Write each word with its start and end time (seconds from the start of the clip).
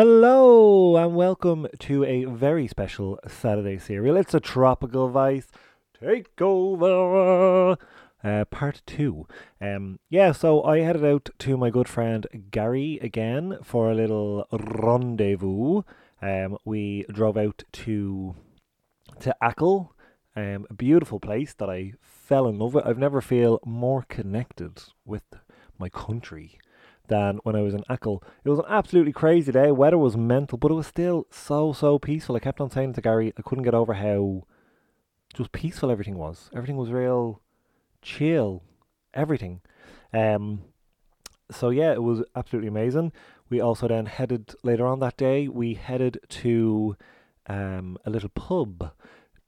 Hello 0.00 0.96
and 0.96 1.16
welcome 1.16 1.66
to 1.80 2.04
a 2.04 2.24
very 2.24 2.68
special 2.68 3.18
Saturday 3.26 3.78
serial. 3.78 4.16
It's 4.16 4.32
a 4.32 4.38
tropical 4.38 5.08
vice 5.08 5.48
takeover, 6.00 7.76
uh, 8.22 8.44
part 8.44 8.82
two. 8.86 9.26
Um, 9.60 9.98
yeah, 10.08 10.30
so 10.30 10.62
I 10.62 10.82
headed 10.82 11.04
out 11.04 11.30
to 11.40 11.56
my 11.56 11.70
good 11.70 11.88
friend 11.88 12.28
Gary 12.52 13.00
again 13.02 13.58
for 13.64 13.90
a 13.90 13.94
little 13.96 14.46
rendezvous. 14.52 15.82
Um, 16.22 16.58
we 16.64 17.04
drove 17.12 17.36
out 17.36 17.64
to 17.72 18.36
to 19.18 19.34
Achill, 19.42 19.96
um, 20.36 20.64
a 20.70 20.74
beautiful 20.74 21.18
place 21.18 21.54
that 21.54 21.68
I 21.68 21.94
fell 22.00 22.46
in 22.46 22.60
love 22.60 22.74
with. 22.74 22.86
I've 22.86 22.98
never 22.98 23.20
feel 23.20 23.58
more 23.66 24.04
connected 24.08 24.80
with 25.04 25.24
my 25.76 25.88
country 25.88 26.60
than 27.08 27.38
when 27.42 27.56
I 27.56 27.62
was 27.62 27.74
in 27.74 27.84
Achill. 27.88 28.22
It 28.44 28.50
was 28.50 28.58
an 28.58 28.64
absolutely 28.68 29.12
crazy 29.12 29.52
day. 29.52 29.70
Weather 29.70 29.98
was 29.98 30.16
mental, 30.16 30.58
but 30.58 30.70
it 30.70 30.74
was 30.74 30.86
still 30.86 31.26
so 31.30 31.72
so 31.72 31.98
peaceful. 31.98 32.36
I 32.36 32.40
kept 32.40 32.60
on 32.60 32.70
saying 32.70 32.94
to 32.94 33.00
Gary, 33.00 33.32
I 33.36 33.42
couldn't 33.42 33.64
get 33.64 33.74
over 33.74 33.94
how 33.94 34.44
just 35.34 35.52
peaceful 35.52 35.90
everything 35.90 36.16
was. 36.16 36.50
Everything 36.54 36.76
was 36.76 36.90
real 36.90 37.42
chill. 38.02 38.62
Everything. 39.14 39.60
Um. 40.12 40.62
So 41.50 41.70
yeah, 41.70 41.92
it 41.92 42.02
was 42.02 42.22
absolutely 42.36 42.68
amazing. 42.68 43.12
We 43.50 43.60
also 43.60 43.88
then 43.88 44.06
headed 44.06 44.54
later 44.62 44.86
on 44.86 45.00
that 45.00 45.16
day. 45.16 45.48
We 45.48 45.74
headed 45.74 46.20
to 46.28 46.96
um 47.46 47.98
a 48.04 48.10
little 48.10 48.28
pub, 48.30 48.92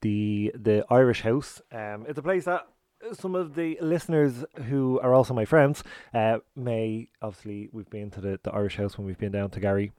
the 0.01 0.51
the 0.55 0.85
Irish 0.89 1.21
House. 1.21 1.61
Um, 1.71 2.05
it's 2.07 2.17
a 2.17 2.23
place 2.23 2.45
that 2.45 2.67
some 3.13 3.35
of 3.35 3.55
the 3.55 3.77
listeners 3.81 4.45
who 4.67 4.99
are 5.01 5.13
also 5.13 5.33
my 5.33 5.45
friends 5.45 5.83
uh, 6.13 6.39
may 6.55 7.09
obviously 7.21 7.69
we've 7.71 7.89
been 7.89 8.09
to 8.11 8.21
the, 8.21 8.39
the 8.43 8.51
Irish 8.51 8.77
house 8.77 8.97
when 8.97 9.05
we've 9.07 9.17
been 9.17 9.31
down 9.31 9.49
to 9.51 9.59
Gary 9.59 9.91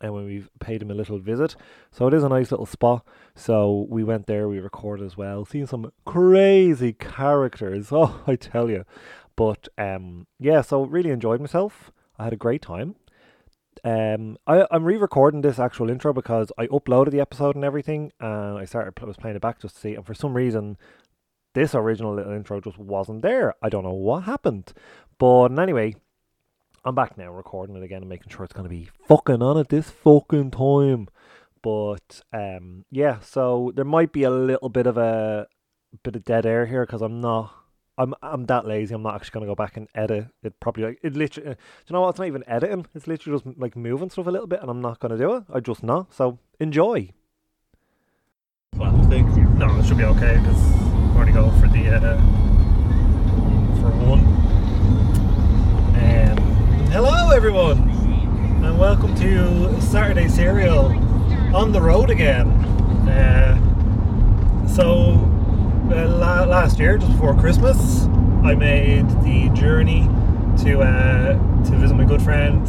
and 0.00 0.14
when 0.14 0.24
we've 0.24 0.48
paid 0.60 0.82
him 0.82 0.90
a 0.90 0.94
little 0.94 1.18
visit. 1.18 1.56
So 1.90 2.06
it 2.06 2.14
is 2.14 2.22
a 2.22 2.28
nice 2.28 2.50
little 2.50 2.66
spot. 2.66 3.04
So 3.34 3.86
we 3.88 4.04
went 4.04 4.26
there, 4.26 4.48
we 4.48 4.60
recorded 4.60 5.04
as 5.04 5.16
well, 5.16 5.44
seen 5.44 5.66
some 5.66 5.92
crazy 6.04 6.92
characters. 6.92 7.88
Oh, 7.92 8.22
I 8.26 8.36
tell 8.36 8.70
you. 8.70 8.84
But 9.34 9.68
um, 9.76 10.26
yeah, 10.38 10.60
so 10.62 10.84
really 10.84 11.10
enjoyed 11.10 11.40
myself. 11.40 11.90
I 12.18 12.24
had 12.24 12.32
a 12.32 12.36
great 12.36 12.62
time. 12.62 12.94
Um, 13.84 14.36
I, 14.46 14.66
I'm 14.70 14.84
re-recording 14.84 15.40
this 15.40 15.58
actual 15.58 15.90
intro 15.90 16.12
because 16.12 16.50
I 16.58 16.66
uploaded 16.66 17.12
the 17.12 17.20
episode 17.20 17.54
and 17.54 17.64
everything, 17.64 18.12
and 18.20 18.58
I 18.58 18.64
started 18.64 18.94
I 19.00 19.04
was 19.04 19.16
playing 19.16 19.36
it 19.36 19.42
back 19.42 19.60
just 19.60 19.76
to 19.76 19.80
see. 19.80 19.94
And 19.94 20.04
for 20.04 20.14
some 20.14 20.34
reason, 20.34 20.76
this 21.58 21.74
original 21.74 22.14
little 22.14 22.32
intro 22.32 22.60
just 22.60 22.78
wasn't 22.78 23.22
there. 23.22 23.54
I 23.60 23.68
don't 23.68 23.82
know 23.82 23.92
what 23.92 24.24
happened. 24.24 24.72
But 25.18 25.58
anyway, 25.58 25.96
I'm 26.84 26.94
back 26.94 27.18
now 27.18 27.32
recording 27.32 27.74
it 27.74 27.82
again 27.82 28.02
and 28.02 28.08
making 28.08 28.30
sure 28.30 28.44
it's 28.44 28.52
going 28.52 28.68
to 28.68 28.70
be 28.70 28.88
fucking 29.08 29.42
on 29.42 29.58
at 29.58 29.68
this 29.68 29.90
fucking 29.90 30.52
time. 30.52 31.08
But 31.60 32.22
um, 32.32 32.84
yeah, 32.92 33.18
so 33.18 33.72
there 33.74 33.84
might 33.84 34.12
be 34.12 34.22
a 34.22 34.30
little 34.30 34.68
bit 34.68 34.86
of 34.86 34.96
a 34.96 35.48
bit 36.04 36.14
of 36.14 36.24
dead 36.24 36.46
air 36.46 36.66
here 36.66 36.86
because 36.86 37.02
I'm 37.02 37.20
not. 37.20 37.52
I'm 38.00 38.14
I'm 38.22 38.46
that 38.46 38.64
lazy. 38.64 38.94
I'm 38.94 39.02
not 39.02 39.16
actually 39.16 39.40
to 39.40 39.46
go 39.50 39.56
back 39.56 39.76
and 39.76 39.88
edit 39.96 40.28
it 40.44 40.60
properly. 40.60 40.86
Like 40.86 41.00
it 41.02 41.16
literally, 41.16 41.50
uh, 41.50 41.54
do 41.54 41.58
you 41.88 41.94
know 41.94 42.02
what? 42.02 42.10
It's 42.10 42.18
not 42.20 42.28
even 42.28 42.44
editing. 42.46 42.86
It's 42.94 43.08
literally 43.08 43.40
just 43.40 43.58
like 43.58 43.74
moving 43.74 44.10
stuff 44.10 44.28
a 44.28 44.30
little 44.30 44.46
bit, 44.46 44.60
and 44.60 44.70
I'm 44.70 44.80
not 44.80 45.00
to 45.00 45.18
do 45.18 45.34
it. 45.34 45.44
I 45.52 45.58
just 45.58 45.82
not. 45.82 46.14
So 46.14 46.38
enjoy. 46.60 47.10
Well, 48.76 48.92
no, 48.92 49.80
it 49.80 49.86
should 49.86 49.98
be 49.98 50.04
okay 50.04 50.38
because 50.38 50.87
going 51.18 51.26
to 51.26 51.32
go 51.32 51.50
for 51.58 51.66
the 51.66 51.88
uh, 51.88 52.16
for 53.80 53.90
one. 54.06 54.20
Um, 55.98 56.36
hello, 56.92 57.30
everyone, 57.30 57.90
and 58.64 58.78
welcome 58.78 59.16
to 59.16 59.82
Saturday 59.82 60.28
Serial 60.28 60.92
on 61.52 61.72
the 61.72 61.80
road 61.82 62.10
again. 62.10 62.46
Uh, 63.08 63.56
so, 64.68 65.14
uh, 65.90 66.06
la- 66.06 66.44
last 66.44 66.78
year, 66.78 66.98
just 66.98 67.10
before 67.10 67.34
Christmas, 67.34 68.04
I 68.44 68.54
made 68.54 69.08
the 69.24 69.50
journey 69.54 70.08
to 70.64 70.80
uh, 70.80 71.32
to 71.64 71.76
visit 71.76 71.94
my 71.94 72.04
good 72.04 72.22
friend, 72.22 72.62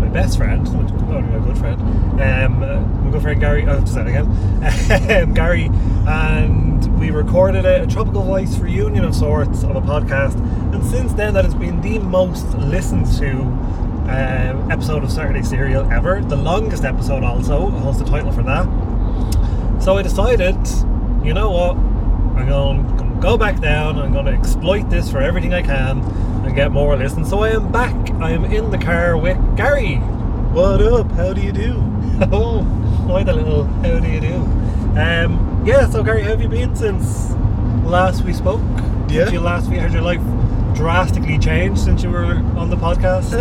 my 0.00 0.08
best 0.08 0.36
friend, 0.36 0.64
not 0.72 0.92
my 1.22 1.38
good 1.46 1.58
friend, 1.58 1.80
um, 2.20 2.60
my 3.04 3.10
good 3.10 3.22
friend 3.22 3.40
Gary. 3.40 3.64
Oh, 3.66 3.80
just 3.80 3.94
that 3.94 4.06
again, 4.06 4.26
um, 5.22 5.34
Gary, 5.34 5.70
and 6.06 6.98
we 6.98 7.10
recorded 7.10 7.64
a, 7.64 7.82
a 7.82 7.86
tropical 7.86 8.22
voice 8.22 8.58
reunion 8.58 9.04
of 9.04 9.14
sorts 9.14 9.62
of 9.62 9.76
a 9.76 9.80
podcast. 9.80 10.36
And 10.74 10.84
since 10.84 11.12
then, 11.14 11.34
that 11.34 11.44
has 11.44 11.54
been 11.54 11.80
the 11.80 11.98
most 11.98 12.46
listened 12.58 13.06
to 13.18 13.30
um, 14.04 14.70
episode 14.70 15.02
of 15.02 15.10
Saturday 15.10 15.42
Serial 15.42 15.90
ever. 15.90 16.20
The 16.20 16.36
longest 16.36 16.84
episode, 16.84 17.24
also 17.24 17.70
holds 17.70 17.98
the 17.98 18.04
title 18.04 18.32
for 18.32 18.42
that. 18.42 19.82
So 19.82 19.96
I 19.96 20.02
decided, 20.02 20.56
you 21.24 21.32
know 21.34 21.50
what, 21.50 21.76
I'm 22.36 22.46
going 22.46 23.03
go 23.24 23.38
back 23.38 23.58
down. 23.58 23.98
I'm 23.98 24.12
going 24.12 24.26
to 24.26 24.32
exploit 24.32 24.90
this 24.90 25.10
for 25.10 25.22
everything 25.22 25.54
I 25.54 25.62
can 25.62 26.00
and 26.44 26.54
get 26.54 26.70
more 26.70 26.94
listens. 26.94 27.30
So 27.30 27.42
I 27.42 27.52
am 27.52 27.72
back. 27.72 28.10
I 28.20 28.32
am 28.32 28.44
in 28.44 28.70
the 28.70 28.76
car 28.76 29.16
with 29.16 29.38
Gary. 29.56 29.94
What 30.52 30.82
up? 30.82 31.10
How 31.12 31.32
do 31.32 31.40
you 31.40 31.52
do? 31.52 31.82
Oh, 32.30 32.64
quite 33.06 33.28
a 33.28 33.32
little 33.32 33.64
how 33.64 33.98
do 33.98 34.08
you 34.08 34.20
do? 34.20 34.34
Um, 35.00 35.62
yeah, 35.66 35.88
so 35.88 36.02
Gary, 36.04 36.22
how 36.22 36.28
have 36.28 36.40
you 36.40 36.48
been 36.48 36.76
since 36.76 37.32
last 37.84 38.22
we 38.22 38.32
spoke? 38.32 38.60
Yeah. 39.08 39.24
Since 39.24 39.32
you 39.32 39.40
last 39.40 39.68
we 39.68 39.78
had 39.78 39.92
your 39.92 40.02
life 40.02 40.20
drastically 40.76 41.38
changed 41.38 41.80
since 41.80 42.04
you 42.04 42.10
were 42.10 42.36
on 42.56 42.70
the 42.70 42.76
podcast? 42.76 43.32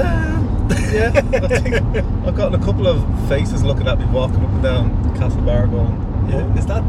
yeah, 0.92 1.12
I 1.14 2.28
I've 2.28 2.36
gotten 2.36 2.60
a 2.60 2.66
couple 2.66 2.88
of 2.88 3.04
faces 3.30 3.64
looking 3.64 3.88
at 3.88 4.00
me 4.00 4.06
walking 4.06 4.44
up 4.44 4.50
and 4.50 4.64
down 4.64 5.16
Castlebar 5.18 5.70
going, 5.70 6.30
yeah, 6.32 6.58
is 6.58 6.66
that 6.66 6.84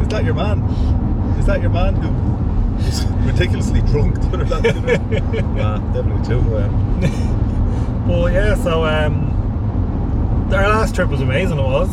is 0.00 0.08
that 0.08 0.24
your 0.24 0.34
man? 0.34 1.11
Is 1.42 1.46
that 1.48 1.60
your 1.60 1.70
man 1.70 1.96
who 1.96 2.08
was 2.84 3.04
ridiculously 3.26 3.80
drunk 3.82 4.14
the 4.30 4.44
other 4.44 4.72
night? 4.80 5.44
nah, 5.56 5.78
definitely 5.92 6.24
too. 6.28 6.56
Um, 6.56 7.28
Well, 8.08 8.30
yeah, 8.30 8.54
so 8.56 8.84
um, 8.84 9.30
our 10.52 10.68
last 10.68 10.94
trip 10.94 11.08
was 11.08 11.20
amazing, 11.20 11.58
it 11.58 11.62
was. 11.62 11.88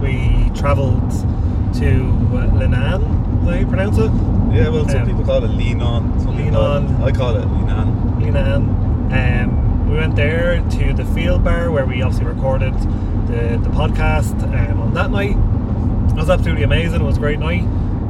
We 0.00 0.50
travelled 0.58 1.10
to 1.10 1.88
uh, 2.36 2.48
Leenane, 2.56 3.44
how 3.44 3.50
you 3.52 3.66
pronounce 3.66 3.96
it? 3.98 4.10
yeah, 4.54 4.68
well, 4.68 4.86
some 4.88 5.02
Um, 5.02 5.06
people 5.06 5.24
call 5.24 5.44
it 5.44 5.48
lean 5.48 5.80
on. 5.82 6.18
Some 6.20 6.36
lean 6.36 6.46
people 6.46 6.60
call 6.60 6.76
it- 6.76 6.86
on. 6.90 7.02
I 7.02 7.12
call 7.12 7.36
it 7.36 7.44
lean 7.46 7.68
on. 7.70 8.20
Leenane. 8.20 9.42
Um, 9.44 9.90
we 9.90 9.96
went 9.96 10.16
there 10.16 10.60
to 10.60 10.92
the 10.94 11.04
field 11.14 11.44
bar 11.44 11.70
where 11.70 11.84
we 11.86 12.00
obviously 12.02 12.26
recorded 12.26 12.74
the, 13.26 13.58
the 13.62 13.70
podcast 13.70 14.42
um, 14.70 14.80
on 14.80 14.94
that 14.94 15.10
night. 15.10 15.32
It 16.10 16.16
was 16.20 16.28
absolutely 16.30 16.62
amazing. 16.64 17.00
It 17.00 17.04
was 17.04 17.16
a 17.16 17.20
great 17.20 17.38
night. 17.38 17.64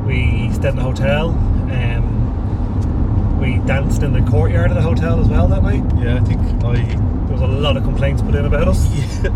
We 0.09 0.51
stayed 0.55 0.71
in 0.71 0.77
the 0.77 0.83
hotel. 0.83 1.29
Um, 1.29 3.39
we 3.41 3.59
danced 3.67 4.03
in 4.03 4.13
the 4.15 4.23
courtyard 4.31 4.71
of 4.71 4.77
the 4.77 4.83
hotel 4.83 5.21
as 5.21 5.29
well 5.29 5.47
that 5.49 5.63
night. 5.63 5.85
Yeah, 6.03 6.17
I 6.17 6.21
think 6.21 6.41
I 6.65 6.75
There 7.27 7.37
was 7.37 7.43
a 7.43 7.47
lot 7.47 7.77
of 7.77 7.85
complaints 7.85 8.23
put 8.23 8.35
in 8.35 8.45
about 8.47 8.69
us. 8.69 8.89
Yeah. 9.23 9.31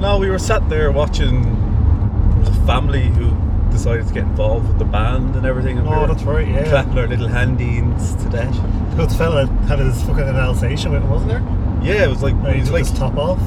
No, 0.00 0.18
we 0.18 0.28
were 0.28 0.38
sat 0.38 0.68
there 0.68 0.90
watching. 0.92 1.42
There 1.44 2.40
was 2.40 2.48
a 2.50 2.66
family 2.66 3.06
who 3.08 3.30
decided 3.70 4.06
to 4.08 4.12
get 4.12 4.24
involved 4.24 4.68
with 4.68 4.78
the 4.78 4.84
band 4.84 5.34
and 5.36 5.46
everything. 5.46 5.78
And 5.78 5.86
we 5.88 5.94
Oh, 5.94 6.02
were 6.02 6.06
that's 6.08 6.22
right, 6.24 6.46
yeah. 6.46 6.68
Clapping 6.68 6.98
our 6.98 7.06
little 7.06 7.28
handies 7.28 8.14
to 8.16 8.28
that. 8.30 8.52
Good 8.96 9.10
fella 9.12 9.46
had 9.68 9.78
his 9.78 10.02
fucking 10.02 10.24
Alsatian 10.24 10.92
with 10.92 11.02
him, 11.02 11.08
wasn't 11.10 11.30
there? 11.30 11.42
Yeah, 11.82 12.04
it 12.04 12.08
was 12.10 12.22
like, 12.22 12.34
And 12.34 12.46
it 12.48 12.56
he 12.56 12.62
took 12.62 12.72
like 12.72 12.86
his 12.86 12.92
top 12.98 13.16
off. 13.16 13.38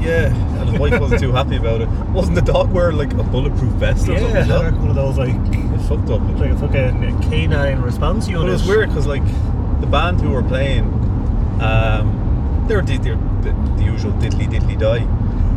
Yeah, 0.00 0.26
and 0.60 0.68
his 0.70 0.78
wife 0.78 1.00
wasn't 1.00 1.20
too 1.20 1.32
happy 1.32 1.56
about 1.56 1.80
it. 1.80 1.88
Wasn't 2.10 2.34
the 2.34 2.42
dog 2.42 2.70
wearing 2.72 2.96
like 2.96 3.12
a 3.14 3.22
bulletproof 3.22 3.72
vest 3.74 4.08
or 4.08 4.12
Yeah, 4.12 4.18
something? 4.20 4.36
as 4.36 4.48
like 4.48 4.72
one 4.74 4.88
of 4.90 4.94
those 4.96 5.18
like 5.18 5.34
It 5.34 5.78
fucked 5.88 6.10
up. 6.10 6.20
like 6.38 6.50
a 6.50 6.56
fucking 6.58 7.20
canine 7.30 7.80
response 7.80 8.26
unit. 8.28 8.42
But 8.42 8.48
it 8.48 8.52
was 8.52 8.66
weird 8.66 8.88
because 8.88 9.06
like 9.06 9.24
the 9.80 9.86
band 9.86 10.20
who 10.20 10.30
were 10.30 10.42
playing, 10.42 10.84
um, 11.60 12.64
they 12.68 12.76
were 12.76 12.82
the, 12.82 12.98
they 12.98 13.10
were 13.10 13.42
the, 13.42 13.52
the 13.76 13.84
usual 13.84 14.12
diddly 14.12 14.46
diddly 14.48 14.78
die. 14.78 15.04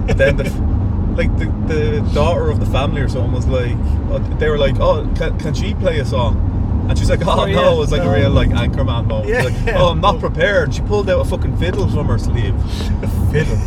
But 0.07 0.17
then 0.17 0.37
the 0.37 0.49
like 1.17 1.35
the, 1.37 1.45
the 1.67 2.11
daughter 2.13 2.49
of 2.49 2.59
the 2.59 2.65
family 2.67 3.01
or 3.01 3.09
something 3.09 3.33
was 3.33 3.47
like, 3.47 3.73
uh, 4.11 4.19
they 4.37 4.49
were 4.49 4.57
like, 4.57 4.79
oh, 4.79 5.11
can, 5.15 5.37
can 5.39 5.53
she 5.53 5.73
play 5.75 5.99
a 5.99 6.05
song? 6.05 6.47
And 6.89 6.97
she's 6.97 7.09
like, 7.09 7.21
oh, 7.25 7.41
Oh, 7.41 7.45
yeah, 7.45 7.55
no, 7.55 7.75
it 7.75 7.77
was 7.77 7.91
like 7.91 8.01
no. 8.03 8.11
a 8.11 8.15
real 8.15 8.29
like 8.31 8.49
anchorman 8.49 9.07
moment. 9.07 9.27
Yeah. 9.29 9.43
Like, 9.43 9.75
oh, 9.75 9.89
I'm 9.89 10.01
not 10.01 10.19
prepared. 10.19 10.73
She 10.73 10.81
pulled 10.81 11.09
out 11.09 11.19
a 11.19 11.25
fucking 11.29 11.57
fiddle 11.57 11.87
from 11.89 12.07
her 12.07 12.17
sleeve, 12.17 12.55
a 13.03 13.07
fiddle. 13.31 13.57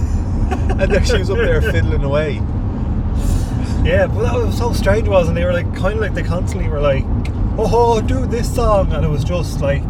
And 0.81 0.93
then 0.93 1.05
she 1.05 1.19
was 1.19 1.31
up 1.31 1.39
there 1.39 1.61
fiddling 1.61 2.05
away. 2.05 2.35
Yeah, 3.85 4.07
but 4.07 4.23
that 4.23 4.35
was 4.35 4.57
so 4.57 4.73
strange, 4.73 5.09
wasn't 5.09 5.37
it? 5.37 5.41
They 5.41 5.45
were 5.45 5.53
like 5.53 5.75
kind 5.77 5.95
of 5.95 6.01
like 6.01 6.15
they 6.15 6.23
constantly 6.23 6.69
were 6.69 6.81
like, 6.81 7.05
"Oh, 7.59 8.01
do 8.01 8.27
this 8.27 8.53
song," 8.53 8.93
and 8.93 9.05
it 9.05 9.09
was 9.09 9.25
just 9.25 9.61
like, 9.61 9.83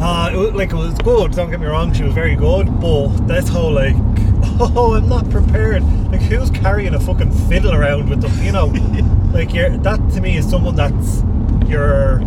uh, 0.00 0.30
it 0.32 0.36
was 0.36 0.52
like 0.54 0.72
it 0.72 0.76
was 0.76 0.94
good. 0.98 1.32
Don't 1.32 1.50
get 1.50 1.60
me 1.60 1.66
wrong, 1.66 1.92
she 1.92 2.02
was 2.02 2.14
very 2.14 2.34
good, 2.34 2.66
but 2.80 3.08
this 3.28 3.48
whole 3.48 3.72
like, 3.72 3.96
"Oh, 4.60 4.94
I'm 4.94 5.08
not 5.08 5.30
prepared." 5.30 5.82
Like, 6.10 6.22
who's 6.22 6.50
carrying 6.50 6.94
a 6.94 7.00
fucking 7.00 7.30
fiddle 7.48 7.74
around 7.74 8.10
with 8.10 8.22
them? 8.22 8.44
You 8.44 8.52
know, 8.52 8.66
like 9.32 9.54
you're 9.54 9.70
that 9.78 10.00
to 10.14 10.20
me 10.20 10.36
is 10.36 10.48
someone 10.48 10.74
that's 10.74 11.22
your 11.68 12.20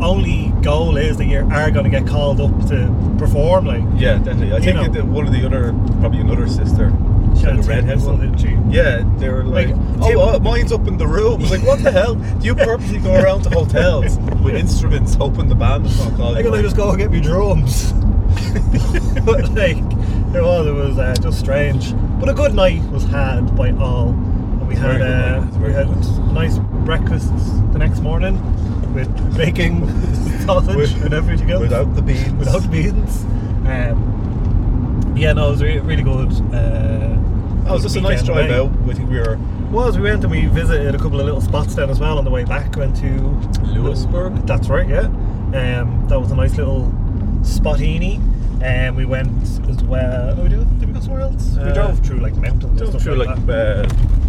only 0.00 0.52
goal 0.62 0.96
is 0.96 1.16
that 1.18 1.26
you 1.26 1.38
are 1.50 1.70
going 1.70 1.84
to 1.84 1.90
get 1.90 2.06
called 2.06 2.40
up 2.40 2.50
to 2.68 3.14
perform. 3.18 3.66
Like, 3.66 3.82
Yeah, 3.96 4.18
definitely. 4.18 4.52
I 4.54 4.60
think 4.60 4.76
know. 4.76 4.88
that 4.88 5.04
one 5.06 5.26
of 5.26 5.32
the 5.32 5.44
other, 5.46 5.72
probably 6.00 6.20
another 6.20 6.46
sister, 6.48 6.90
She 7.36 7.42
had 7.42 7.56
Like 7.56 7.64
a 7.64 7.68
redhead 7.68 8.00
one? 8.02 8.20
didn't 8.20 8.38
she? 8.38 8.56
Yeah, 8.74 9.02
they 9.18 9.28
were 9.28 9.44
like, 9.44 9.68
Like, 9.68 9.76
oh, 10.00 10.08
Tim- 10.08 10.18
uh, 10.18 10.38
mine's 10.40 10.72
up 10.72 10.86
in 10.88 10.96
the 10.96 11.06
room. 11.06 11.34
I 11.40 11.42
was 11.42 11.50
like, 11.50 11.62
what 11.66 11.82
the 11.82 11.90
hell? 11.92 12.14
Do 12.14 12.44
you 12.46 12.54
purposely 12.70 12.98
go 12.98 13.14
around 13.14 13.42
to 13.42 13.50
hotels 13.50 14.18
with 14.42 14.54
instruments 14.56 15.14
hoping 15.14 15.48
the 15.48 15.54
band 15.54 15.86
is 15.86 15.98
not 15.98 16.16
calling? 16.16 16.36
I 16.38 16.42
gotta 16.42 16.62
just 16.62 16.76
go 16.76 16.90
and 16.90 16.98
get 16.98 17.10
me 17.10 17.20
drums. 17.20 17.92
but 19.24 19.48
like, 19.52 19.76
it 19.76 20.42
was, 20.42 20.66
it 20.66 20.72
was 20.74 20.98
uh, 20.98 21.14
just 21.20 21.38
strange. 21.38 21.94
But 22.18 22.28
a 22.28 22.34
good 22.34 22.54
night 22.54 22.82
was 22.90 23.04
had 23.04 23.54
by 23.56 23.70
all. 23.72 24.08
And 24.10 24.68
we 24.68 24.74
had, 24.74 24.98
Very 24.98 24.98
good 24.98 25.08
night, 25.10 25.54
uh, 25.54 25.58
we 25.60 25.72
had 25.72 26.32
nice 26.32 26.58
breakfasts 26.84 27.30
the 27.72 27.78
next 27.78 28.00
morning 28.00 28.36
with 28.94 29.36
bacon, 29.36 29.86
sausage, 30.46 30.76
With- 30.76 31.04
and 31.04 31.14
everything 31.14 31.50
else. 31.50 31.62
without 31.62 31.94
the 31.94 32.02
beans. 32.02 32.32
Without 32.34 32.70
beans. 32.70 33.24
Um, 33.66 35.12
yeah, 35.16 35.32
no, 35.32 35.48
it 35.48 35.50
was 35.52 35.62
re- 35.62 35.78
really 35.80 36.02
good. 36.02 36.30
Uh, 36.52 37.10
Oh, 37.66 37.70
it 37.70 37.72
was 37.72 37.82
just 37.84 37.96
a 37.96 38.00
nice 38.02 38.22
drive 38.22 38.50
away. 38.50 38.58
out. 38.58 38.90
I 38.90 38.92
think 38.92 39.08
we 39.08 39.16
were 39.18 39.38
was 39.70 39.96
we 39.96 40.02
went 40.04 40.22
and 40.22 40.30
we 40.30 40.44
visited 40.44 40.94
a 40.94 40.98
couple 40.98 41.18
of 41.18 41.24
little 41.24 41.40
spots 41.40 41.74
then 41.74 41.88
as 41.88 41.98
well 41.98 42.18
on 42.18 42.24
the 42.26 42.30
way 42.30 42.44
back. 42.44 42.76
Went 42.76 42.94
to 42.96 43.08
Louisburgh. 43.62 44.34
That's 44.46 44.68
right, 44.68 44.86
yeah. 44.86 45.06
Um, 45.06 46.04
that 46.10 46.20
was 46.20 46.30
a 46.30 46.36
nice 46.36 46.58
little 46.58 46.92
spotini. 47.40 48.20
And 48.62 48.94
we 48.96 49.06
went 49.06 49.42
as 49.42 49.82
well. 49.84 50.34
Oh, 50.38 50.42
we 50.42 50.50
did, 50.50 50.78
did 50.78 50.88
we 50.88 50.94
go 50.94 51.00
somewhere 51.00 51.22
else? 51.22 51.54
we 51.56 51.62
Uh, 51.62 51.72
drove 51.72 51.98
through 52.00 52.18
like 52.20 52.34
mountains 52.36 52.78
drove 52.80 53.02
through 53.02 53.14
like, 53.16 53.28
like 53.28 53.48
uh, 53.48 53.86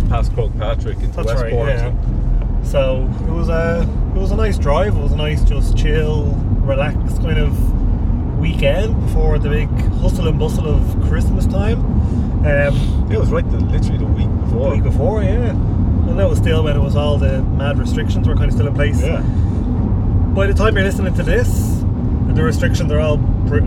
past 0.08 0.32
Croagh 0.32 0.58
Patrick 0.58 0.98
into 1.00 1.08
That's 1.22 1.34
right, 1.42 1.54
Westport. 1.54 1.70
yeah. 1.70 2.64
So 2.64 3.04
it 3.28 3.32
was 3.32 3.50
a 3.50 3.86
it 4.16 4.20
was 4.20 4.32
a 4.32 4.36
nice 4.36 4.58
drive. 4.58 4.96
It 4.96 5.02
was 5.02 5.12
a 5.12 5.18
nice, 5.18 5.44
just 5.44 5.78
chill, 5.78 6.26
relaxed 6.62 7.22
kind 7.22 7.38
of 7.38 8.40
weekend 8.40 9.00
before 9.02 9.38
the 9.38 9.50
big 9.50 9.70
hustle 10.00 10.28
and 10.28 10.40
bustle 10.40 10.68
of 10.68 11.10
Christmas 11.10 11.46
time. 11.46 11.80
Um, 12.46 13.12
it 13.12 13.20
was 13.20 13.30
right 13.30 13.50
the, 13.52 13.58
literally 13.58 13.98
the 13.98 14.06
week 14.06 14.28
the 14.28 14.46
before. 14.46 14.72
week 14.72 14.84
before, 14.84 15.24
yeah. 15.24 15.50
And 15.50 16.18
that 16.20 16.30
was 16.30 16.38
still 16.38 16.64
when 16.64 16.78
it 16.78 16.80
was 16.80 16.96
all 16.96 17.18
the 17.18 17.42
mad 17.42 17.78
restrictions 17.78 18.28
were 18.28 18.36
kind 18.36 18.46
of 18.46 18.54
still 18.54 18.68
in 18.68 18.76
place. 18.76 19.02
Yeah. 19.02 19.22
By 20.34 20.48
the 20.48 20.54
time 20.54 20.76
you're 20.76 20.86
listening 20.86 21.14
to 21.16 21.24
this, 21.24 21.84
the 22.30 22.44
restrictions 22.44 22.92
are 22.92 23.00
all 23.00 23.20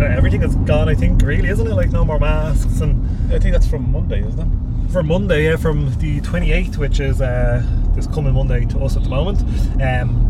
everything 0.03 0.43
is 0.43 0.55
gone. 0.56 0.89
I 0.89 0.95
think 0.95 1.21
really, 1.23 1.49
isn't 1.49 1.67
it? 1.67 1.75
Like 1.75 1.91
no 1.91 2.05
more 2.05 2.19
masks 2.19 2.81
and 2.81 3.33
I 3.33 3.39
think 3.39 3.53
that's 3.53 3.67
from 3.67 3.93
Monday, 3.93 4.27
isn't 4.27 4.41
it? 4.41 4.69
for 4.91 5.03
Monday, 5.03 5.45
yeah, 5.45 5.56
from 5.56 5.87
the 5.99 6.21
28th, 6.23 6.79
which 6.79 6.99
is 7.00 7.21
uh, 7.21 7.62
this 7.95 8.06
coming 8.06 8.33
Monday 8.33 8.65
to 8.67 8.79
us 8.81 8.97
at 8.97 9.03
the 9.03 9.09
moment. 9.09 9.41
Um, 9.83 10.28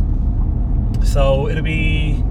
so 1.05 1.49
it'll 1.49 1.63
be 1.63 2.23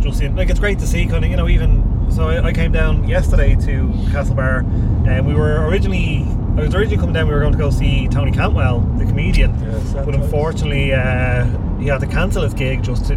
just 0.00 0.20
in, 0.22 0.36
like 0.36 0.48
it's 0.50 0.60
great 0.60 0.78
to 0.78 0.86
see 0.86 1.06
kind 1.06 1.24
of 1.24 1.30
you 1.30 1.36
know 1.36 1.48
even 1.48 1.82
so 2.10 2.28
I, 2.28 2.46
I 2.48 2.52
came 2.52 2.70
down 2.72 3.08
yesterday 3.08 3.54
to 3.56 3.88
Castlebar 4.12 4.60
and 5.06 5.26
we 5.26 5.34
were 5.34 5.66
originally 5.66 6.24
I 6.56 6.64
was 6.64 6.74
originally 6.74 6.96
coming 6.98 7.12
down 7.14 7.26
we 7.28 7.34
were 7.34 7.40
going 7.40 7.52
to 7.52 7.58
go 7.58 7.70
see 7.70 8.08
Tony 8.08 8.30
Cantwell 8.32 8.80
the 8.98 9.04
comedian 9.04 9.52
Yeah, 9.60 10.04
but 10.04 10.14
unfortunately 10.14 10.92
uh, 10.94 11.44
he 11.78 11.86
had 11.88 12.00
to 12.00 12.06
cancel 12.06 12.42
his 12.42 12.54
gig 12.54 12.82
just 12.82 13.06
to 13.06 13.16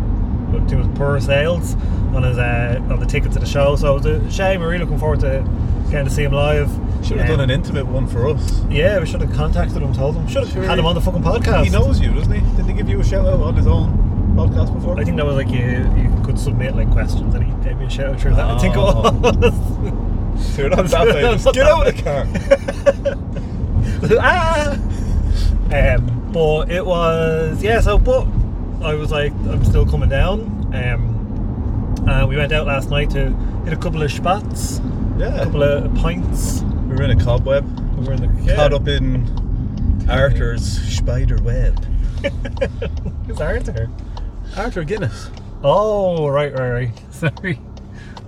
to 0.68 0.78
his 0.78 0.88
poor 0.98 1.20
sales 1.20 1.75
on 2.16 2.24
his 2.24 2.38
uh, 2.40 2.80
on 2.90 3.00
the 3.00 3.06
tickets 3.06 3.36
to 3.36 3.40
the 3.40 3.46
show 3.46 3.75
so 3.75 3.96
it 3.98 4.04
was 4.04 4.06
a 4.08 4.32
shame 4.32 4.60
we're 4.62 4.68
really 4.70 4.84
looking 4.84 4.98
forward 4.98 5.20
to 5.20 5.44
getting 5.92 6.06
to 6.08 6.12
see 6.12 6.24
him 6.24 6.32
live 6.34 6.70
Should 7.04 7.18
have 7.18 7.30
Um, 7.30 7.38
done 7.38 7.42
an 7.42 7.50
intimate 7.52 7.86
one 7.86 8.08
for 8.08 8.28
us. 8.28 8.62
yeah, 8.70 9.00
we 9.00 9.06
should 9.06 9.22
have 9.22 9.32
contacted 9.34 9.82
him, 9.82 9.94
told 9.94 10.16
him. 10.16 10.28
Should 10.28 10.44
have 10.44 10.52
Sure. 10.54 10.64
had 10.64 10.78
him 10.78 10.86
on 10.86 10.94
the 10.96 11.02
fucking 11.02 11.24
podcast. 11.24 11.64
He 11.64 11.70
knows 11.72 12.00
you, 12.00 12.12
doesn't 12.14 12.32
he? 12.34 12.42
Didn't 12.58 12.68
he 12.68 12.74
give 12.74 12.90
you 12.90 13.00
a 13.00 13.04
shout 13.04 13.25
out 13.25 13.40
on 13.40 13.56
his 13.56 13.66
own 13.68 14.09
podcast 14.36 14.74
before? 14.74 15.00
I 15.00 15.04
think 15.04 15.18
that 15.18 15.26
was 15.26 15.36
like 15.36 15.50
you, 15.50 15.92
you 15.98 16.10
could 16.26 16.40
submit 16.40 16.76
like 16.76 16.90
questions 16.92 17.34
and 17.36 17.44
he 17.44 17.52
gave 17.64 17.78
me 17.78 17.86
a 17.86 17.90
shout 17.90 18.14
out 18.14 18.22
through 18.22 18.36
that. 18.36 18.46
I 18.46 18.58
think 18.60 18.76
it 18.76 18.80
Oh. 18.80 19.12
was. 19.20 19.54
So 20.56 20.62
you're 20.62 20.70
not 20.70 20.86
that 20.88 21.08
famous. 21.14 21.44
Not 21.46 21.54
Get 21.54 21.68
out 21.68 21.88
of 21.88 21.96
the 21.98 22.04
car. 22.04 22.26
ah! 24.22 24.78
Um, 25.72 26.31
but 26.31 26.72
it 26.72 26.86
was 26.86 27.62
yeah. 27.62 27.81
So, 27.81 27.98
but 27.98 28.26
I 28.81 28.94
was 28.96 29.12
like, 29.12 29.34
I'm 29.34 29.66
still 29.66 29.86
coming 29.86 30.08
down. 30.10 30.42
Um, 30.74 31.18
and 32.08 32.30
we 32.30 32.38
went 32.38 32.52
out 32.54 32.66
last 32.68 32.90
night 32.90 33.10
to 33.12 33.32
hit 33.66 33.74
a 33.74 33.78
couple 33.78 34.02
of 34.02 34.10
spots, 34.12 34.80
yeah 35.18 35.28
a 35.28 35.32
Yeah. 35.38 35.44
couple 35.44 35.64
of 35.64 35.94
pints. 35.96 36.62
We 36.88 36.96
were 36.96 37.04
in 37.04 37.12
a 37.12 37.22
cobweb, 37.24 37.66
We 38.00 38.06
were 38.08 38.14
in 38.14 38.22
the 38.46 38.56
caught 38.56 38.74
up 38.74 38.88
in 38.88 39.28
Arthur's 40.10 40.64
spider 40.66 41.38
web. 41.44 41.84
Who's 43.28 43.42
Arthur? 43.42 43.90
Arthur 44.57 44.84
Guinness. 44.84 45.30
Oh, 45.63 46.28
right, 46.28 46.54
right, 46.54 46.69
right. 46.69 46.92
Sorry. 47.12 47.60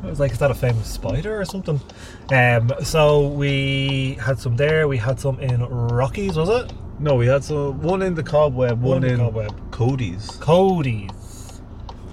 I 0.04 0.08
was 0.08 0.20
like, 0.20 0.32
is 0.32 0.40
that 0.40 0.50
a 0.52 0.56
famous 0.56 0.88
spider 0.92 1.40
or 1.40 1.46
something? 1.46 1.80
Um, 2.32 2.72
so 2.84 3.28
we 3.28 4.18
had 4.20 4.40
some 4.40 4.56
there. 4.56 4.88
We 4.88 4.98
had 4.98 5.20
some 5.20 5.40
in 5.40 5.62
Rockies, 5.64 6.36
was 6.38 6.50
it? 6.50 6.74
No, 7.00 7.16
we 7.16 7.28
had 7.28 7.44
some 7.44 7.82
one 7.82 8.02
in 8.02 8.16
the 8.16 8.24
cobweb, 8.24 8.82
one, 8.82 9.02
One 9.02 9.04
in 9.04 9.12
in 9.12 9.18
the 9.18 9.24
cobweb. 9.26 9.72
Cody's. 9.72 10.32
Cody's. 10.40 11.62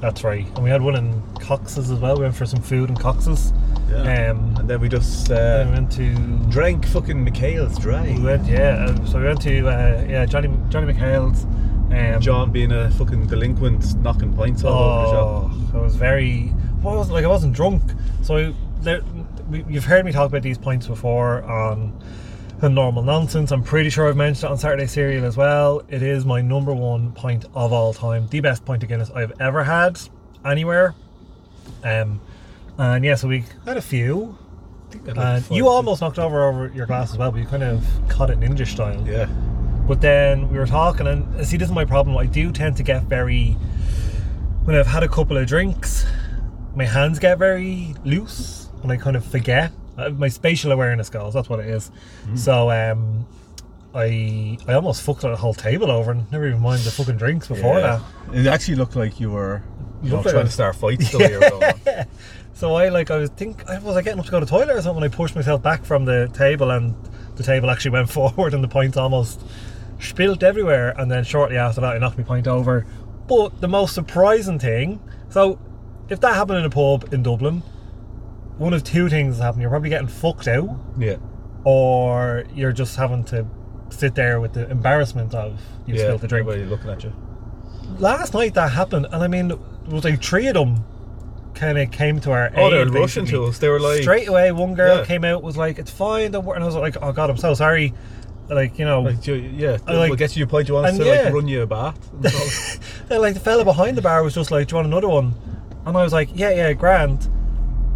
That's 0.00 0.22
right. 0.22 0.46
And 0.55 0.58
we 0.62 0.70
had 0.70 0.82
one 0.82 0.94
in 0.94 1.20
Cox's 1.40 1.90
as 1.90 1.99
well. 1.99 2.16
We 2.16 2.22
went 2.22 2.37
for 2.37 2.46
some 2.46 2.62
food 2.62 2.88
in 2.90 2.96
Cox's. 2.96 3.52
Yeah. 3.90 4.31
Um, 4.31 4.55
and 4.58 4.69
then 4.69 4.81
we 4.81 4.88
just 4.88 5.28
then 5.28 5.69
we 5.69 5.72
uh, 5.72 5.76
went 5.76 5.93
to. 5.93 6.14
drank 6.50 6.87
fucking 6.87 7.25
McHale's 7.26 7.78
dry. 7.78 8.12
We 8.12 8.20
went, 8.22 8.46
yeah. 8.46 8.87
uh, 8.90 9.05
So 9.06 9.19
we 9.19 9.25
went 9.26 9.40
to, 9.43 9.66
uh, 9.69 10.05
yeah, 10.08 10.26
Johnny 10.26 10.49
Johnny 10.69 10.93
McHale's. 10.93 11.46
Um, 11.90 12.20
John 12.20 12.52
being 12.52 12.73
a 12.73 12.90
fucking 12.93 13.26
delinquent, 13.26 13.96
knocking 14.02 14.35
pints 14.35 14.64
all 14.64 14.75
over 14.75 15.06
the 15.06 15.12
shop. 15.12 15.73
Oh, 15.75 15.79
I 15.79 15.82
was 15.82 15.96
very. 15.96 16.52
Well, 16.82 16.94
I 16.94 16.96
wasn't 16.99 17.14
like 17.14 17.25
I 17.25 17.29
wasn't 17.29 17.55
drunk. 17.55 17.82
So 18.23 18.55
there, 18.81 19.02
we, 19.49 19.64
you've 19.69 19.85
heard 19.85 20.05
me 20.05 20.12
talk 20.12 20.29
about 20.29 20.43
these 20.43 20.58
points 20.58 20.87
before 20.87 21.43
on 21.44 21.99
the 22.58 22.69
normal 22.69 23.02
nonsense. 23.02 23.52
I'm 23.52 23.62
pretty 23.62 23.90
sure 23.90 24.08
I've 24.08 24.17
mentioned 24.17 24.44
it 24.44 24.52
on 24.52 24.58
Saturday 24.58 24.87
Serial 24.87 25.25
as 25.25 25.37
well. 25.37 25.82
It 25.88 26.02
is 26.02 26.25
my 26.25 26.40
number 26.40 26.75
one 26.75 27.12
point 27.12 27.46
of 27.55 27.73
all 27.73 27.94
time, 27.94 28.29
the 28.29 28.41
best 28.41 28.64
pint 28.64 28.82
of 28.82 28.88
Guinness 28.88 29.11
I've 29.11 29.32
ever 29.41 29.64
had 29.64 29.99
anywhere. 30.44 30.94
Um, 31.84 32.20
and 32.77 33.05
yeah, 33.05 33.15
so 33.15 33.29
we 33.29 33.44
had 33.65 33.77
a 33.77 33.82
few. 33.82 34.36
And 35.06 35.44
you 35.51 35.69
almost 35.69 36.01
knocked 36.01 36.19
over 36.19 36.48
over 36.48 36.69
your 36.74 36.86
glass 36.86 37.12
as 37.12 37.19
well, 37.19 37.31
but 37.31 37.39
you 37.39 37.46
kind 37.46 37.62
of 37.62 37.84
caught 38.08 38.31
it 38.31 38.41
ninja 38.41 38.67
style. 38.67 39.06
Yeah. 39.06 39.29
But 39.88 40.00
then 40.02 40.50
we 40.50 40.58
were 40.58 40.66
talking, 40.66 41.06
and 41.06 41.46
see, 41.46 41.56
this 41.56 41.68
is 41.68 41.74
my 41.74 41.84
problem. 41.86 42.16
I 42.18 42.26
do 42.26 42.52
tend 42.52 42.76
to 42.76 42.82
get 42.82 43.04
very, 43.04 43.52
when 44.64 44.76
I've 44.76 44.86
had 44.86 45.02
a 45.02 45.08
couple 45.08 45.36
of 45.38 45.46
drinks, 45.46 46.04
my 46.74 46.84
hands 46.84 47.18
get 47.18 47.38
very 47.38 47.94
loose, 48.04 48.68
and 48.82 48.92
I 48.92 48.96
kind 48.98 49.16
of 49.16 49.24
forget. 49.24 49.72
My 50.12 50.28
spatial 50.28 50.70
awareness 50.70 51.08
goes. 51.10 51.34
That's 51.34 51.48
what 51.48 51.58
it 51.58 51.66
is. 51.66 51.90
So, 52.36 52.70
um, 52.70 53.26
I 53.94 54.58
I 54.68 54.74
almost 54.74 55.02
fucked 55.02 55.22
the 55.22 55.34
whole 55.34 55.54
table 55.54 55.90
over, 55.90 56.12
and 56.12 56.30
never 56.30 56.46
even 56.46 56.60
mind 56.60 56.82
the 56.82 56.90
fucking 56.90 57.16
drinks 57.16 57.48
before 57.48 57.80
Yeah. 57.80 58.00
that. 58.30 58.36
It 58.38 58.46
actually 58.46 58.76
looked 58.76 58.94
like 58.94 59.18
you 59.18 59.30
were 59.30 59.62
you 60.02 60.10
know, 60.10 60.16
like 60.20 60.30
trying 60.30 60.44
to 60.44 60.52
start 60.52 60.76
fights 60.76 61.10
the 61.10 61.18
way 61.18 61.30
you 61.32 61.40
were 61.40 61.50
going. 61.50 62.06
So 62.54 62.74
I 62.74 62.88
like 62.88 63.10
I 63.12 63.16
was 63.16 63.30
think 63.30 63.64
I 63.68 63.78
was 63.78 63.96
I 63.96 64.02
getting 64.02 64.18
up 64.18 64.24
to 64.26 64.30
go 64.32 64.40
to 64.40 64.44
the 64.44 64.50
toilet 64.50 64.70
or 64.76 64.82
something. 64.82 65.02
I 65.04 65.08
pushed 65.08 65.36
myself 65.36 65.62
back 65.62 65.84
from 65.84 66.04
the 66.04 66.28
table, 66.34 66.70
and 66.72 66.94
the 67.36 67.42
table 67.44 67.70
actually 67.70 67.92
went 67.92 68.10
forward, 68.18 68.52
and 68.52 68.62
the 68.64 68.68
points 68.68 68.96
almost 68.96 69.40
spilt 69.98 70.43
everywhere. 70.43 70.94
And 70.98 71.10
then 71.10 71.24
shortly 71.24 71.56
after 71.56 71.81
that, 71.81 71.94
I 71.96 71.98
knocked 71.98 72.19
my 72.19 72.24
pint 72.24 72.46
over. 72.48 72.86
But 73.26 73.60
the 73.60 73.69
most 73.69 73.94
surprising 73.94 74.58
thing, 74.58 75.00
so 75.28 75.58
if 76.08 76.20
that 76.20 76.34
happened 76.34 76.58
in 76.60 76.64
a 76.64 76.70
pub 76.70 77.12
in 77.12 77.22
Dublin, 77.22 77.62
one 78.56 78.72
of 78.72 78.82
two 78.84 79.08
things 79.08 79.38
happen: 79.38 79.60
you're 79.60 79.70
probably 79.70 79.90
getting 79.90 80.08
fucked 80.08 80.48
out, 80.48 80.69
Yeah. 80.98 81.17
or 81.64 82.44
you're 82.55 82.72
just 82.72 82.96
having 82.96 83.24
to 83.24 83.46
sit 83.90 84.14
there 84.14 84.40
with 84.40 84.52
the 84.55 84.69
embarrassment 84.70 85.34
of 85.34 85.60
you 85.86 85.94
yeah. 85.94 86.02
spilled 86.05 86.20
the 86.22 86.28
drink. 86.28 86.48
Everybody 86.48 86.69
looking 86.70 86.90
at 86.90 87.05
you. 87.05 87.12
Last 87.98 88.34
night 88.34 88.55
that 88.55 88.72
happened, 88.72 89.06
and 89.12 89.22
I 89.22 89.28
mean, 89.28 89.50
it 89.50 89.58
was 89.88 90.05
like 90.05 90.22
three 90.22 90.46
of 90.46 90.55
them 90.55 90.84
kind 91.55 91.76
of 91.78 91.90
came 91.90 92.20
to 92.20 92.31
our 92.31 92.50
Oh, 92.56 92.70
they 92.70 92.78
aid, 92.81 92.90
were 92.90 93.00
rushing 93.00 93.26
to 93.26 93.44
us. 93.44 93.58
They 93.58 93.69
were 93.69 93.81
like, 93.81 94.02
straight 94.02 94.28
away 94.28 94.52
one 94.52 94.74
girl 94.74 94.98
Yeah. 94.98 95.05
came 95.05 95.24
out 95.24 95.43
was 95.43 95.56
like 95.56 95.78
it's 95.81 95.90
fine 95.90 96.31
don't 96.31 96.44
worry 96.44 96.55
and 96.55 96.62
I 96.62 96.67
was 96.67 96.76
like 96.76 96.96
oh 97.02 97.10
god 97.10 97.31
I'm 97.31 97.36
so 97.36 97.52
sorry 97.55 97.94
like 98.48 98.78
you 98.78 98.84
know 98.84 99.02
like 99.02 99.26
yeah, 99.26 99.78
I 99.86 99.93
like- 99.94 100.08
we'll 100.10 100.17
get 100.17 100.36
you 100.36 100.44
a 100.44 100.46
pint. 100.46 100.69
You 100.69 100.74
want 100.74 100.96
to 100.96 101.05
yeah. 101.05 101.22
like 101.24 101.34
run 101.34 101.48
you 101.48 101.62
a 101.62 101.67
bath? 101.67 101.98
And 103.10 103.20
like 103.20 103.34
the 103.34 103.40
fella 103.40 103.64
behind 103.64 103.96
the 103.96 104.02
bar 104.02 104.22
was 104.22 104.34
just 104.34 104.50
like 104.50 104.69
do 104.69 104.72
you 104.72 104.76
want 104.76 104.86
another 104.86 105.08
one 105.08 105.34
and 105.86 105.96
I 105.96 106.02
was 106.02 106.12
like 106.12 106.28
yeah 106.34 106.50
yeah 106.50 106.72
grand 106.74 107.28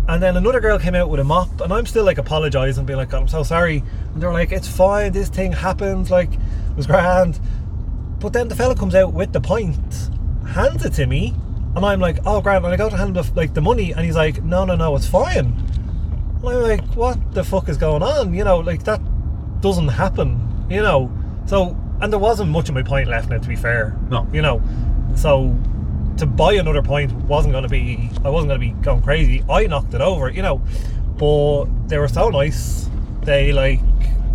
and 0.08 0.22
then 0.22 0.36
another 0.36 0.60
girl 0.60 0.78
came 0.78 0.94
out 0.94 1.08
with 1.10 1.20
a 1.20 1.24
mop 1.24 1.60
and 1.60 1.72
I'm 1.72 1.86
still 1.86 2.04
like 2.04 2.18
apologising 2.18 2.80
and 2.80 2.86
being 2.86 2.96
like 2.96 3.10
God, 3.10 3.22
I'm 3.22 3.28
so 3.28 3.42
sorry 3.42 3.84
and 4.14 4.22
they're 4.22 4.32
like 4.32 4.52
it's 4.52 4.68
fine 4.68 5.12
this 5.12 5.28
thing 5.28 5.52
happens 5.52 6.10
like 6.10 6.32
it 6.32 6.76
was 6.76 6.86
grand 6.86 7.38
but 8.18 8.32
then 8.32 8.48
the 8.48 8.54
fella 8.56 8.74
comes 8.74 8.94
out 8.94 9.12
with 9.12 9.32
the 9.32 9.40
pint 9.40 10.08
hands 10.48 10.84
it 10.84 10.94
to 10.94 11.06
me 11.06 11.34
and 11.76 11.84
I'm 11.84 12.00
like 12.00 12.18
oh 12.24 12.40
grand 12.40 12.64
and 12.64 12.72
I 12.72 12.76
go 12.76 12.88
to 12.88 12.96
hand 12.96 13.16
him 13.16 13.22
the, 13.22 13.32
like 13.34 13.52
the 13.54 13.60
money 13.60 13.92
and 13.92 14.04
he's 14.04 14.16
like 14.16 14.42
no 14.42 14.64
no 14.64 14.74
no 14.76 14.96
it's 14.96 15.06
fine 15.06 15.54
And 16.42 16.48
I'm 16.48 16.62
like, 16.62 16.84
what 16.96 17.34
the 17.34 17.44
fuck 17.44 17.68
is 17.68 17.76
going 17.76 18.02
on? 18.02 18.34
You 18.34 18.42
know, 18.42 18.58
like 18.58 18.82
that 18.84 19.00
doesn't 19.62 19.88
happen. 19.88 20.66
You 20.68 20.82
know, 20.82 21.10
so 21.46 21.76
and 22.00 22.12
there 22.12 22.20
wasn't 22.20 22.50
much 22.50 22.68
of 22.68 22.74
my 22.74 22.82
point 22.82 23.08
left 23.08 23.30
now. 23.30 23.38
To 23.38 23.48
be 23.48 23.56
fair, 23.56 23.96
No. 24.10 24.26
You 24.32 24.42
know, 24.42 24.62
so 25.14 25.56
to 26.18 26.26
buy 26.26 26.54
another 26.54 26.82
point 26.82 27.12
wasn't 27.12 27.52
going 27.52 27.62
to 27.62 27.68
be. 27.70 28.10
I 28.24 28.28
wasn't 28.28 28.50
going 28.50 28.60
to 28.60 28.66
be 28.66 28.82
going 28.82 29.02
crazy. 29.02 29.42
I 29.48 29.66
knocked 29.66 29.94
it 29.94 30.00
over. 30.00 30.28
You 30.28 30.42
know, 30.42 30.62
but 31.16 31.66
they 31.88 31.98
were 31.98 32.08
so 32.08 32.28
nice. 32.28 32.88
They 33.22 33.52
like 33.52 33.80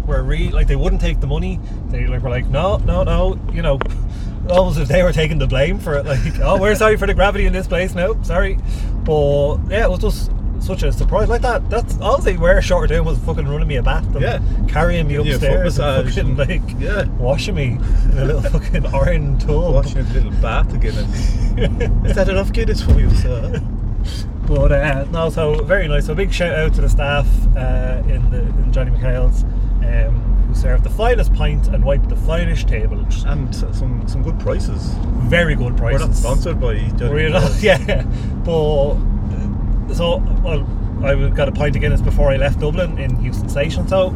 were 0.07 0.23
really 0.23 0.49
like 0.49 0.67
they 0.67 0.75
wouldn't 0.75 1.01
take 1.01 1.19
the 1.19 1.27
money. 1.27 1.59
They 1.89 2.07
like 2.07 2.23
were 2.23 2.29
like, 2.29 2.47
no, 2.47 2.77
no, 2.77 3.03
no, 3.03 3.39
you 3.51 3.61
know, 3.61 3.79
almost 4.49 4.79
if 4.79 4.87
they 4.87 5.03
were 5.03 5.11
taking 5.11 5.37
the 5.37 5.47
blame 5.47 5.79
for 5.79 5.95
it. 5.95 6.05
Like, 6.05 6.39
oh, 6.39 6.59
we're 6.59 6.75
sorry 6.75 6.97
for 6.97 7.05
the 7.05 7.13
gravity 7.13 7.45
in 7.45 7.53
this 7.53 7.67
place. 7.67 7.93
No, 7.93 8.21
sorry, 8.23 8.57
but 9.03 9.57
yeah, 9.69 9.83
it 9.83 9.89
was 9.89 9.99
just 9.99 10.31
such 10.67 10.83
a 10.83 10.91
surprise 10.91 11.29
like 11.29 11.41
that. 11.41 11.69
That's 11.69 11.99
all 11.99 12.17
they 12.19 12.37
were 12.37 12.61
short 12.61 12.85
of 12.85 12.89
doing 12.95 13.05
was 13.05 13.17
fucking 13.19 13.47
running 13.47 13.67
me 13.67 13.77
a 13.77 13.83
bath 13.83 14.05
and 14.13 14.21
Yeah. 14.21 14.39
carrying 14.67 15.07
me 15.07 15.15
upstairs 15.15 15.79
and 15.79 16.07
fucking 16.13 16.35
like 16.35 16.61
yeah. 16.79 17.05
washing 17.17 17.55
me 17.55 17.79
in 18.11 18.17
a 18.17 18.25
little 18.25 18.41
fucking 18.59 18.85
iron 18.87 19.39
tub. 19.39 19.73
Washing 19.73 19.99
a 19.99 20.03
little 20.13 20.31
bath 20.41 20.73
again. 20.73 20.93
Is 22.05 22.15
that 22.15 22.29
enough 22.29 22.51
Guinness 22.51 22.81
for 22.81 22.99
you, 22.99 23.09
sir? 23.11 23.61
But 24.45 24.71
uh, 24.71 25.05
no, 25.11 25.29
so 25.29 25.63
very 25.63 25.87
nice. 25.87 26.05
So 26.05 26.15
big 26.15 26.31
shout 26.31 26.53
out 26.53 26.73
to 26.75 26.81
the 26.81 26.89
staff 26.89 27.27
uh, 27.55 28.01
in 28.07 28.29
the 28.29 28.41
in 28.41 28.71
Johnny 28.71 28.91
McHale's 28.91 29.43
um, 29.83 30.45
who 30.47 30.55
served 30.55 30.83
the 30.83 30.89
finest 30.89 31.33
pint 31.33 31.67
and 31.67 31.83
wiped 31.83 32.07
the 32.09 32.15
finest 32.15 32.67
table. 32.67 33.05
And 33.25 33.53
some 33.55 34.07
some 34.07 34.21
good 34.23 34.39
prices. 34.39 34.93
Very 35.27 35.55
good 35.55 35.75
prices. 35.75 36.01
We're 36.01 36.07
not 36.07 36.15
sponsored 36.15 36.61
by 36.61 36.75
Johnny 36.97 37.13
We're 37.13 37.29
not, 37.29 37.51
yeah. 37.61 38.03
But 38.45 38.95
so 39.93 40.17
well, 40.43 40.65
I 41.05 41.29
got 41.29 41.47
a 41.47 41.51
pint 41.51 41.75
of 41.75 41.81
Guinness 41.81 42.01
before 42.01 42.31
I 42.31 42.37
left 42.37 42.59
Dublin 42.59 42.97
in 42.97 43.11
Heuston 43.17 43.49
Station. 43.49 43.87
So 43.87 44.07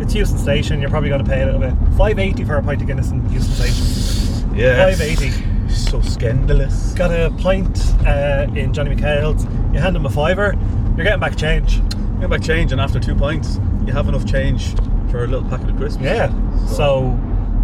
it's 0.00 0.14
Heuston 0.14 0.38
Station. 0.38 0.80
You're 0.80 0.90
probably 0.90 1.08
going 1.08 1.24
to 1.24 1.28
pay 1.30 1.42
a 1.42 1.46
little 1.46 1.60
bit. 1.60 1.74
Five 1.96 2.18
eighty 2.18 2.44
for 2.44 2.56
a 2.56 2.62
pint 2.62 2.80
of 2.80 2.86
Guinness 2.86 3.10
in 3.10 3.22
Heuston 3.22 3.54
Station. 3.54 4.56
Yeah. 4.56 4.84
Five 4.86 5.00
eighty. 5.00 5.30
So 5.68 6.00
scandalous. 6.00 6.94
Got 6.94 7.10
a 7.12 7.30
pint 7.38 7.78
uh, 8.06 8.46
in 8.54 8.72
Johnny 8.72 8.94
McHale's. 8.94 9.44
You 9.72 9.80
hand 9.80 9.94
him 9.96 10.06
a 10.06 10.10
fiver. 10.10 10.54
You're 10.96 11.04
getting 11.04 11.20
back 11.20 11.36
change. 11.36 11.80
Get 12.20 12.28
back 12.28 12.42
change, 12.42 12.72
and 12.72 12.80
after 12.80 12.98
two 13.00 13.14
pints, 13.14 13.58
you 13.86 13.92
have 13.92 14.08
enough 14.08 14.26
change 14.26 14.74
for 15.10 15.24
a 15.24 15.26
little 15.26 15.48
packet 15.48 15.70
of 15.70 15.76
crisps. 15.76 16.02
Yeah. 16.02 16.28
So, 16.66 17.06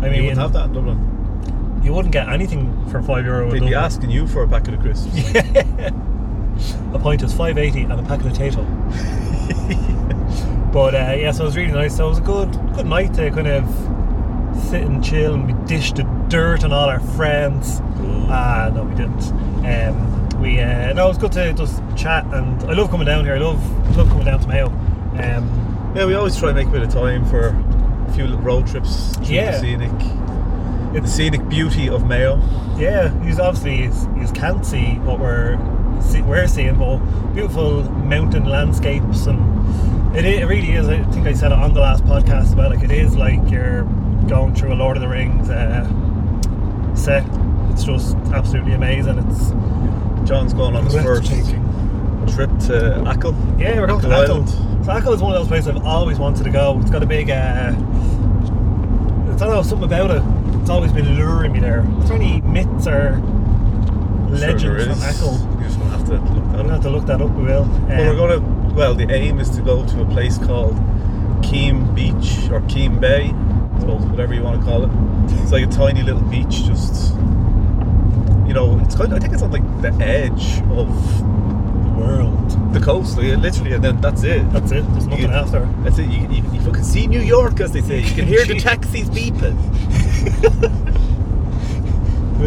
I 0.01 0.09
mean, 0.09 0.15
you 0.15 0.23
wouldn't 0.23 0.39
have 0.41 0.53
that 0.55 0.67
in 0.67 0.73
Dublin. 0.73 1.81
you 1.83 1.93
wouldn't 1.93 2.13
get 2.13 2.29
anything 2.29 2.89
for 2.91 3.03
five 3.03 3.25
euro. 3.27 3.51
They'd 3.51 3.61
be 3.61 3.75
asking 3.75 4.11
you 4.11 4.27
for 4.27 4.45
a 4.45 4.49
packet 4.49 4.75
of 4.75 4.81
crisps. 4.81 5.13
A 6.93 6.99
pint 6.99 7.23
is 7.23 7.33
five 7.35 7.59
eighty 7.59 7.83
and 7.83 7.93
a 7.93 8.03
packet 8.03 8.27
of 8.27 8.33
Tayto. 8.33 8.65
but 10.73 10.95
uh, 10.95 11.15
yeah, 11.17 11.31
so 11.33 11.43
it 11.45 11.47
was 11.47 11.57
really 11.57 11.73
nice. 11.73 11.97
So 11.97 12.07
it 12.07 12.11
was 12.11 12.19
a 12.19 12.23
good 12.23 12.53
good 12.75 12.87
night 12.87 13.15
to 13.15 13.31
kind 13.31 13.47
of 13.49 13.69
sit 14.69 14.83
and 14.83 15.03
chill, 15.05 15.35
and 15.35 15.47
we 15.47 15.67
dished 15.67 15.97
the 15.97 16.03
dirt 16.29 16.65
on 16.65 16.73
all 16.73 16.89
our 16.89 17.01
friends. 17.01 17.81
Ah, 18.29 18.71
no, 18.75 18.85
we 18.85 18.95
didn't. 18.95 19.23
Um, 19.65 20.41
we 20.41 20.61
uh, 20.61 20.93
no, 20.93 21.07
it 21.07 21.09
was 21.09 21.19
good 21.19 21.33
to 21.33 21.53
just 21.53 21.83
chat, 21.97 22.25
and 22.33 22.63
I 22.65 22.73
love 22.75 22.91
coming 22.91 23.07
down 23.07 23.25
here. 23.25 23.35
I 23.35 23.39
love 23.39 23.97
love 23.97 24.09
coming 24.09 24.25
down 24.27 24.41
to 24.41 24.47
Mayo. 24.49 24.67
Um, 25.19 25.93
Yeah, 25.95 26.05
we 26.07 26.15
always 26.15 26.37
try 26.37 26.49
and 26.51 26.57
make 26.59 26.67
a 26.69 26.71
bit 26.71 26.83
of 26.83 26.91
time 26.91 27.25
for 27.27 27.49
a 27.49 28.13
few 28.13 28.25
little 28.25 28.41
road 28.43 28.67
trips 28.67 29.15
Yeah. 29.23 29.53
the 29.53 29.59
scenic, 29.61 29.99
the 31.03 31.09
scenic 31.09 31.49
beauty 31.49 31.89
of 31.89 32.07
Mayo. 32.07 32.39
Yeah, 32.77 33.09
he's 33.25 33.39
obviously 33.41 33.87
he's, 33.87 34.07
he's 34.19 34.31
can't 34.33 34.65
see 34.67 34.97
what 35.07 35.19
we're 35.19 35.57
we're 36.27 36.47
seeing, 36.49 36.77
but 36.77 36.99
beautiful 37.33 37.83
mountain 37.83 38.45
landscapes, 38.45 39.27
and 39.27 40.17
it, 40.17 40.25
it 40.25 40.47
really 40.47 40.73
is. 40.73 40.89
I 40.89 41.03
think 41.05 41.27
I 41.27 41.33
said 41.33 41.53
it 41.53 41.59
on 41.59 41.75
the 41.75 41.81
last 41.81 42.05
podcast 42.05 42.53
about 42.53 42.73
like 42.73 42.83
it 42.85 42.91
is 42.91 43.17
like 43.17 43.51
you're 43.51 43.85
going 44.29 44.55
through 44.55 44.73
a 44.73 44.75
Lord 44.75 44.97
of 44.97 45.03
the 45.03 45.09
Rings 45.09 45.49
uh, 45.49 45.85
set. 46.95 47.25
It's 47.71 47.85
just 47.85 48.17
absolutely 48.33 48.73
amazing. 48.73 49.19
It's 49.19 49.51
John's 50.29 50.55
going 50.55 50.75
on 50.75 50.85
his 50.85 50.95
first 50.95 51.31
trip 52.35 52.51
to 52.67 53.09
Achill. 53.09 53.35
Yeah, 53.59 53.81
we're 53.81 53.87
going 53.87 54.01
to. 54.01 54.09
Island. 54.09 54.49
So 54.85 54.93
Achill 54.93 55.13
is 55.13 55.23
one 55.23 55.33
of 55.33 55.39
those 55.39 55.49
places 55.49 55.69
I've 55.69 55.85
always 55.85 56.19
wanted 56.19 56.45
to 56.45 56.51
go. 56.51 56.79
It's 56.81 56.91
got 56.91 57.03
a 57.03 57.07
big, 57.07 57.31
uh, 57.31 57.73
I 57.73 59.39
don't 59.39 59.51
know, 59.51 59.63
something 59.63 59.85
about 59.85 60.11
it. 60.11 60.23
It's 60.61 60.71
always 60.71 60.93
been 60.93 61.17
luring 61.17 61.53
me 61.53 61.61
there. 61.61 61.87
Is 62.01 62.09
there 62.09 62.17
any 62.17 62.41
myths 62.41 62.87
or 62.87 63.21
legends 64.31 64.63
Sure 64.63 64.81
from 64.81 64.93
is. 64.93 65.56
Have 66.15 66.25
to 66.27 66.33
look 66.33 66.45
that 66.45 66.59
I'm 66.61 66.67
gonna 66.67 66.73
have 66.75 66.83
to 66.83 66.91
look 66.91 67.07
that 67.07 67.21
up. 67.21 67.31
We 67.31 67.45
will. 67.45 67.65
Well, 67.65 67.89
we're 67.89 68.11
Um, 68.11 68.17
going 68.17 68.41
to. 68.41 68.75
Well, 68.75 68.95
the 68.95 69.11
aim 69.11 69.39
is 69.41 69.49
to 69.51 69.63
go 69.63 69.85
to 69.87 70.03
a 70.03 70.05
place 70.07 70.37
called 70.39 70.77
Keem 71.43 71.95
Beach 71.95 72.51
or 72.51 72.61
Keem 72.63 73.01
Bay, 73.01 73.33
I 73.77 73.81
suppose, 73.81 74.03
whatever 74.05 74.35
you 74.35 74.43
want 74.43 74.61
to 74.61 74.67
call 74.67 74.85
it. 74.85 74.91
It's 75.43 75.53
like 75.53 75.65
a 75.65 75.69
tiny 75.69 76.03
little 76.03 76.21
beach, 76.23 76.65
just 76.65 77.15
you 78.47 78.53
know. 78.55 78.79
It's 78.85 78.95
kind. 78.95 79.13
Of, 79.13 79.19
I 79.19 79.21
think 79.21 79.33
it's 79.33 79.43
on 79.43 79.51
like 79.51 79.65
the 79.83 79.93
edge 80.05 80.61
of 80.73 80.89
the 81.19 82.03
world. 82.03 82.73
the 82.75 82.81
coast, 82.81 83.17
like, 83.17 83.39
literally, 83.39 83.73
and 83.73 83.83
then 83.83 83.99
that's 84.03 84.23
it. 84.23 84.51
That's 84.53 84.71
it. 84.71 84.85
There's 84.93 85.07
nothing 85.07 85.31
You- 85.31 85.35
after. 85.35 85.67
That's 85.83 85.99
it. 85.99 86.09
You, 86.11 86.19
can 86.27 86.33
you, 86.33 86.43
you 86.53 86.61
fucking 86.61 86.85
see 86.85 87.07
New 87.07 87.21
York, 87.21 87.59
as 87.61 87.73
they 87.73 87.81
say. 87.81 88.01
You 88.01 88.15
can 88.15 88.27
hear 88.27 88.45
the 88.45 88.61
taxis 88.69 89.09
beeping. 89.09 89.57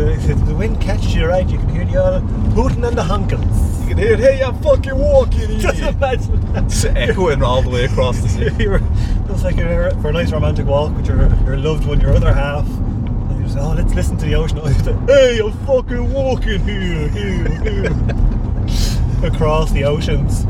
If 0.08 0.46
the 0.46 0.56
wind 0.56 0.80
catches 0.82 1.14
you 1.16 1.26
right, 1.26 1.48
you 1.48 1.58
can 1.58 1.70
hear 1.70 1.86
the 1.86 1.98
old 1.98 2.24
hooting 2.54 2.84
and 2.86 2.98
the 2.98 3.02
honkins. 3.04 3.82
You 3.82 3.88
can 3.90 3.98
hear, 3.98 4.18
hey, 4.18 4.42
I'm 4.44 4.60
fucking 4.62 4.96
walking 4.98 5.60
Just 5.60 5.78
here. 5.80 5.90
imagine. 5.90 6.56
It's 6.56 6.86
echoing 6.86 7.44
all 7.44 7.62
the 7.62 7.70
way 7.70 7.86
across 7.86 8.20
the 8.22 8.30
city. 8.30 8.56
you 8.64 8.70
were 8.72 8.82
just 9.28 9.44
like 9.44 9.58
you're 9.58 9.92
for 10.02 10.10
a 10.10 10.14
nice 10.14 10.32
romantic 10.32 10.66
walk 10.66 10.96
with 10.96 11.08
your, 11.08 11.28
your 11.46 11.58
loved 11.58 11.86
one, 11.86 12.00
your 12.00 12.14
other 12.14 12.34
half. 12.34 12.66
And 12.68 13.38
you 13.38 13.44
just 13.44 13.58
oh, 13.58 13.74
let's 13.74 13.94
listen 13.94 14.18
to 14.18 14.26
the 14.26 14.36
ocean. 14.36 14.58
noise. 14.64 14.76
hey, 15.08 15.40
I'm 15.40 15.52
fucking 15.66 16.12
walking 16.14 16.60
here, 16.62 17.08
here, 17.10 17.50
here, 17.62 19.28
across 19.28 19.72
the 19.72 19.84
oceans. 19.86 20.46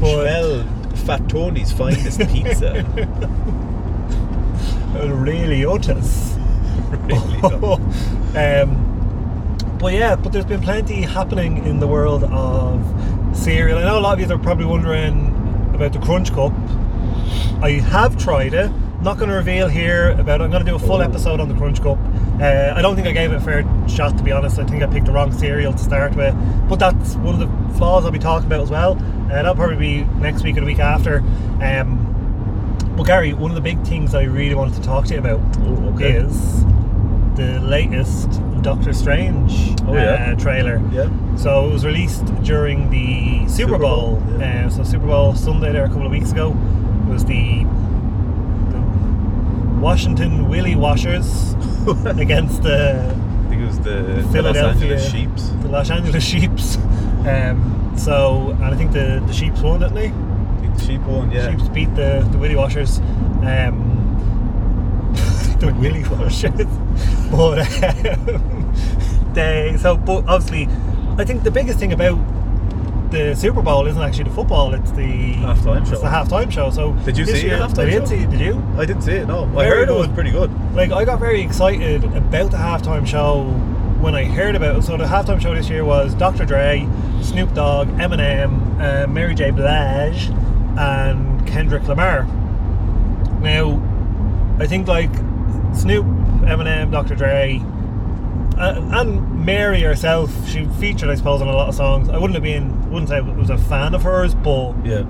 But 0.00 0.24
Well, 0.24 0.64
Fat 1.06 1.28
Tony's 1.28 1.72
finest 1.72 2.20
pizza. 2.28 2.84
really 4.94 5.64
otis. 5.64 6.34
really 6.90 7.40
don't. 7.40 8.36
um, 8.36 8.86
but 9.80 9.92
yeah, 9.94 10.14
but 10.14 10.32
there's 10.32 10.44
been 10.44 10.60
plenty 10.60 11.02
happening 11.02 11.64
in 11.64 11.80
the 11.80 11.86
world 11.86 12.24
of 12.24 13.36
cereal. 13.36 13.78
I 13.78 13.82
know 13.82 13.98
a 13.98 14.00
lot 14.00 14.20
of 14.20 14.28
you 14.28 14.34
are 14.34 14.38
probably 14.38 14.66
wondering 14.66 15.28
about 15.74 15.92
the 15.92 15.98
Crunch 15.98 16.32
Cup. 16.32 16.52
I 17.62 17.80
have 17.90 18.18
tried 18.18 18.54
it. 18.54 18.70
Not 19.02 19.16
going 19.16 19.30
to 19.30 19.36
reveal 19.36 19.68
here 19.68 20.10
about. 20.10 20.42
I'm 20.42 20.50
going 20.50 20.62
to 20.64 20.70
do 20.70 20.76
a 20.76 20.78
full 20.78 21.00
episode 21.00 21.40
on 21.40 21.48
the 21.48 21.54
Crunch 21.54 21.80
Cup. 21.80 21.96
Uh, 22.38 22.74
I 22.76 22.82
don't 22.82 22.94
think 22.96 23.06
I 23.08 23.12
gave 23.12 23.32
it 23.32 23.36
a 23.36 23.40
fair 23.40 23.62
shot 23.88 24.18
to 24.18 24.22
be 24.22 24.30
honest. 24.32 24.58
I 24.58 24.66
think 24.66 24.82
I 24.82 24.86
picked 24.86 25.06
the 25.06 25.12
wrong 25.12 25.32
cereal 25.32 25.72
to 25.72 25.78
start 25.78 26.14
with. 26.14 26.34
But 26.68 26.76
that's 26.78 27.14
one 27.16 27.40
of 27.40 27.40
the 27.40 27.78
flaws 27.78 28.04
I'll 28.04 28.10
be 28.10 28.18
talking 28.18 28.46
about 28.46 28.60
as 28.60 28.70
well. 28.70 28.92
Uh, 28.98 29.28
that'll 29.28 29.54
probably 29.54 29.76
be 29.76 30.04
next 30.20 30.42
week 30.44 30.58
or 30.58 30.60
the 30.60 30.66
week 30.66 30.80
after. 30.80 31.20
Um, 31.62 32.06
but 32.96 33.06
Gary, 33.06 33.32
one 33.32 33.50
of 33.50 33.54
the 33.54 33.62
big 33.62 33.82
things 33.86 34.14
I 34.14 34.24
really 34.24 34.54
wanted 34.54 34.74
to 34.74 34.82
talk 34.82 35.06
to 35.06 35.14
you 35.14 35.20
about 35.20 35.40
Oh, 35.60 35.94
okay. 35.94 36.10
is 36.12 36.62
the 37.36 37.58
latest 37.62 38.28
Doctor 38.62 38.92
Strange 38.92 39.74
Oh, 39.86 39.94
yeah. 39.94 40.32
uh, 40.32 40.40
trailer. 40.40 40.80
Yeah. 40.92 41.08
So 41.36 41.66
it 41.68 41.72
was 41.72 41.84
released 41.84 42.24
during 42.42 42.90
the 42.90 43.38
Super, 43.48 43.72
Super 43.72 43.78
Bowl. 43.78 44.16
Bowl, 44.16 44.38
yeah. 44.40 44.66
Uh, 44.66 44.70
so 44.70 44.84
Super 44.84 45.06
Bowl 45.06 45.34
Sunday 45.34 45.72
there 45.72 45.84
a 45.84 45.88
couple 45.88 46.06
of 46.06 46.12
weeks 46.12 46.32
ago 46.32 46.50
was 47.08 47.24
the, 47.24 47.64
the 48.70 49.80
Washington 49.80 50.48
Willie 50.48 50.76
Washers 50.76 51.54
against 52.04 52.62
the 52.62 53.00
I 53.46 53.48
think 53.48 53.62
it 53.62 53.66
was 53.66 53.78
the, 53.80 53.90
the 53.90 54.22
Los 54.22 54.32
Philadelphia 54.32 54.94
Angeles 54.96 55.10
Sheeps. 55.10 55.48
the 55.62 55.68
Los 55.68 55.90
Angeles 55.90 56.24
Sheeps. 56.24 56.78
Um, 57.20 57.92
so 57.98 58.48
and 58.62 58.64
I 58.64 58.74
think 58.76 58.92
the 58.92 59.22
the 59.26 59.32
Sheeps 59.34 59.60
won, 59.60 59.80
didn't 59.80 59.94
they? 59.94 60.08
The 60.08 60.80
Sheep 60.86 61.02
one, 61.02 61.30
yeah. 61.30 61.50
Sheeps 61.50 61.68
beat 61.68 61.94
the, 61.94 62.26
the 62.32 62.38
Willy 62.38 62.56
Washers. 62.56 62.98
Um, 63.42 65.12
the 65.60 65.70
Willy 65.78 66.02
Washers. 66.04 66.66
But 67.30 67.60
um, 68.18 69.32
they, 69.34 69.76
so, 69.78 69.96
but 69.96 70.26
obviously, 70.26 70.68
I 71.18 71.24
think 71.24 71.42
the 71.42 71.50
biggest 71.50 71.78
thing 71.78 71.92
about 71.92 72.18
the 73.10 73.34
Super 73.34 73.62
Bowl 73.62 73.86
isn't 73.86 74.00
actually 74.00 74.24
the 74.24 74.30
football, 74.30 74.72
it's 74.74 74.92
the 74.92 75.34
Halftime 75.34 75.84
show. 75.86 75.92
it's 75.92 76.00
the 76.02 76.08
halftime 76.08 76.50
show. 76.50 76.70
So, 76.70 76.92
Did 77.04 77.18
you 77.18 77.26
see 77.26 77.48
halftime 77.48 77.78
I 77.80 77.84
did 77.86 77.92
show? 78.02 78.04
see 78.06 78.16
it, 78.16 78.30
did 78.30 78.40
you? 78.40 78.62
I 78.76 78.84
didn't 78.84 79.02
see 79.02 79.12
it, 79.12 79.26
no. 79.26 79.44
I 79.44 79.64
Very 79.64 79.80
heard 79.80 79.88
it 79.88 79.94
was 79.94 80.08
pretty 80.08 80.30
good. 80.30 80.50
Like, 80.74 80.92
I 80.92 81.04
got 81.04 81.18
very 81.18 81.40
excited 81.42 82.04
about 82.04 82.50
the 82.52 82.56
halftime 82.56 83.06
show 83.06 83.44
when 84.00 84.14
I 84.14 84.24
heard 84.24 84.54
about 84.54 84.76
it. 84.76 84.82
So, 84.82 84.96
the 84.96 85.04
halftime 85.04 85.40
show 85.40 85.54
this 85.54 85.68
year 85.68 85.84
was 85.84 86.14
Dr. 86.14 86.44
Dre, 86.44 86.88
Snoop 87.20 87.52
Dogg, 87.52 87.88
Eminem, 87.98 88.80
uh, 88.80 89.06
Mary 89.08 89.34
J. 89.34 89.50
Blige, 89.50 90.28
and 90.78 91.44
Kendrick 91.48 91.86
Lamar. 91.88 92.24
Now, 93.40 93.82
I 94.60 94.66
think 94.66 94.86
like 94.86 95.10
Snoop, 95.74 96.06
Eminem, 96.50 96.90
Dr. 96.90 97.14
Dre, 97.14 97.60
uh, 98.58 98.80
and 99.00 99.44
Mary 99.46 99.80
herself, 99.82 100.30
she 100.48 100.66
featured, 100.78 101.08
I 101.08 101.14
suppose, 101.14 101.40
on 101.40 101.48
a 101.48 101.52
lot 101.52 101.68
of 101.68 101.74
songs. 101.74 102.08
I 102.08 102.18
wouldn't 102.18 102.34
have 102.34 102.42
been, 102.42 102.90
wouldn't 102.90 103.08
say 103.08 103.16
I 103.16 103.20
was 103.20 103.50
a 103.50 103.56
fan 103.58 103.94
of 103.94 104.02
hers, 104.02 104.34
but 104.34 104.74
Yeah. 104.84 105.04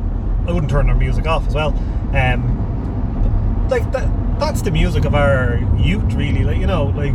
I 0.46 0.52
wouldn't 0.52 0.70
turn 0.70 0.88
her 0.88 0.94
music 0.94 1.26
off 1.26 1.46
as 1.48 1.54
well. 1.54 1.70
Um, 2.14 3.66
like 3.68 3.90
that, 3.92 4.08
that's 4.40 4.62
the 4.62 4.70
music 4.70 5.04
of 5.04 5.14
our 5.14 5.58
youth, 5.78 6.12
really. 6.14 6.44
Like 6.44 6.58
you 6.58 6.66
know, 6.66 6.84
like 6.86 7.14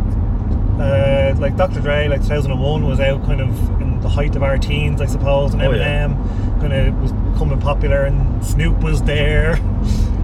uh, 0.80 1.34
like 1.38 1.56
Dr. 1.56 1.80
Dre, 1.80 2.08
like 2.08 2.22
2001 2.22 2.86
was 2.86 3.00
out 3.00 3.24
kind 3.24 3.40
of 3.40 3.80
in 3.80 4.00
the 4.00 4.08
height 4.08 4.36
of 4.36 4.42
our 4.42 4.58
teens, 4.58 5.00
I 5.00 5.06
suppose, 5.06 5.52
and 5.54 5.62
Oh, 5.62 5.70
yeah. 5.72 6.06
Eminem 6.08 6.60
kind 6.60 6.72
of 6.72 7.00
was 7.00 7.12
becoming 7.12 7.60
popular, 7.60 8.02
and 8.04 8.44
Snoop 8.44 8.82
was 8.82 9.02
there. 9.02 9.58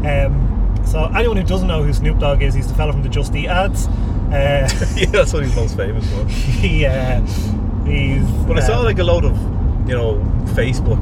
Um, 0.03 0.52
So 0.93 1.05
anyone 1.17 1.39
who 1.39 1.43
doesn't 1.43 1.69
know 1.69 1.83
who 1.83 1.91
Snoop 1.91 2.19
Dogg 2.19 2.43
is, 2.43 2.53
he's 2.53 2.69
the 2.69 2.75
fella 2.75 2.93
from 2.93 3.03
the 3.03 3.09
Just 3.09 3.35
Eat 3.35 3.49
ads. 3.49 3.87
Uh, 3.87 4.69
yeah, 4.95 5.07
that's 5.07 5.33
what 5.33 5.43
he's 5.43 5.57
most 5.57 5.75
famous 5.75 6.07
for. 6.13 6.27
he, 6.29 6.85
uh, 6.85 7.19
he's. 7.87 8.29
But 8.47 8.59
I 8.59 8.61
saw 8.61 8.81
um, 8.81 8.85
like 8.85 8.99
a 8.99 9.03
load 9.05 9.25
of, 9.25 9.35
you 9.89 9.95
know, 9.95 10.17
Facebook 10.53 11.01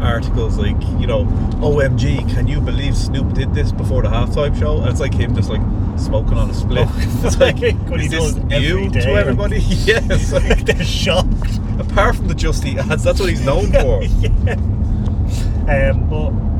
articles 0.00 0.56
like, 0.56 0.80
you 1.00 1.08
know, 1.08 1.24
OMG, 1.56 2.32
can 2.32 2.46
you 2.46 2.60
believe 2.60 2.96
Snoop 2.96 3.34
did 3.34 3.52
this 3.54 3.72
before 3.72 4.02
the 4.02 4.08
halftime 4.08 4.56
show? 4.56 4.78
And 4.78 4.88
it's 4.88 5.00
like 5.00 5.14
him 5.14 5.34
just 5.34 5.50
like 5.50 5.62
smoking 5.98 6.38
on 6.38 6.48
a 6.48 6.54
split. 6.54 6.86
Oh, 6.88 7.22
it's 7.24 7.36
like, 7.40 7.58
what 7.90 7.98
he 8.00 8.06
does 8.06 8.36
new 8.36 8.88
day, 8.88 9.00
to 9.00 9.10
like- 9.10 9.20
everybody? 9.20 9.58
yes. 9.58 10.32
Like, 10.32 10.64
they're 10.64 10.84
shocked. 10.84 11.58
apart 11.80 12.14
from 12.14 12.28
the 12.28 12.36
Just 12.36 12.64
Eat 12.64 12.78
ads, 12.78 13.02
that's 13.02 13.18
what 13.18 13.30
he's 13.30 13.44
known 13.44 13.72
for. 13.72 14.00
yeah. 14.04 14.54
Um, 15.66 16.08
but, 16.08 16.53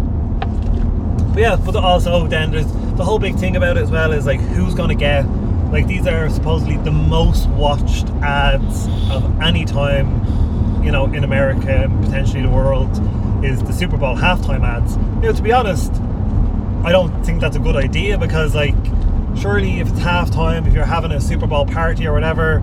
but 1.34 1.40
yeah, 1.40 1.56
but 1.56 1.74
also 1.76 2.26
then 2.28 2.52
there's 2.52 2.72
the 2.96 3.04
whole 3.04 3.18
big 3.18 3.36
thing 3.36 3.56
about 3.56 3.76
it 3.76 3.82
as 3.82 3.90
well 3.90 4.12
is 4.12 4.24
like 4.24 4.40
who's 4.40 4.72
gonna 4.72 4.94
get 4.94 5.22
like 5.72 5.88
these 5.88 6.06
are 6.06 6.30
supposedly 6.30 6.76
the 6.78 6.92
most 6.92 7.48
watched 7.48 8.08
ads 8.22 8.86
of 9.10 9.40
any 9.42 9.64
time, 9.64 10.84
you 10.84 10.92
know, 10.92 11.06
in 11.06 11.24
America 11.24 11.68
and 11.68 12.04
potentially 12.04 12.40
the 12.42 12.48
world 12.48 12.88
is 13.44 13.60
the 13.64 13.72
Super 13.72 13.96
Bowl 13.96 14.14
halftime 14.16 14.62
ads. 14.62 14.96
You 14.96 15.22
know, 15.22 15.32
to 15.32 15.42
be 15.42 15.52
honest, 15.52 15.92
I 16.84 16.92
don't 16.92 17.24
think 17.24 17.40
that's 17.40 17.56
a 17.56 17.60
good 17.60 17.74
idea 17.74 18.16
because 18.16 18.54
like 18.54 18.76
surely 19.36 19.80
if 19.80 19.88
it's 19.88 19.98
halftime, 19.98 20.68
if 20.68 20.72
you're 20.72 20.84
having 20.84 21.10
a 21.10 21.20
Super 21.20 21.48
Bowl 21.48 21.66
party 21.66 22.06
or 22.06 22.12
whatever, 22.12 22.62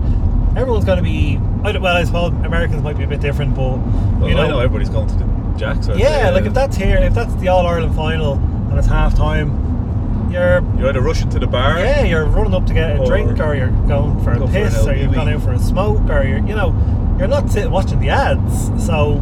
everyone's 0.56 0.86
gonna 0.86 1.02
be 1.02 1.38
I 1.66 1.78
well, 1.78 1.98
I 1.98 2.06
suppose 2.06 2.32
Americans 2.46 2.82
might 2.82 2.98
be 2.98 3.04
a 3.04 3.08
bit 3.08 3.20
different, 3.20 3.54
but 3.56 3.78
Well, 3.78 4.30
you 4.30 4.36
know, 4.36 4.44
I 4.44 4.48
know 4.48 4.60
everybody's 4.60 4.90
going 4.90 5.08
to 5.10 5.16
the 5.16 5.32
Jacks. 5.58 5.90
yeah, 5.96 6.30
like 6.30 6.44
uh, 6.44 6.48
if 6.48 6.54
that's 6.54 6.78
here, 6.78 6.96
if 6.98 7.14
that's 7.14 7.36
the 7.36 7.50
All 7.50 7.68
Ireland 7.68 7.96
final 7.96 8.38
and 8.72 8.80
it's 8.80 8.88
half 8.88 9.14
time, 9.16 10.30
you're 10.32 10.62
You're 10.80 10.90
either 10.90 11.02
rushing 11.02 11.30
to 11.32 11.40
the 11.40 11.48
bar. 11.48 11.78
yeah, 11.80 12.04
you're 12.04 12.26
running 12.26 12.54
up 12.54 12.66
to 12.68 12.74
get 12.74 12.96
a 12.96 13.00
Or 13.00 13.06
drink, 13.06 13.40
or 13.40 13.54
you're 13.54 13.70
going 13.70 14.24
for 14.24 14.34
go 14.36 14.46
a 14.46 14.48
for 14.48 14.54
piss, 14.54 14.88
or 14.88 14.96
you've 14.96 15.14
gone 15.14 15.28
out 15.30 15.44
for 15.44 15.52
a 15.52 15.60
smoke, 15.60 16.10
or 16.10 16.24
you're 16.24 16.40
you 16.40 16.56
know 16.56 16.74
you're 17.20 17.28
not 17.28 17.50
sitting 17.52 17.70
watching 17.70 18.00
the 18.00 18.10
ads. 18.10 18.72
So, 18.84 19.16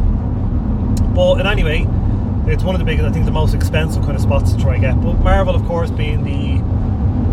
but 1.14 1.40
in 1.40 1.46
anyway, 1.46 1.84
it's 2.46 2.62
one 2.62 2.74
of 2.74 2.78
the 2.78 2.84
biggest, 2.84 3.06
I 3.06 3.12
think, 3.12 3.24
the 3.26 3.32
most 3.32 3.54
expensive 3.54 4.04
kind 4.04 4.14
of 4.14 4.22
spots 4.22 4.52
to 4.52 4.58
try 4.58 4.74
and 4.74 4.82
get. 4.82 5.00
But 5.02 5.14
Marvel, 5.20 5.54
of 5.54 5.64
course, 5.66 5.90
being 5.90 6.22
the 6.24 6.62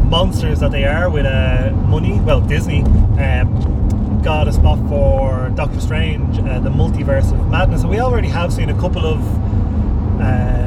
monsters 0.09 0.59
that 0.59 0.71
they 0.71 0.85
are 0.85 1.09
with 1.09 1.25
uh, 1.25 1.71
money, 1.87 2.19
well, 2.21 2.41
Disney. 2.41 2.81
Um, 2.83 4.21
got 4.23 4.47
a 4.47 4.51
spot 4.51 4.79
for 4.89 5.49
Doctor 5.55 5.79
Strange, 5.79 6.39
uh, 6.39 6.59
the 6.59 6.69
multiverse 6.69 7.31
of 7.31 7.47
madness. 7.49 7.81
And 7.81 7.89
we 7.91 7.99
already 7.99 8.27
have 8.27 8.51
seen 8.51 8.69
a 8.69 8.77
couple 8.79 9.05
of. 9.05 9.21
Uh, 10.19 10.66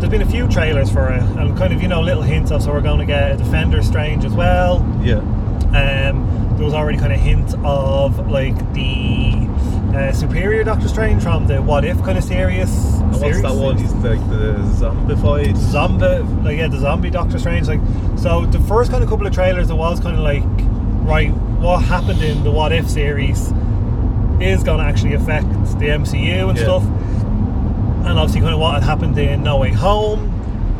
there's 0.00 0.10
been 0.10 0.22
a 0.22 0.26
few 0.30 0.48
trailers 0.48 0.90
for 0.90 1.08
it, 1.12 1.22
and 1.22 1.56
kind 1.56 1.72
of 1.72 1.80
you 1.82 1.88
know 1.88 2.00
little 2.00 2.22
hints 2.22 2.50
of. 2.50 2.62
So 2.62 2.72
we're 2.72 2.80
going 2.80 2.98
to 3.00 3.06
get 3.06 3.32
a 3.32 3.36
Defender 3.36 3.82
Strange 3.82 4.24
as 4.24 4.32
well. 4.32 4.84
Yeah. 5.02 5.18
Um, 5.72 6.26
there 6.56 6.64
was 6.64 6.74
already 6.74 6.98
kind 6.98 7.12
of 7.12 7.20
hint 7.20 7.54
of 7.64 8.28
like 8.28 8.56
the 8.74 9.32
uh, 9.96 10.12
superior 10.12 10.64
Doctor 10.64 10.88
Strange 10.88 11.22
from 11.22 11.46
the 11.46 11.62
What 11.62 11.84
If 11.84 11.98
kind 12.02 12.18
of 12.18 12.24
series. 12.24 12.70
And 13.00 13.12
what's 13.20 13.40
that 13.42 13.54
one? 13.54 13.76
He's 13.78 13.92
like 13.94 14.18
the 14.30 14.54
zombified. 14.78 15.56
zombie 15.56 16.06
like 16.42 16.58
yeah 16.58 16.68
the 16.68 16.78
zombie 16.78 17.10
doctor 17.10 17.38
strange 17.38 17.66
like 17.68 17.80
so 18.16 18.46
the 18.46 18.60
first 18.60 18.90
kind 18.90 19.02
of 19.02 19.10
couple 19.10 19.26
of 19.26 19.32
trailers 19.34 19.66
there 19.68 19.76
was 19.76 20.00
kind 20.00 20.16
of 20.16 20.22
like 20.22 20.42
right 21.06 21.30
what 21.60 21.82
happened 21.82 22.22
in 22.22 22.42
the 22.44 22.50
what 22.50 22.72
if 22.72 22.88
series 22.88 23.48
is 24.40 24.62
going 24.62 24.78
to 24.78 24.84
actually 24.84 25.14
affect 25.14 25.48
the 25.78 25.86
mcu 25.86 26.48
and 26.48 26.56
Yeah. 26.56 26.64
stuff 26.64 26.82
and 28.06 28.18
obviously 28.18 28.40
kind 28.40 28.52
of 28.54 28.60
what 28.60 28.74
had 28.74 28.82
happened 28.82 29.16
in 29.18 29.42
no 29.42 29.56
way 29.58 29.70
home 29.72 30.28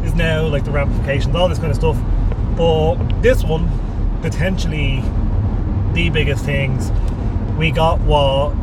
is 0.04 0.14
now 0.14 0.46
like 0.46 0.64
the 0.64 0.70
ramifications 0.70 1.34
all 1.34 1.48
this 1.48 1.58
kind 1.58 1.70
of 1.70 1.76
stuff 1.76 1.96
but 2.56 2.96
this 3.22 3.44
one 3.44 3.68
potentially 4.22 5.02
the 5.92 6.08
biggest 6.10 6.44
things 6.44 6.90
we 7.58 7.70
got 7.70 8.00
what 8.00 8.54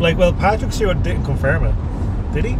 like 0.00 0.16
well 0.18 0.32
patrick 0.32 0.72
stewart 0.72 1.02
didn't 1.02 1.24
confirm 1.24 1.64
it 1.64 1.74
did 2.32 2.44
he 2.44 2.56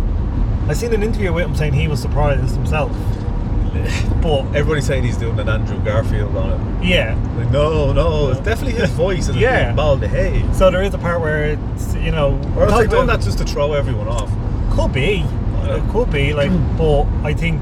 I 0.69 0.73
seen 0.73 0.93
an 0.93 1.03
interview 1.03 1.33
with 1.33 1.47
him 1.47 1.57
saying 1.57 1.73
he 1.73 1.89
was 1.89 2.01
surprised 2.01 2.55
himself. 2.55 2.93
But 4.23 4.43
Everybody's 4.55 4.87
saying 4.87 5.03
he's 5.03 5.17
doing 5.17 5.37
an 5.41 5.49
Andrew 5.49 5.83
Garfield 5.83 6.37
on 6.37 6.51
it. 6.81 6.85
yeah, 6.87 7.15
Like, 7.39 7.51
no, 7.51 7.93
no, 7.93 8.29
it's 8.31 8.41
definitely 8.41 8.79
his 8.81 8.91
voice 8.91 9.29
and 9.29 9.37
Yeah. 9.41 9.73
bald 9.73 10.05
hey. 10.05 10.45
so 10.53 10.71
there 10.71 10.83
is 10.83 10.93
a 10.95 10.99
part 10.99 11.21
where 11.21 11.47
it's 11.75 11.95
you 11.97 12.13
know 12.13 12.39
Or 12.57 12.67
they 12.67 12.87
done 12.87 13.05
about- 13.05 13.07
that 13.07 13.21
just 13.23 13.39
to 13.39 13.45
throw 13.45 13.73
everyone 13.73 14.07
off. 14.07 14.31
Could 14.71 14.93
be, 14.93 15.25
it 15.65 15.91
could 15.91 16.11
be 16.11 16.33
like, 16.33 16.51
but 16.77 17.05
I 17.25 17.35
think 17.35 17.61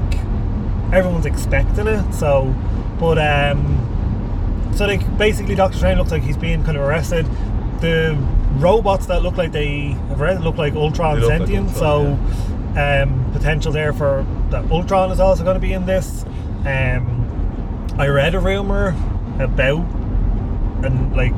everyone's 0.93 1.25
expecting 1.25 1.87
it. 1.87 2.13
So, 2.13 2.53
but 2.99 3.17
um, 3.17 4.71
so 4.75 4.85
like 4.85 5.17
basically, 5.17 5.55
Doctor 5.55 5.77
Strange 5.77 5.97
looks 5.97 6.11
like 6.11 6.23
he's 6.23 6.37
being 6.37 6.63
kind 6.63 6.77
of 6.77 6.83
arrested. 6.83 7.25
The 7.81 8.17
robots 8.53 9.05
that 9.07 9.21
look 9.21 9.37
like 9.37 9.51
they 9.51 9.89
have 10.09 10.19
read 10.19 10.41
look 10.41 10.57
like 10.57 10.73
Ultron 10.73 11.19
look 11.19 11.29
like 11.29 11.39
sentient. 11.39 11.69
Ultron, 11.69 12.17
so, 12.75 13.03
um, 13.03 13.31
potential 13.33 13.71
there 13.71 13.93
for 13.93 14.25
that 14.49 14.69
Ultron 14.71 15.11
is 15.11 15.19
also 15.19 15.43
going 15.43 15.55
to 15.55 15.59
be 15.61 15.73
in 15.73 15.85
this. 15.85 16.23
Um, 16.65 17.25
I 17.97 18.07
read 18.07 18.35
a 18.35 18.39
rumor 18.39 18.89
about 19.39 19.85
and 20.83 21.15
like 21.15 21.33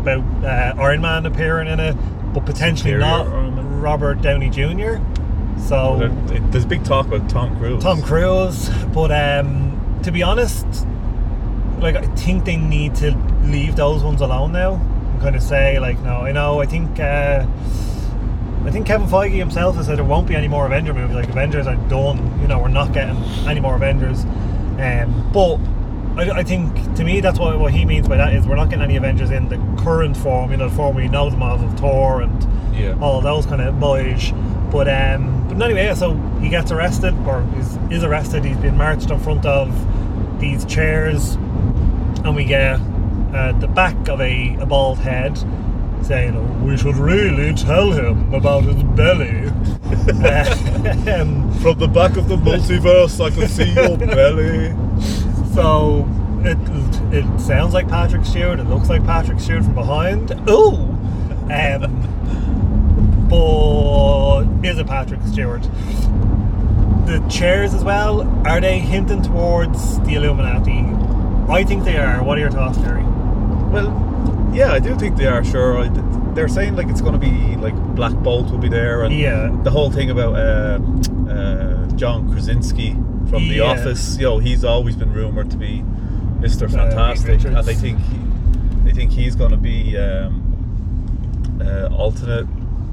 about 0.00 0.24
uh, 0.44 0.80
Iron 0.80 1.00
Man 1.00 1.26
appearing 1.26 1.68
in 1.68 1.80
it, 1.80 1.96
but 2.32 2.46
potentially 2.46 2.94
not. 2.94 3.26
Robert 3.78 4.20
Downey 4.22 4.50
Jr. 4.50 4.96
So 5.66 5.96
There- 5.98 6.40
There's 6.50 6.64
big 6.66 6.84
talk 6.84 7.06
about 7.06 7.28
Tom 7.28 7.56
Cruise. 7.58 7.82
Tom 7.82 8.02
Cruise, 8.02 8.68
but 8.94 9.10
um, 9.10 10.00
to 10.02 10.12
be 10.12 10.22
honest, 10.22 10.66
like 11.80 11.96
I 11.96 12.02
think 12.16 12.44
they 12.44 12.56
need 12.56 12.94
to 12.96 13.12
leave 13.44 13.76
those 13.76 14.02
ones 14.02 14.20
alone 14.20 14.52
now 14.52 14.74
I'm 14.74 15.20
kind 15.20 15.36
of 15.36 15.42
say 15.42 15.78
like, 15.80 15.98
no, 16.00 16.18
I 16.20 16.32
know, 16.32 16.60
I 16.60 16.66
think. 16.66 17.00
Uh, 17.00 17.44
I 18.64 18.70
think 18.70 18.86
Kevin 18.86 19.06
Feige 19.08 19.32
himself 19.38 19.76
has 19.76 19.86
said 19.86 19.96
there 19.96 20.04
won't 20.04 20.28
be 20.28 20.34
any 20.36 20.48
more 20.48 20.66
Avenger 20.66 20.92
movies. 20.92 21.14
Like 21.16 21.28
Avengers 21.28 21.66
are 21.66 21.76
done. 21.88 22.38
You 22.40 22.48
know, 22.48 22.58
we're 22.58 22.68
not 22.68 22.92
getting 22.92 23.16
any 23.48 23.60
more 23.60 23.76
Avengers. 23.76 24.24
Um, 24.78 25.30
but 25.32 25.56
I, 26.20 26.40
I 26.40 26.42
think 26.44 26.74
to 26.96 27.04
me 27.04 27.20
that's 27.20 27.38
what 27.38 27.58
what 27.58 27.72
he 27.72 27.84
means 27.84 28.08
by 28.08 28.16
that 28.18 28.34
is 28.34 28.46
we're 28.46 28.56
not 28.56 28.68
getting 28.68 28.82
any 28.84 28.96
Avengers 28.96 29.30
in 29.30 29.48
the 29.48 29.56
current 29.82 30.16
form. 30.16 30.50
You 30.50 30.58
know, 30.58 30.68
the 30.68 30.74
form 30.76 30.96
we 30.96 31.08
know 31.08 31.30
them 31.30 31.42
of, 31.42 31.62
of 31.62 31.78
Thor 31.80 32.20
and 32.22 32.46
Yeah. 32.78 32.98
all 33.00 33.20
those 33.20 33.46
kind 33.46 33.60
of 33.62 33.78
boys. 33.80 34.32
But 34.70 34.88
um, 34.88 35.46
but 35.48 35.62
anyway, 35.62 35.84
yeah, 35.84 35.94
so 35.94 36.14
he 36.40 36.48
gets 36.48 36.70
arrested 36.70 37.14
or 37.26 37.46
is, 37.56 37.76
is 37.90 38.04
arrested. 38.04 38.44
He's 38.44 38.56
been 38.58 38.76
marched 38.76 39.10
in 39.10 39.18
front 39.18 39.46
of 39.46 39.70
these 40.40 40.64
chairs, 40.66 41.34
and 42.24 42.36
we 42.36 42.44
get 42.44 42.78
uh, 43.34 43.52
the 43.58 43.68
back 43.68 44.08
of 44.08 44.20
a, 44.20 44.56
a 44.60 44.66
bald 44.66 44.98
head 44.98 45.38
saying, 46.02 46.36
oh, 46.36 46.64
"We 46.64 46.76
should 46.76 46.96
really 46.96 47.54
tell 47.54 47.90
him 47.92 48.32
about 48.34 48.64
his 48.64 48.82
belly." 48.82 49.46
um, 49.88 51.50
From 51.60 51.78
the 51.78 51.90
back 51.92 52.16
of 52.16 52.28
the 52.28 52.36
multiverse, 52.36 53.20
I 53.24 53.30
can 53.30 53.48
see 53.48 53.72
your 53.72 53.96
belly. 54.14 54.70
so 55.54 56.06
it 56.44 56.58
it 57.12 57.40
sounds 57.40 57.72
like 57.74 57.88
Patrick 57.88 58.24
Stewart. 58.24 58.60
It 58.60 58.64
looks 58.64 58.88
like 58.88 59.04
Patrick 59.04 59.40
Stewart 59.40 59.64
from 59.64 59.74
behind. 59.74 60.30
Ooh, 60.48 60.74
um, 61.50 61.97
but 63.28 64.44
is 64.64 64.78
it 64.78 64.86
Patrick 64.86 65.20
Stewart? 65.26 65.62
The 67.06 67.24
chairs 67.30 67.72
as 67.74 67.84
well. 67.84 68.22
Are 68.46 68.60
they 68.60 68.78
hinting 68.78 69.22
towards 69.22 69.98
the 70.00 70.14
Illuminati? 70.14 70.84
I 71.50 71.64
think 71.64 71.84
they 71.84 71.96
are. 71.96 72.22
What 72.22 72.36
are 72.36 72.40
your 72.40 72.50
thoughts, 72.50 72.76
Gary? 72.78 73.02
Well, 73.72 74.50
yeah, 74.52 74.72
I 74.72 74.78
do 74.78 74.94
think 74.96 75.16
they 75.16 75.26
are 75.26 75.42
sure. 75.44 75.88
They're 76.34 76.48
saying 76.48 76.76
like 76.76 76.88
it's 76.88 77.00
going 77.00 77.14
to 77.14 77.18
be 77.18 77.56
like 77.56 77.74
Black 77.94 78.12
Bolt 78.12 78.50
will 78.50 78.58
be 78.58 78.68
there, 78.68 79.02
and 79.04 79.14
Yeah. 79.14 79.50
the 79.64 79.70
whole 79.70 79.90
thing 79.90 80.10
about 80.10 80.34
uh, 80.34 80.78
uh, 81.32 81.86
John 81.96 82.30
Krasinski 82.30 82.92
from 83.30 83.48
The 83.48 83.60
Office. 83.60 84.16
You 84.18 84.24
know, 84.24 84.38
he's 84.38 84.62
always 84.64 84.94
been 84.94 85.12
rumored 85.12 85.50
to 85.50 85.56
be 85.56 85.82
Mister 86.40 86.68
Fantastic, 86.68 87.28
Richards. 87.28 87.54
and 87.56 87.64
they 87.66 87.74
think 87.74 87.98
he, 88.00 88.18
they 88.84 88.92
think 88.92 89.10
he's 89.12 89.34
going 89.34 89.50
to 89.50 89.56
be 89.56 89.96
um, 89.96 91.58
uh, 91.62 91.86
alternate. 91.94 92.46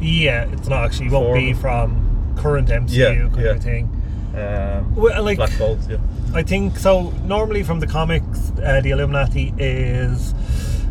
Yeah, 0.05 0.45
it's 0.51 0.67
not 0.67 0.85
actually 0.85 1.09
won't 1.09 1.25
Form. 1.25 1.39
be 1.39 1.53
from 1.53 2.33
current 2.37 2.69
MCU 2.69 2.89
Yeah, 2.95 3.13
kind 3.29 3.35
yeah. 3.45 3.51
of 3.51 3.63
thing. 3.63 4.01
Um, 4.35 4.95
Well, 4.95 5.23
like 5.23 5.37
Black 5.37 5.57
Bolt, 5.57 5.79
yeah. 5.89 5.97
I 6.33 6.43
think 6.43 6.77
so. 6.77 7.11
Normally, 7.25 7.63
from 7.63 7.79
the 7.79 7.87
comics, 7.87 8.51
uh, 8.63 8.81
the 8.81 8.91
Illuminati 8.91 9.53
is 9.57 10.33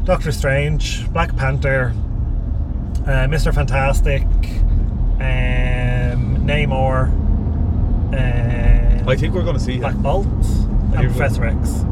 Doctor 0.04 0.32
Strange, 0.32 1.06
Black 1.12 1.36
Panther, 1.36 1.94
uh, 3.06 3.26
Mister 3.28 3.52
Fantastic, 3.52 4.22
um, 5.20 6.46
Namor, 6.46 7.10
I 9.06 9.16
think 9.16 9.34
we're 9.34 9.42
going 9.42 9.56
to 9.58 9.62
see 9.62 9.76
Black 9.78 9.94
him. 9.94 10.02
Bolt, 10.02 10.26
and 10.26 10.98
Here 11.00 11.10
Professor 11.10 11.44
X. 11.44 11.84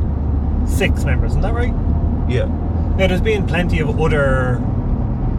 Six 0.66 1.04
members, 1.04 1.32
isn't 1.32 1.42
that 1.42 1.52
right? 1.54 1.74
Yeah, 2.28 2.46
Now, 2.96 3.06
there's 3.08 3.20
been 3.20 3.46
plenty 3.46 3.80
of 3.80 4.00
other 4.00 4.56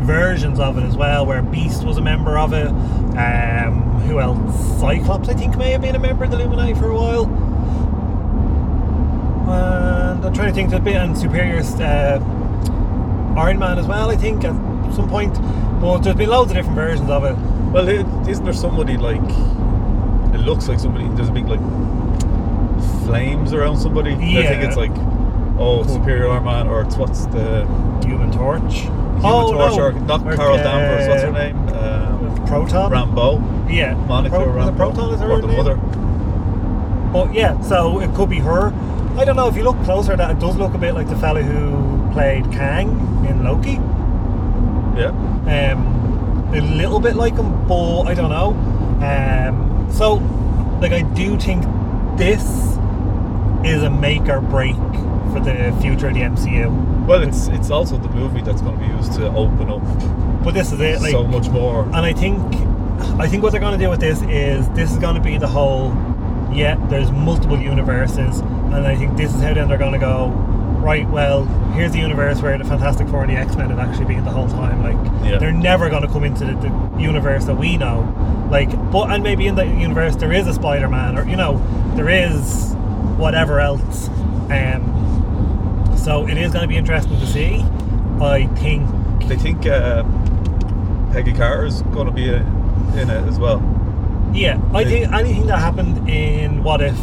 versions 0.03 0.59
of 0.59 0.77
it 0.77 0.83
as 0.83 0.95
well, 0.95 1.25
where 1.25 1.41
Beast 1.41 1.83
was 1.83 1.97
a 1.97 2.01
member 2.01 2.37
of 2.37 2.53
it. 2.53 2.67
Um, 2.67 3.81
who 4.01 4.19
else? 4.19 4.79
Cyclops, 4.79 5.29
I 5.29 5.33
think, 5.33 5.57
may 5.57 5.71
have 5.71 5.81
been 5.81 5.95
a 5.95 5.99
member 5.99 6.25
of 6.25 6.31
the 6.31 6.37
Illuminati 6.37 6.73
for 6.73 6.87
a 6.87 6.95
while. 6.95 7.25
and 9.49 10.25
I'm 10.25 10.33
trying 10.33 10.49
to 10.49 10.53
think 10.53 10.69
there's 10.69 10.83
been 10.83 10.97
and 10.97 11.17
Superior's 11.17 11.73
uh, 11.75 12.19
Iron 13.37 13.59
Man 13.59 13.79
as 13.79 13.87
well. 13.87 14.09
I 14.09 14.15
think 14.15 14.43
at 14.43 14.53
some 14.93 15.09
point, 15.09 15.33
but 15.81 15.99
there's 15.99 16.15
been 16.15 16.29
loads 16.29 16.51
of 16.51 16.57
different 16.57 16.75
versions 16.75 17.09
of 17.09 17.23
it. 17.23 17.35
Well, 17.71 17.87
is 17.87 18.05
isn't 18.27 18.45
there 18.45 18.53
somebody 18.53 18.97
like? 18.97 19.21
It 20.33 20.39
looks 20.39 20.67
like 20.67 20.79
somebody. 20.79 21.07
There's 21.15 21.29
a 21.29 21.31
big 21.31 21.47
like 21.47 21.59
flames 23.05 23.53
around 23.53 23.77
somebody. 23.79 24.13
I 24.13 24.47
think 24.47 24.63
it's 24.63 24.77
like, 24.77 24.91
oh, 25.59 25.83
Superior 25.87 26.29
Iron 26.29 26.45
Man, 26.45 26.67
or 26.67 26.81
it's 26.81 26.95
what's 26.95 27.25
the 27.27 27.65
Human 28.05 28.31
Torch. 28.31 28.85
Human 29.21 29.26
oh 29.26 29.52
Torch, 29.52 29.95
no, 29.95 30.06
not 30.06 30.36
Carol 30.36 30.58
Danvers. 30.58 31.08
What's 31.08 31.23
her 31.23 31.32
name? 31.32 31.58
Um, 31.69 32.47
Photon. 32.47 32.91
Rambeau. 32.91 33.71
Yeah. 33.73 33.93
Monica 33.93 34.36
Pro- 34.36 34.47
Rambeau. 34.47 34.78
Photon 34.78 35.13
is 35.13 35.19
her 35.21 35.32
or 35.32 35.41
the 35.41 35.47
name? 35.47 35.58
mother. 35.58 35.76
But 37.13 37.34
yeah, 37.34 37.60
so 37.62 37.99
it 37.99 38.13
could 38.15 38.30
be 38.30 38.39
her. 38.39 38.73
I 39.17 39.26
don't 39.26 39.36
know 39.36 39.47
if 39.47 39.56
you 39.56 39.63
look 39.63 39.78
closer, 39.84 40.15
that 40.17 40.32
it 40.32 40.39
does 40.39 40.56
look 40.56 40.73
a 40.73 40.78
bit 40.78 40.95
like 40.95 41.08
the 41.08 41.15
fella 41.17 41.43
who 41.43 42.12
played 42.12 42.43
Kang 42.52 42.89
in 43.28 43.43
Loki. 43.43 43.80
Yeah. 44.99 45.12
Um, 45.73 46.52
a 46.54 46.62
little 46.62 46.99
bit 46.99 47.15
like 47.15 47.36
him, 47.36 47.67
but 47.67 48.04
I 48.04 48.13
don't 48.13 48.30
know. 48.30 48.49
Um, 49.04 49.88
so, 49.91 50.15
like, 50.82 50.91
I 50.91 51.02
do 51.02 51.38
think 51.39 51.63
this 52.17 52.43
is 53.63 53.84
a 53.84 53.89
make 53.89 54.28
or 54.28 54.41
break 54.41 54.76
for 55.32 55.39
the 55.39 55.76
future 55.82 56.08
of 56.08 56.13
the 56.15 56.21
MCU. 56.21 56.69
Well, 57.05 57.21
it's 57.23 57.47
it's 57.47 57.69
also 57.69 57.97
the 57.97 58.09
movie 58.09 58.41
that's 58.41 58.61
going 58.61 58.79
to 58.79 58.85
be 58.85 58.91
used 58.93 59.13
to 59.13 59.27
open 59.35 59.69
up 59.69 59.81
But 60.43 60.53
this 60.53 60.71
is 60.71 60.79
it. 60.79 61.01
Like, 61.01 61.11
so 61.11 61.23
much 61.25 61.49
more. 61.49 61.83
And 61.85 61.97
I 61.97 62.13
think, 62.13 62.39
I 63.19 63.27
think 63.27 63.43
what 63.43 63.51
they're 63.51 63.61
going 63.61 63.77
to 63.77 63.83
do 63.83 63.89
with 63.89 63.99
this 63.99 64.21
is 64.23 64.67
this 64.69 64.91
is 64.91 64.97
going 64.97 65.15
to 65.15 65.21
be 65.21 65.37
the 65.37 65.47
whole. 65.47 65.89
Yeah, 66.53 66.75
there's 66.89 67.11
multiple 67.11 67.57
universes, 67.59 68.39
and 68.39 68.87
I 68.87 68.95
think 68.95 69.17
this 69.17 69.33
is 69.33 69.41
how 69.41 69.53
then 69.55 69.67
they're 69.67 69.77
going 69.77 69.93
to 69.93 69.99
go. 69.99 70.29
Right, 70.83 71.09
well, 71.09 71.45
here's 71.73 71.93
the 71.93 71.99
universe 71.99 72.41
where 72.41 72.57
the 72.57 72.65
Fantastic 72.65 73.07
Four 73.07 73.23
and 73.23 73.31
the 73.31 73.37
X 73.37 73.55
Men 73.55 73.69
have 73.69 73.79
actually 73.79 74.05
been 74.05 74.23
the 74.25 74.31
whole 74.31 74.49
time. 74.49 74.83
Like, 74.83 75.25
Yeah. 75.25 75.37
they're 75.39 75.51
never 75.53 75.89
going 75.89 76.01
to 76.03 76.09
come 76.09 76.23
into 76.25 76.45
the, 76.45 76.53
the 76.53 77.01
universe 77.01 77.45
that 77.45 77.55
we 77.55 77.77
know. 77.77 78.03
Like, 78.51 78.69
but 78.91 79.09
and 79.09 79.23
maybe 79.23 79.47
in 79.47 79.55
that 79.55 79.67
universe 79.67 80.15
there 80.17 80.31
is 80.33 80.45
a 80.45 80.53
Spider 80.53 80.89
Man, 80.89 81.17
or 81.17 81.27
you 81.27 81.35
know, 81.37 81.61
there 81.95 82.09
is 82.09 82.73
whatever 83.17 83.59
else. 83.59 84.09
Um, 84.51 85.02
so 86.03 86.27
it 86.27 86.37
is 86.37 86.51
going 86.51 86.63
to 86.63 86.67
be 86.67 86.77
interesting 86.77 87.19
to 87.19 87.27
see. 87.27 87.63
I 88.21 88.47
think 88.57 88.87
They 89.27 89.35
think 89.37 89.65
uh, 89.65 90.03
Peggy 91.11 91.33
Carter 91.33 91.65
is 91.65 91.81
going 91.93 92.07
to 92.07 92.11
be 92.13 92.29
uh 92.29 92.43
in 92.99 93.09
it 93.09 93.27
as 93.27 93.39
well. 93.39 93.59
Yeah, 94.33 94.59
I 94.73 94.83
They- 94.83 94.89
think 95.01 95.13
anything 95.13 95.47
that 95.47 95.59
happened 95.59 96.07
in 96.09 96.63
What 96.63 96.81
If, 96.81 96.97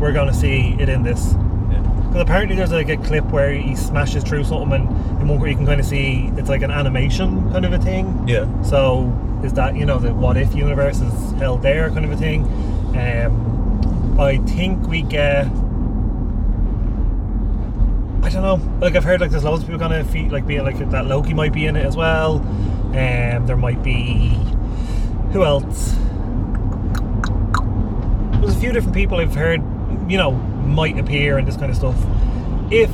we're 0.00 0.12
going 0.12 0.28
to 0.28 0.34
see 0.34 0.76
it 0.78 0.88
in 0.88 1.02
this. 1.02 1.34
Yeah. 1.70 1.80
Because 1.80 2.20
apparently 2.22 2.56
there's 2.56 2.72
like 2.72 2.88
a 2.88 2.96
clip 2.96 3.24
where 3.30 3.52
he 3.52 3.74
smashes 3.74 4.22
through 4.24 4.44
something, 4.44 4.72
and 4.86 5.20
in 5.22 5.28
one 5.28 5.40
where 5.40 5.48
you 5.50 5.56
can 5.56 5.66
kind 5.66 5.80
of 5.80 5.86
see 5.86 6.30
it's 6.36 6.48
like 6.48 6.62
an 6.62 6.70
animation 6.70 7.50
kind 7.52 7.64
of 7.64 7.72
a 7.72 7.78
thing. 7.78 8.22
Yeah. 8.28 8.46
So 8.62 9.12
is 9.42 9.52
that 9.54 9.74
you 9.76 9.86
know 9.86 9.98
the 9.98 10.12
What 10.14 10.36
If 10.36 10.54
universe 10.54 11.00
is 11.00 11.32
held 11.32 11.62
there 11.62 11.90
kind 11.90 12.04
of 12.04 12.12
a 12.12 12.16
thing? 12.16 12.42
Um, 12.96 14.16
I 14.20 14.38
think 14.38 14.86
we 14.86 15.02
get. 15.02 15.46
I 18.34 18.40
don't 18.40 18.60
know. 18.60 18.78
Like 18.80 18.96
I've 18.96 19.04
heard, 19.04 19.20
like 19.20 19.30
there's 19.30 19.44
loads 19.44 19.62
of 19.62 19.68
people 19.68 19.78
gonna 19.78 20.04
feel 20.04 20.30
like 20.30 20.46
being 20.46 20.64
like 20.64 20.78
that 20.90 21.06
Loki 21.06 21.34
might 21.34 21.52
be 21.52 21.66
in 21.66 21.76
it 21.76 21.84
as 21.84 21.96
well. 21.96 22.36
Um, 22.36 23.46
there 23.46 23.56
might 23.56 23.82
be 23.82 24.38
who 25.32 25.44
else? 25.44 25.92
There's 28.40 28.56
a 28.56 28.60
few 28.60 28.72
different 28.72 28.94
people 28.94 29.18
I've 29.18 29.34
heard, 29.34 29.60
you 30.10 30.18
know, 30.18 30.32
might 30.32 30.98
appear 30.98 31.38
and 31.38 31.46
this 31.46 31.56
kind 31.56 31.70
of 31.70 31.76
stuff. 31.76 31.96
If 32.70 32.90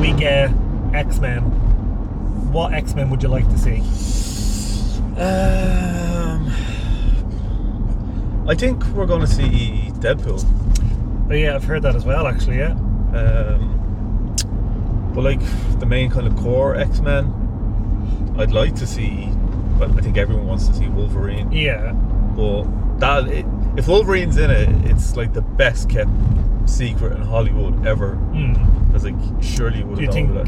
we 0.00 0.12
get 0.12 0.50
X 0.94 1.18
Men, 1.18 1.42
what 2.52 2.72
X 2.72 2.94
Men 2.94 3.10
would 3.10 3.22
you 3.22 3.28
like 3.28 3.48
to 3.48 3.58
see? 3.58 3.80
Um, 5.20 6.50
I 8.48 8.54
think 8.54 8.84
we're 8.88 9.06
going 9.06 9.20
to 9.20 9.26
see 9.26 9.90
Deadpool. 9.96 10.44
Oh 11.30 11.34
yeah, 11.34 11.54
I've 11.54 11.64
heard 11.64 11.82
that 11.82 11.94
as 11.94 12.04
well. 12.04 12.26
Actually, 12.26 12.58
yeah. 12.58 12.72
Um, 12.72 13.81
but 15.14 15.22
like 15.24 15.40
the 15.78 15.86
main 15.86 16.10
kind 16.10 16.26
of 16.26 16.36
core 16.36 16.74
X 16.76 17.00
Men, 17.00 17.32
I'd 18.38 18.52
like 18.52 18.74
to 18.76 18.86
see. 18.86 19.28
But 19.78 19.90
I 19.92 20.00
think 20.00 20.16
everyone 20.16 20.46
wants 20.46 20.68
to 20.68 20.74
see 20.74 20.88
Wolverine. 20.88 21.50
Yeah. 21.52 21.92
But 22.36 22.64
that 23.00 23.28
it, 23.28 23.46
if 23.76 23.88
Wolverine's 23.88 24.36
in 24.36 24.50
it, 24.50 24.68
it's 24.90 25.16
like 25.16 25.32
the 25.32 25.42
best 25.42 25.88
kept 25.90 26.10
secret 26.66 27.12
in 27.16 27.22
Hollywood 27.22 27.86
ever. 27.86 28.14
Hmm. 28.14 28.52
Because 28.86 29.04
like 29.04 29.14
surely 29.42 29.82
would 29.82 29.96
Do 29.96 30.02
you 30.02 30.06
have 30.08 30.14
think 30.14 30.30
known 30.30 30.44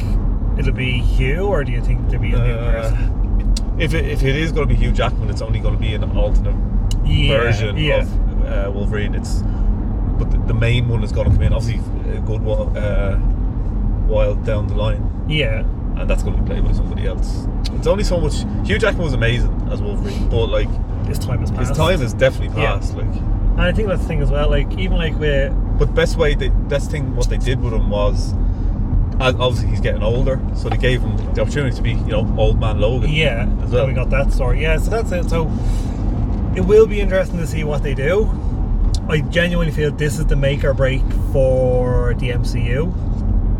that. 0.54 0.60
it'll 0.60 0.72
be 0.74 0.98
Hugh, 0.98 1.46
or 1.46 1.64
do 1.64 1.72
you 1.72 1.80
think 1.82 2.08
there'll 2.08 2.22
be 2.22 2.32
a 2.32 2.38
new 2.38 2.52
Uh, 2.52 2.72
person? 2.90 3.74
if 3.78 3.92
it, 3.94 4.04
if 4.06 4.22
it 4.22 4.36
is 4.36 4.52
going 4.52 4.68
to 4.68 4.72
be 4.74 4.78
Hugh 4.78 4.92
Jackman, 4.92 5.30
it's 5.30 5.42
only 5.42 5.58
going 5.58 5.74
to 5.74 5.80
be 5.80 5.94
an 5.94 6.04
alternate 6.16 6.54
Yeah, 7.04 7.38
version 7.40 7.76
yeah. 7.76 8.02
of 8.02 8.68
uh, 8.68 8.70
Wolverine. 8.72 9.14
It's 9.14 9.42
but 10.18 10.30
the, 10.30 10.38
the 10.46 10.54
main 10.54 10.86
one 10.88 11.02
is 11.02 11.10
going 11.10 11.26
to 11.28 11.32
come 11.34 11.42
in 11.42 11.52
obviously 11.52 11.80
a 12.12 12.20
good 12.20 12.40
one. 12.42 12.76
uh, 12.76 13.18
while 14.06 14.34
down 14.34 14.66
the 14.66 14.74
line, 14.74 15.24
Yeah. 15.28 15.60
and 15.96 16.08
that's 16.08 16.22
going 16.22 16.36
to 16.36 16.42
be 16.42 16.46
played 16.48 16.64
by 16.64 16.72
somebody 16.72 17.06
else. 17.06 17.46
It's 17.72 17.86
only 17.86 18.04
so 18.04 18.20
much. 18.20 18.44
Hugh 18.66 18.78
Jackman 18.78 19.04
was 19.04 19.14
amazing 19.14 19.68
as 19.70 19.80
Wolverine, 19.82 20.28
but 20.28 20.46
like 20.46 20.68
His 21.06 21.18
time 21.18 21.40
has 21.40 21.50
passed. 21.50 21.68
his 21.70 21.76
time 21.78 22.00
is 22.02 22.12
definitely 22.14 22.60
Yeah. 22.60 22.76
passed. 22.76 22.96
Like, 22.96 23.06
And 23.06 23.60
I 23.62 23.72
think 23.72 23.88
that's 23.88 24.02
the 24.02 24.08
thing 24.08 24.20
as 24.22 24.30
well. 24.30 24.50
Like 24.50 24.76
even 24.78 24.96
like 24.98 25.18
with 25.18 25.52
but 25.78 25.94
best 25.94 26.16
way 26.16 26.34
they 26.34 26.48
best 26.48 26.90
thing 26.90 27.14
what 27.16 27.28
they 27.28 27.36
did 27.36 27.60
with 27.62 27.72
him 27.72 27.88
was. 27.90 28.34
as- 29.20 29.34
Obviously, 29.38 29.68
he's 29.70 29.80
getting 29.80 30.02
older, 30.02 30.40
so 30.54 30.68
they 30.68 30.76
gave 30.76 31.00
him 31.00 31.16
the 31.34 31.40
opportunity 31.42 31.76
to 31.76 31.82
be, 31.82 31.92
you 31.92 32.10
know, 32.10 32.26
old 32.36 32.58
man 32.58 32.80
Logan. 32.80 33.10
Yeah, 33.10 33.46
as 33.62 33.70
well. 33.70 33.86
we 33.86 33.92
got 33.92 34.10
that 34.10 34.32
story. 34.32 34.60
Yeah, 34.62 34.76
so 34.78 34.90
that's 34.90 35.12
it. 35.12 35.30
So 35.30 35.48
it 36.56 36.62
will 36.62 36.86
be 36.86 37.00
interesting 37.00 37.38
to 37.38 37.46
see 37.46 37.62
what 37.64 37.82
they 37.84 37.94
do. 37.94 38.28
I 39.08 39.20
genuinely 39.20 39.72
feel 39.72 39.92
this 39.92 40.18
is 40.18 40.26
the 40.26 40.34
make 40.36 40.64
or 40.64 40.74
break 40.74 41.02
for 41.32 42.14
the 42.18 42.30
MCU 42.30 42.92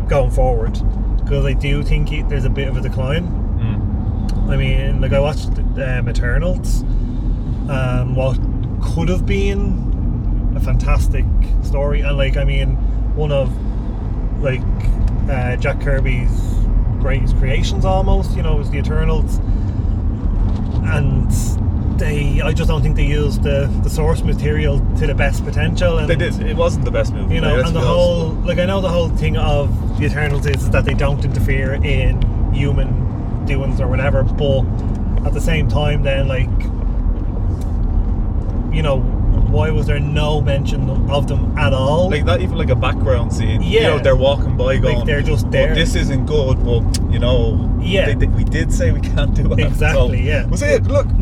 going 0.07 0.31
forward 0.31 0.79
because 1.25 1.45
I 1.45 1.53
do 1.53 1.81
think 1.83 2.11
it, 2.11 2.29
there's 2.29 2.45
a 2.45 2.49
bit 2.49 2.67
of 2.67 2.77
a 2.77 2.81
decline. 2.81 3.27
Mm. 3.27 4.49
I 4.49 4.57
mean, 4.57 5.01
like 5.01 5.11
I 5.11 5.19
watched 5.19 5.57
um, 5.57 6.09
Eternals, 6.09 6.81
and 7.67 8.15
what 8.15 8.37
could 8.81 9.09
have 9.09 9.25
been 9.25 10.53
a 10.55 10.59
fantastic 10.59 11.25
story, 11.63 12.01
and 12.01 12.17
like 12.17 12.37
I 12.37 12.43
mean, 12.43 12.75
one 13.15 13.31
of 13.31 13.51
like 14.41 14.61
uh, 15.29 15.55
Jack 15.55 15.81
Kirby's 15.81 16.53
greatest 16.99 17.35
creations, 17.37 17.85
almost. 17.85 18.35
You 18.35 18.43
know, 18.43 18.55
was 18.55 18.69
the 18.69 18.77
Eternals, 18.77 19.37
and 20.85 21.31
they. 21.97 22.41
I 22.41 22.51
just 22.53 22.67
don't 22.69 22.81
think 22.81 22.95
they 22.95 23.05
used 23.05 23.43
the 23.43 23.67
the 23.83 23.89
source 23.89 24.21
material 24.23 24.79
to 24.97 25.07
the 25.07 25.15
best 25.15 25.43
potential. 25.45 25.97
And 25.99 26.09
They 26.09 26.15
did. 26.15 26.39
It 26.41 26.55
wasn't 26.55 26.85
the 26.85 26.91
best 26.91 27.13
movie. 27.13 27.35
you 27.35 27.41
know, 27.41 27.59
and 27.59 27.75
the 27.75 27.81
whole 27.81 28.29
like 28.45 28.59
I 28.59 28.65
know 28.65 28.81
the 28.81 28.89
whole 28.89 29.09
thing 29.09 29.37
of 29.37 29.69
the 29.99 30.05
Eternals 30.05 30.45
is, 30.45 30.69
that 30.71 30.85
they 30.85 30.93
don't 30.93 31.23
interfere 31.23 31.73
in 31.75 32.21
human 32.53 33.45
doings 33.45 33.79
or 33.79 33.87
whatever, 33.87 34.23
but 34.23 34.63
at 35.25 35.33
the 35.33 35.41
same 35.41 35.67
time, 35.67 36.03
then 36.03 36.27
like 36.27 36.49
you 38.75 38.81
know, 38.81 38.99
why 38.99 39.69
was 39.69 39.87
there 39.87 39.99
no 39.99 40.41
mention 40.41 40.89
of 41.09 41.27
them 41.27 41.57
at 41.57 41.73
all? 41.73 42.09
like 42.09 42.25
not 42.25 42.41
even 42.41 42.57
like 42.57 42.69
a 42.69 42.75
background 42.75 43.31
scene. 43.33 43.61
you 43.61 43.79
Yeah. 43.79 43.87
know, 43.89 43.99
they're 43.99 44.15
walking 44.15 44.57
by 44.57 44.77
going. 44.77 45.05
they're 45.05 45.21
just 45.21 45.45
"Oh, 45.45 45.49
there." 45.49 45.73
this 45.73 45.95
isn't 45.95 46.25
good, 46.25 46.63
but 46.65 46.83
you 47.11 47.19
know, 47.19 47.71
Yeah. 47.81 48.07
they, 48.07 48.15
did- 48.15 48.35
we 48.35 48.43
did 48.43 48.73
say 48.73 48.91
we 48.91 48.99
can't 48.99 49.33
do 49.33 49.53
it. 49.53 49.59
Exactly, 49.59 50.17
So, 50.19 50.23
yeah. 50.23 50.45
We'll 50.45 50.57
see 50.57 50.65
it. 50.65 50.83
Look, 50.87 51.07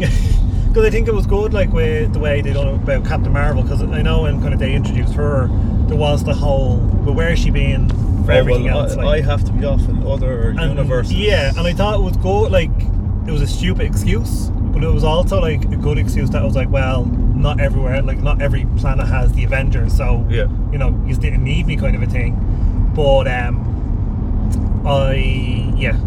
Because 0.73 0.87
I 0.87 0.89
think 0.89 1.07
it 1.07 1.13
was 1.13 1.27
good, 1.27 1.53
like 1.53 1.71
with 1.71 2.13
the 2.13 2.19
way 2.19 2.41
they 2.41 2.51
done 2.51 2.67
it 2.67 2.73
about 2.73 3.05
Captain 3.05 3.31
Marvel. 3.31 3.61
Because 3.61 3.83
I 3.83 4.01
know 4.01 4.23
when 4.23 4.41
kind 4.41 4.55
of 4.55 4.59
they 4.59 4.73
introduced 4.73 5.13
her, 5.13 5.47
there 5.87 5.95
was 5.95 6.23
the 6.23 6.33
whole, 6.33 6.77
well, 6.77 7.13
where 7.13 7.31
is 7.31 7.37
she 7.37 7.51
being 7.51 7.89
for 8.25 8.31
oh, 8.31 8.35
everything 8.37 8.63
well, 8.63 8.79
else? 8.81 8.93
I, 8.97 9.03
like, 9.03 9.23
I 9.23 9.25
have 9.27 9.43
to 9.43 9.51
be 9.51 9.65
off 9.65 9.87
in 9.87 10.01
other 10.07 10.49
And, 10.49 10.71
universes. 10.71 11.13
Yeah, 11.13 11.51
and 11.55 11.67
I 11.67 11.73
thought 11.73 11.93
it 11.99 12.01
was 12.01 12.17
good. 12.17 12.51
Like 12.51 12.71
it 13.27 13.31
was 13.31 13.43
a 13.43 13.47
stupid 13.47 13.85
excuse, 13.85 14.49
but 14.49 14.83
it 14.83 14.87
was 14.87 15.03
also 15.03 15.39
like 15.39 15.63
a 15.65 15.75
good 15.75 15.99
excuse 15.99 16.31
that 16.31 16.43
was 16.43 16.55
like, 16.55 16.71
well, 16.71 17.05
not 17.05 17.59
everywhere, 17.59 18.01
like 18.01 18.17
not 18.23 18.41
every 18.41 18.65
planet 18.77 19.05
has 19.07 19.31
the 19.33 19.43
Avengers, 19.43 19.95
so 19.95 20.25
Yeah. 20.27 20.47
you 20.71 20.79
know, 20.79 20.99
you 21.05 21.15
didn't 21.15 21.43
need 21.43 21.67
me, 21.67 21.77
kind 21.77 21.95
of 21.95 22.01
a 22.01 22.07
thing. 22.07 22.33
But 22.95 23.27
um, 23.27 24.81
I 24.87 25.71
yeah, 25.77 25.97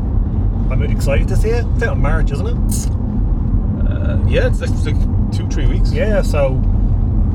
I'm 0.72 0.82
excited 0.82 1.28
to 1.28 1.36
see 1.36 1.50
it. 1.50 1.64
It's 1.74 1.84
out 1.84 1.94
in 1.94 2.02
March, 2.02 2.32
isn't 2.32 2.46
it? 2.48 2.95
Uh, 4.06 4.18
yeah, 4.28 4.46
it's 4.46 4.60
like, 4.60 4.70
it's 4.70 4.86
like 4.86 5.32
two, 5.32 5.48
three 5.48 5.66
weeks. 5.66 5.92
Yeah, 5.92 6.22
so 6.22 6.60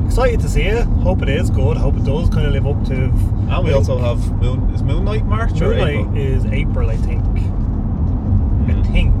excited 0.06 0.40
to 0.40 0.48
see 0.48 0.62
it. 0.62 0.84
Hope 0.84 1.22
it 1.22 1.28
is 1.28 1.50
good. 1.50 1.76
Hope 1.76 1.96
it 1.96 2.04
does 2.04 2.28
kind 2.30 2.46
of 2.46 2.52
live 2.52 2.66
up 2.66 2.82
to. 2.86 2.94
And 2.94 3.64
we 3.64 3.72
also 3.72 3.98
have 3.98 4.18
Moon. 4.40 4.70
Is 4.74 4.82
Moon 4.82 5.04
Knight 5.04 5.24
March 5.26 5.60
or 5.60 5.68
Moon 5.68 5.78
Knight 5.78 5.94
April? 6.00 6.16
is 6.16 6.44
April, 6.46 6.90
I 6.90 6.96
think. 6.96 7.24
I 7.24 7.28
Mhm. 8.72 8.92
think. 8.92 9.14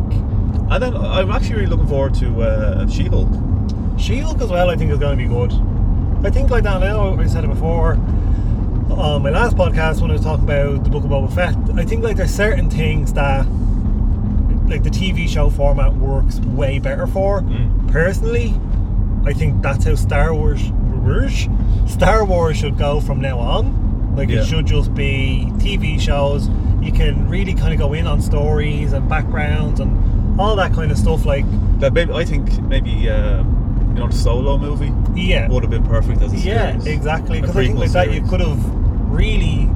And 0.70 0.82
then 0.82 0.96
I'm 0.96 1.30
actually 1.30 1.56
really 1.56 1.66
looking 1.66 1.86
forward 1.86 2.14
to 2.14 2.42
uh, 2.42 2.86
She-Hulk. 2.88 3.28
She-Hulk 3.98 4.40
as 4.40 4.48
well, 4.50 4.70
I 4.70 4.76
think 4.76 4.90
is 4.90 4.98
going 4.98 5.18
to 5.18 5.22
be 5.22 5.28
good. 5.28 5.52
I 6.24 6.30
think 6.30 6.50
like 6.50 6.62
that. 6.64 6.82
I 6.82 6.88
know 6.88 7.18
I 7.18 7.26
said 7.26 7.44
it 7.44 7.48
before. 7.50 7.98
on 8.90 9.22
my 9.22 9.30
last 9.30 9.56
podcast 9.56 10.00
when 10.02 10.10
I 10.10 10.14
was 10.14 10.22
talking 10.22 10.44
about 10.44 10.84
the 10.84 10.90
book 10.90 11.02
of 11.04 11.10
Boba 11.10 11.32
Fett, 11.32 11.56
I 11.76 11.84
think 11.84 12.04
like 12.04 12.16
there's 12.16 12.30
certain 12.34 12.68
things 12.68 13.12
that 13.14 13.46
like 14.72 14.82
the 14.82 14.90
TV 14.90 15.28
show 15.28 15.50
format 15.50 15.94
works 15.94 16.40
way 16.40 16.78
better 16.78 17.06
for. 17.06 17.42
Mm. 17.42 17.90
Personally, 17.92 18.54
I 19.24 19.32
think 19.32 19.62
that's 19.62 19.84
how 19.84 19.94
Star 19.94 20.34
Wars 20.34 20.62
Star 21.86 22.24
Wars 22.24 22.56
should 22.56 22.78
go 22.78 23.00
from 23.00 23.20
now 23.20 23.38
on. 23.38 24.14
Like 24.16 24.28
Yeah. 24.28 24.40
it 24.40 24.46
should 24.46 24.66
just 24.66 24.94
be 24.94 25.46
TV 25.58 25.98
shows. 26.00 26.48
You 26.80 26.92
can 26.92 27.28
really 27.28 27.54
kind 27.54 27.72
of 27.72 27.78
go 27.78 27.92
in 27.92 28.06
on 28.06 28.20
stories 28.20 28.92
and 28.92 29.08
backgrounds 29.08 29.80
and 29.80 30.40
all 30.40 30.56
that 30.56 30.72
kind 30.72 30.90
of 30.90 30.98
stuff. 30.98 31.24
Like 31.24 31.44
That 31.80 31.92
maybe 31.92 32.12
I 32.12 32.24
think 32.24 32.60
maybe 32.62 33.08
uh, 33.08 33.38
you 33.38 33.94
know 33.94 34.06
the 34.08 34.14
solo 34.14 34.58
movie 34.58 34.92
yeah, 35.14 35.48
would 35.48 35.62
have 35.62 35.70
been 35.70 35.84
perfect 35.84 36.22
as 36.22 36.32
a 36.32 36.36
Yeah, 36.36 36.78
exactly. 36.84 37.40
Because 37.40 37.56
I 37.56 37.64
think 37.66 37.78
like 37.78 37.90
that 37.92 38.12
you 38.12 38.22
could 38.22 38.40
have 38.40 38.58
really, 39.10 39.68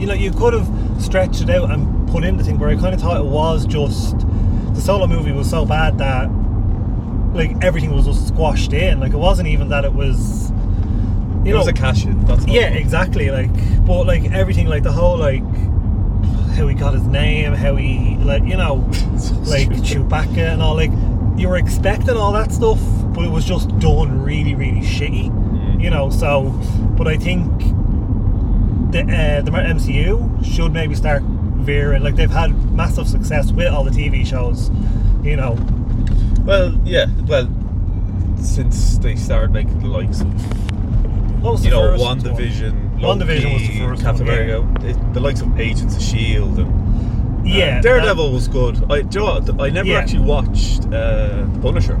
you 0.00 0.06
know, 0.06 0.14
you 0.14 0.32
could 0.32 0.54
have 0.54 0.68
stretched 1.02 1.42
it 1.42 1.50
out 1.50 1.70
and 1.70 2.08
put 2.08 2.24
in 2.24 2.36
the 2.36 2.44
thing 2.44 2.58
where 2.58 2.70
I 2.70 2.76
kind 2.76 2.94
of 2.94 3.00
thought 3.00 3.20
it 3.20 3.26
was 3.26 3.66
just 3.66 4.18
the 4.74 4.80
solo 4.80 5.06
movie 5.06 5.32
was 5.32 5.48
so 5.48 5.64
bad 5.64 5.98
that 5.98 6.30
like 7.34 7.62
everything 7.62 7.92
was 7.92 8.06
just 8.06 8.28
squashed 8.28 8.72
in. 8.72 8.98
Like 8.98 9.12
it 9.12 9.18
wasn't 9.18 9.48
even 9.48 9.68
that 9.68 9.84
it 9.84 9.92
was, 9.92 10.50
you 10.50 10.56
it 10.56 11.50
know, 11.50 11.58
was 11.58 11.68
a 11.68 11.72
cash 11.72 12.04
in. 12.04 12.24
That's 12.24 12.46
all. 12.46 12.50
yeah, 12.50 12.68
exactly. 12.68 13.30
Like, 13.30 13.50
but 13.86 14.04
like 14.04 14.24
everything, 14.32 14.66
like 14.66 14.82
the 14.82 14.92
whole 14.92 15.18
like 15.18 15.44
how 16.54 16.66
he 16.66 16.74
got 16.74 16.94
his 16.94 17.04
name, 17.04 17.52
how 17.52 17.76
he 17.76 18.16
like 18.16 18.42
you 18.44 18.56
know 18.56 18.90
So 19.18 19.34
like 19.40 19.72
stupid. 19.74 19.84
Chewbacca 19.84 20.52
and 20.52 20.62
all. 20.62 20.74
Like 20.74 20.90
you 21.38 21.48
were 21.48 21.56
expecting 21.56 22.16
all 22.16 22.32
that 22.32 22.52
stuff, 22.52 22.80
but 23.14 23.24
it 23.24 23.30
was 23.30 23.44
just 23.44 23.68
done 23.78 24.22
really, 24.22 24.54
really 24.54 24.80
shitty. 24.80 25.30
Mm. 25.30 25.82
You 25.82 25.90
know. 25.90 26.10
So, 26.10 26.50
but 26.96 27.06
I 27.06 27.16
think 27.16 27.50
the 28.92 29.00
uh, 29.02 29.42
the 29.42 29.50
MCU 29.50 30.44
should 30.44 30.72
maybe 30.72 30.94
start 30.94 31.22
veering. 31.22 32.02
Like 32.02 32.16
they've 32.16 32.30
had 32.30 32.50
massive 32.72 33.08
success 33.08 33.52
with 33.52 33.68
all 33.68 33.84
the 33.84 33.90
TV 33.90 34.26
shows. 34.26 34.70
You 35.22 35.36
know. 35.36 35.56
Well, 36.44 36.74
yeah. 36.84 37.06
Well, 37.26 37.48
since 38.40 38.98
they 38.98 39.16
started 39.16 39.52
making 39.52 39.80
the 39.80 39.88
likes 39.88 40.20
of 40.22 40.32
What 41.42 41.52
was 41.52 41.64
you 41.64 41.70
know 41.70 41.90
One 41.90 42.00
one? 42.00 42.18
Division, 42.18 42.90
WandaVision 42.98 43.52
was 43.52 43.68
the 43.68 43.78
first 43.80 44.02
Captain 44.02 44.26
one, 44.26 44.34
yeah. 44.36 44.42
America, 44.42 44.86
it, 44.88 45.12
the 45.14 45.20
likes 45.20 45.40
of 45.42 45.60
Agents 45.60 45.96
of 45.96 46.02
Shield 46.02 46.58
and 46.58 47.40
uh, 47.40 47.44
Yeah. 47.44 47.80
Daredevil 47.82 48.32
was 48.32 48.48
good. 48.48 48.76
I, 48.90 49.02
do 49.02 49.18
you 49.20 49.24
know? 49.26 49.62
I 49.64 49.70
never 49.70 49.88
Yeah. 49.88 49.98
actually 49.98 50.20
watched 50.24 50.86
uh, 50.86 51.44
the 51.52 51.58
Punisher. 51.60 51.98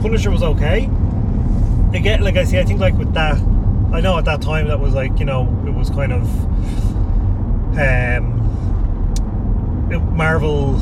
Punisher 0.00 0.30
was 0.30 0.42
okay. 0.42 0.90
Again, 1.94 2.22
like 2.22 2.36
I 2.36 2.44
say, 2.44 2.60
I 2.60 2.64
think 2.64 2.80
like 2.80 2.94
with 2.94 3.14
that, 3.14 3.38
I 3.92 4.00
know 4.00 4.18
at 4.18 4.24
that 4.26 4.42
time 4.42 4.66
that 4.68 4.80
was 4.80 4.92
like 4.94 5.18
you 5.18 5.24
know 5.24 5.44
was 5.84 5.94
kind 5.94 6.12
of 6.12 6.22
um, 7.78 8.40
Marvel 10.16 10.76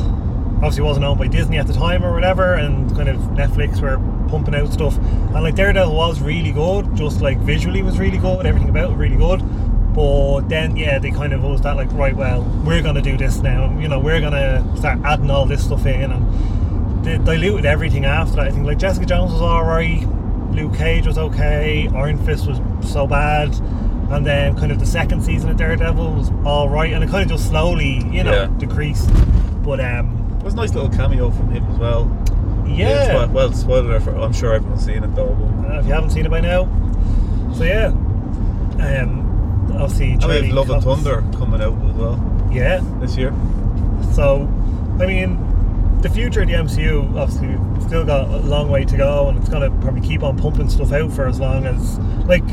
obviously 0.56 0.82
wasn't 0.82 1.04
owned 1.04 1.18
by 1.18 1.26
Disney 1.26 1.58
at 1.58 1.66
the 1.66 1.72
time 1.72 2.04
or 2.04 2.12
whatever, 2.12 2.54
and 2.54 2.94
kind 2.94 3.08
of 3.08 3.16
Netflix 3.32 3.80
were 3.80 3.98
pumping 4.28 4.54
out 4.54 4.72
stuff. 4.72 4.96
And 4.98 5.42
like 5.42 5.56
Daredevil 5.56 5.94
was 5.94 6.20
really 6.20 6.52
good, 6.52 6.94
just 6.94 7.20
like 7.20 7.38
visually 7.38 7.82
was 7.82 7.98
really 7.98 8.18
good, 8.18 8.46
everything 8.46 8.68
about 8.68 8.92
it 8.92 8.94
really 8.94 9.16
good. 9.16 9.42
But 9.92 10.42
then, 10.42 10.76
yeah, 10.76 10.98
they 10.98 11.10
kind 11.10 11.32
of 11.32 11.42
was 11.42 11.60
that 11.62 11.76
like, 11.76 11.92
right, 11.92 12.14
well, 12.14 12.42
we're 12.64 12.82
gonna 12.82 13.02
do 13.02 13.16
this 13.16 13.38
now. 13.38 13.76
You 13.78 13.88
know, 13.88 13.98
we're 13.98 14.20
gonna 14.20 14.64
start 14.76 15.00
adding 15.04 15.30
all 15.30 15.46
this 15.46 15.64
stuff 15.64 15.84
in, 15.84 16.12
and 16.12 17.04
they 17.04 17.18
diluted 17.18 17.66
everything 17.66 18.04
after 18.04 18.36
that. 18.36 18.46
I 18.46 18.50
think 18.52 18.66
like 18.66 18.78
Jessica 18.78 19.04
Jones 19.04 19.32
was 19.32 19.42
alright, 19.42 20.06
Luke 20.52 20.76
Cage 20.76 21.08
was 21.08 21.18
okay, 21.18 21.88
Iron 21.88 22.24
Fist 22.24 22.46
was 22.46 22.60
so 22.88 23.06
bad, 23.06 23.52
and 24.12 24.26
then 24.26 24.54
kind 24.56 24.70
of 24.72 24.78
the 24.78 24.86
second 24.86 25.22
season 25.22 25.50
of 25.50 25.56
Daredevil 25.56 26.12
was 26.12 26.30
alright, 26.44 26.92
and 26.92 27.02
it 27.02 27.10
kind 27.10 27.22
of 27.24 27.28
just 27.36 27.48
slowly, 27.48 28.04
you 28.10 28.22
know, 28.24 28.32
Yeah. 28.32 28.46
decreased. 28.58 29.10
But 29.64 29.80
um, 29.80 30.36
It 30.40 30.44
was 30.44 30.54
a 30.54 30.56
nice 30.56 30.74
little 30.74 30.90
cameo 30.90 31.30
from 31.30 31.50
him 31.50 31.64
as 31.72 31.78
well. 31.78 32.10
yeah, 32.66 33.04
It's- 33.04 33.28
well, 33.30 33.52
spoiler 33.52 34.00
for 34.00 34.14
I'm 34.16 34.32
sure 34.32 34.54
everyone's 34.54 34.84
seen 34.84 35.02
it 35.04 35.14
though. 35.14 35.36
But 35.62 35.70
Uh, 35.74 35.78
if 35.80 35.86
you 35.86 35.92
haven't 35.92 36.10
seen 36.10 36.26
it 36.26 36.30
by 36.30 36.40
now. 36.40 36.68
So 37.54 37.64
yeah, 37.64 37.86
um, 38.80 39.66
obviously 39.74 40.12
and 40.12 40.16
we 40.16 40.20
Charlie 40.28 40.46
have 40.46 40.54
Love 40.56 40.70
and 40.70 40.82
Thunder 40.82 41.24
coming 41.38 41.60
out 41.62 41.74
as 41.88 41.94
well 41.96 42.20
Yeah, 42.50 42.80
this 43.00 43.16
year. 43.16 43.32
so 44.12 44.48
I 45.00 45.06
mean, 45.06 45.38
the 46.02 46.08
future 46.08 46.42
of 46.42 46.48
the 46.48 46.54
MCU 46.54 47.08
obviously 47.16 47.56
still 47.86 48.04
got 48.04 48.28
a 48.28 48.38
long 48.38 48.68
way 48.70 48.84
to 48.84 48.96
go, 48.96 49.28
and 49.28 49.38
it's 49.38 49.48
gonna 49.48 49.70
probably 49.80 50.00
keep 50.00 50.22
on 50.22 50.36
pumping 50.36 50.68
stuff 50.68 50.92
out 50.92 51.12
for 51.12 51.26
as 51.26 51.38
long 51.40 51.64
as 51.66 51.98
like 52.26 52.44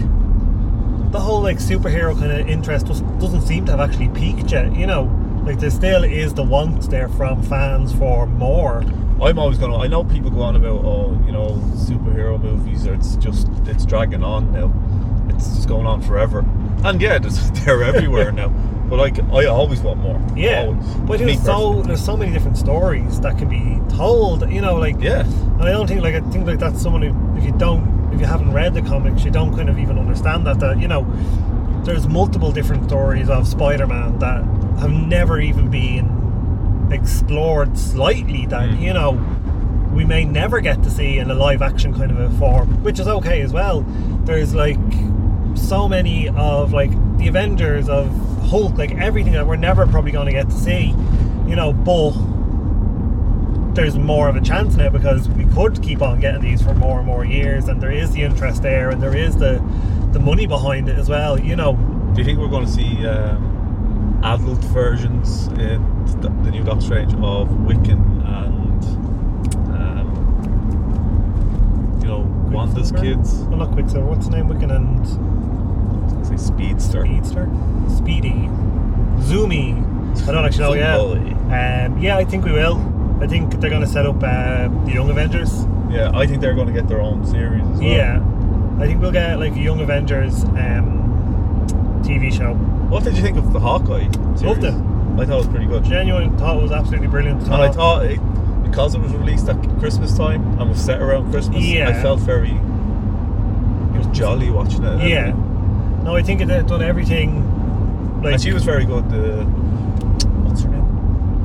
the 1.12 1.20
whole 1.20 1.42
like 1.42 1.58
superhero 1.58 2.18
kind 2.18 2.32
of 2.32 2.48
interest 2.48 2.88
just 2.88 3.04
doesn't 3.20 3.42
seem 3.42 3.66
to 3.66 3.72
have 3.76 3.80
actually 3.80 4.10
peaked 4.10 4.52
yet. 4.52 4.76
You 4.76 4.88
know, 4.88 5.04
like 5.46 5.60
there 5.60 5.72
still 5.72 6.04
is 6.04 6.34
the 6.34 6.44
want 6.44 6.90
there 6.90 7.10
from 7.10 7.42
fans 7.44 7.94
for 7.94 8.26
more. 8.28 8.84
I'm 9.22 9.38
always 9.38 9.58
gonna. 9.58 9.78
I 9.78 9.88
know 9.88 10.04
people 10.04 10.30
go 10.30 10.42
on 10.42 10.56
about 10.56 10.86
oh, 10.86 11.22
you 11.26 11.32
know, 11.32 11.50
superhero 11.76 12.42
movies. 12.42 12.88
Or 12.88 12.94
it's 12.94 13.16
just 13.18 13.48
it's 13.66 13.86
dragging 13.86 14.24
on 14.24 14.52
now. 14.52 14.72
It's 15.36 15.56
just 15.56 15.68
going 15.68 15.86
on 15.86 16.02
forever. 16.02 16.46
And 16.84 17.02
yeah, 17.02 17.18
there's, 17.20 17.52
they're 17.66 17.84
everywhere 17.84 18.32
now. 18.32 18.50
But 18.90 18.98
like, 18.98 19.20
I 19.32 19.46
always 19.46 19.82
want 19.82 20.00
more. 20.00 20.20
Yeah, 20.36 20.64
Always. 20.66 20.96
but 21.08 21.20
there's 21.20 21.44
so 21.44 21.82
there's 21.84 22.04
so 22.04 22.18
many 22.18 22.32
different 22.32 22.58
stories 22.58 23.20
that 23.22 23.38
can 23.38 23.48
be 23.50 23.80
told. 23.96 24.50
You 24.52 24.62
know, 24.62 24.76
like 24.76 25.00
Yeah. 25.00 25.22
And 25.26 25.64
I 25.64 25.72
don't 25.72 25.86
think 25.88 26.02
like 26.02 26.16
I 26.16 26.22
think 26.30 26.48
like 26.48 26.60
that's 26.60 26.82
someone 26.82 27.02
who 27.02 27.38
if 27.38 27.44
you 27.46 27.52
don't 27.52 27.99
if 28.14 28.20
you 28.20 28.26
haven't 28.26 28.52
read 28.54 28.74
the 28.74 28.82
comics 28.82 29.24
you 29.24 29.32
don't 29.32 29.56
kind 29.56 29.70
of 29.70 29.78
even 29.80 29.98
understand 29.98 30.46
that 30.46 30.60
that 30.60 30.80
you 30.80 30.88
know 30.88 31.06
there's 31.86 32.08
multiple 32.08 32.52
different 32.52 32.84
stories 32.86 33.30
of 33.30 33.48
Spider-Man 33.48 34.20
that 34.20 34.44
have 34.80 34.92
never 34.92 35.40
even 35.40 35.70
been 35.70 36.88
explored 36.92 37.78
slightly 37.78 38.46
that 38.48 38.70
Mm. 38.70 38.82
you 38.82 38.94
know 38.94 39.12
we 39.94 40.06
may 40.06 40.24
never 40.26 40.60
get 40.62 40.82
to 40.84 40.90
see 40.92 41.18
in 41.18 41.30
a 41.32 41.34
live 41.34 41.62
action 41.62 41.94
kind 41.94 42.12
of 42.12 42.20
a 42.20 42.30
form 42.38 42.68
which 42.84 43.00
is 43.00 43.08
okay 43.08 43.42
as 43.42 43.52
well 43.54 43.82
there's 44.26 44.54
like 44.54 44.78
so 45.56 45.88
many 45.90 46.30
of 46.30 46.74
like 46.74 46.92
the 47.18 47.28
Avengers 47.28 47.90
of 47.90 48.08
Hulk 48.50 48.78
like 48.78 48.92
everything 48.96 49.34
that 49.34 49.46
we're 49.48 49.56
never 49.56 49.86
probably 49.88 50.12
going 50.12 50.26
to 50.28 50.32
get 50.32 50.50
to 50.50 50.56
see 50.56 50.88
you 51.48 51.56
know 51.56 51.74
but 51.74 52.12
there's 53.80 53.98
more 53.98 54.28
of 54.28 54.36
a 54.36 54.42
chance 54.42 54.76
now 54.76 54.90
because 54.90 55.30
we 55.30 55.46
could 55.46 55.82
keep 55.82 56.02
on 56.02 56.20
getting 56.20 56.42
these 56.42 56.62
for 56.62 56.74
more 56.74 56.98
and 56.98 57.08
more 57.08 57.24
years, 57.24 57.70
and 57.70 57.82
there 57.82 57.92
is 57.92 58.12
the 58.12 58.22
interest 58.22 58.62
there, 58.62 58.90
and 58.90 59.02
there 59.02 59.16
is 59.16 59.38
the 59.38 59.64
the 60.12 60.20
money 60.20 60.46
behind 60.48 60.90
it 60.90 60.98
as 60.98 61.08
well. 61.08 61.40
You 61.40 61.56
know, 61.56 61.74
Do 62.14 62.20
you 62.20 62.26
think 62.26 62.40
we're 62.40 62.50
going 62.50 62.66
to 62.66 62.72
see 62.72 63.08
um, 63.08 64.20
adult 64.24 64.60
versions 64.66 65.48
in 65.48 65.80
the, 66.20 66.28
the 66.44 66.52
new 66.52 66.64
Doctor 66.64 66.82
Strange 66.82 67.14
of 67.14 67.48
Wiccan 67.50 68.02
and 68.28 68.84
um, 69.78 70.08
you 72.02 72.08
know 72.10 72.20
Wanda's 72.52 72.92
kids? 72.92 73.36
Well, 73.44 73.60
not 73.60 73.72
Quicksilver. 73.72 74.06
What's 74.06 74.28
the 74.28 74.36
name? 74.36 74.48
Wiccan 74.48 74.76
and 74.76 75.00
I 76.18 76.20
was 76.20 76.28
say 76.28 76.36
Speedster. 76.36 77.06
Speedster, 77.06 77.50
Speedy, 77.96 78.50
Zoomy. 79.30 79.86
I 80.28 80.32
don't 80.34 80.44
actually 80.44 80.80
know. 80.80 81.14
Yeah, 81.14 81.86
um, 81.86 81.98
yeah, 81.98 82.18
I 82.18 82.26
think 82.26 82.44
we 82.44 82.52
will. 82.52 82.89
I 83.22 83.28
think 83.28 83.60
they're 83.60 83.70
going 83.70 83.82
to 83.82 83.88
set 83.88 84.06
up 84.06 84.16
uh, 84.24 84.68
the 84.86 84.92
Young 84.94 85.10
Avengers. 85.10 85.66
Yeah, 85.90 86.12
I 86.14 86.26
think 86.28 86.42
they're 86.42 86.54
going 86.54 86.68
to 86.68 86.74
get 86.74 86.88
their 86.88 87.02
own 87.02 87.26
series 87.26 87.64
as 87.64 87.80
well. 87.80 87.82
Yeah, 87.82 88.24
I 88.80 88.86
think 88.88 89.02
we'll 89.02 89.12
get 89.12 89.40
like 89.40 89.54
a 89.54 89.60
Young 89.60 89.80
Avengers 89.82 90.44
um, 90.44 91.66
TV 92.04 92.32
show. 92.36 92.54
What 92.54 93.04
did 93.04 93.16
you 93.18 93.22
think 93.22 93.38
of 93.38 93.52
the 93.54 93.60
Hawkeye? 93.60 94.10
Series? 94.38 94.42
Loved 94.44 94.64
it. 94.64 94.74
I 94.74 95.26
thought 95.26 95.34
it 95.34 95.38
was 95.38 95.48
pretty 95.48 95.66
good. 95.66 95.84
Genuine 95.84 96.38
thought 96.38 96.58
it 96.58 96.62
was 96.62 96.72
absolutely 96.72 97.08
brilliant. 97.08 97.44
And 97.44 97.56
I 97.56 97.70
thought 97.72 98.06
it, 98.06 98.20
because 98.64 98.96
it 98.96 99.02
was 99.02 99.12
released 99.14 99.50
at 99.50 99.58
Christmas 99.80 100.16
time 100.16 100.44
and 100.60 100.70
was 100.70 100.80
set 100.84 101.02
around 101.02 101.30
Christmas, 101.32 101.64
Yeah. 101.66 101.90
I 101.90 102.02
felt 102.02 102.20
very 102.22 102.52
it 102.52 103.98
was 103.98 104.08
jolly 104.18 104.50
watching 104.50 104.84
it. 104.84 105.08
Yeah. 105.10 105.32
No, 106.04 106.16
I 106.16 106.22
think 106.22 106.40
it 106.40 106.48
had 106.50 106.68
done 106.68 106.82
everything. 106.82 107.44
Like 108.22 108.34
and 108.36 108.42
she 108.42 108.54
was 108.54 108.64
very 108.64 108.86
good. 108.86 109.10
The 109.10 109.44
what's 109.44 110.24
her 110.24 110.28
name? 110.28 110.29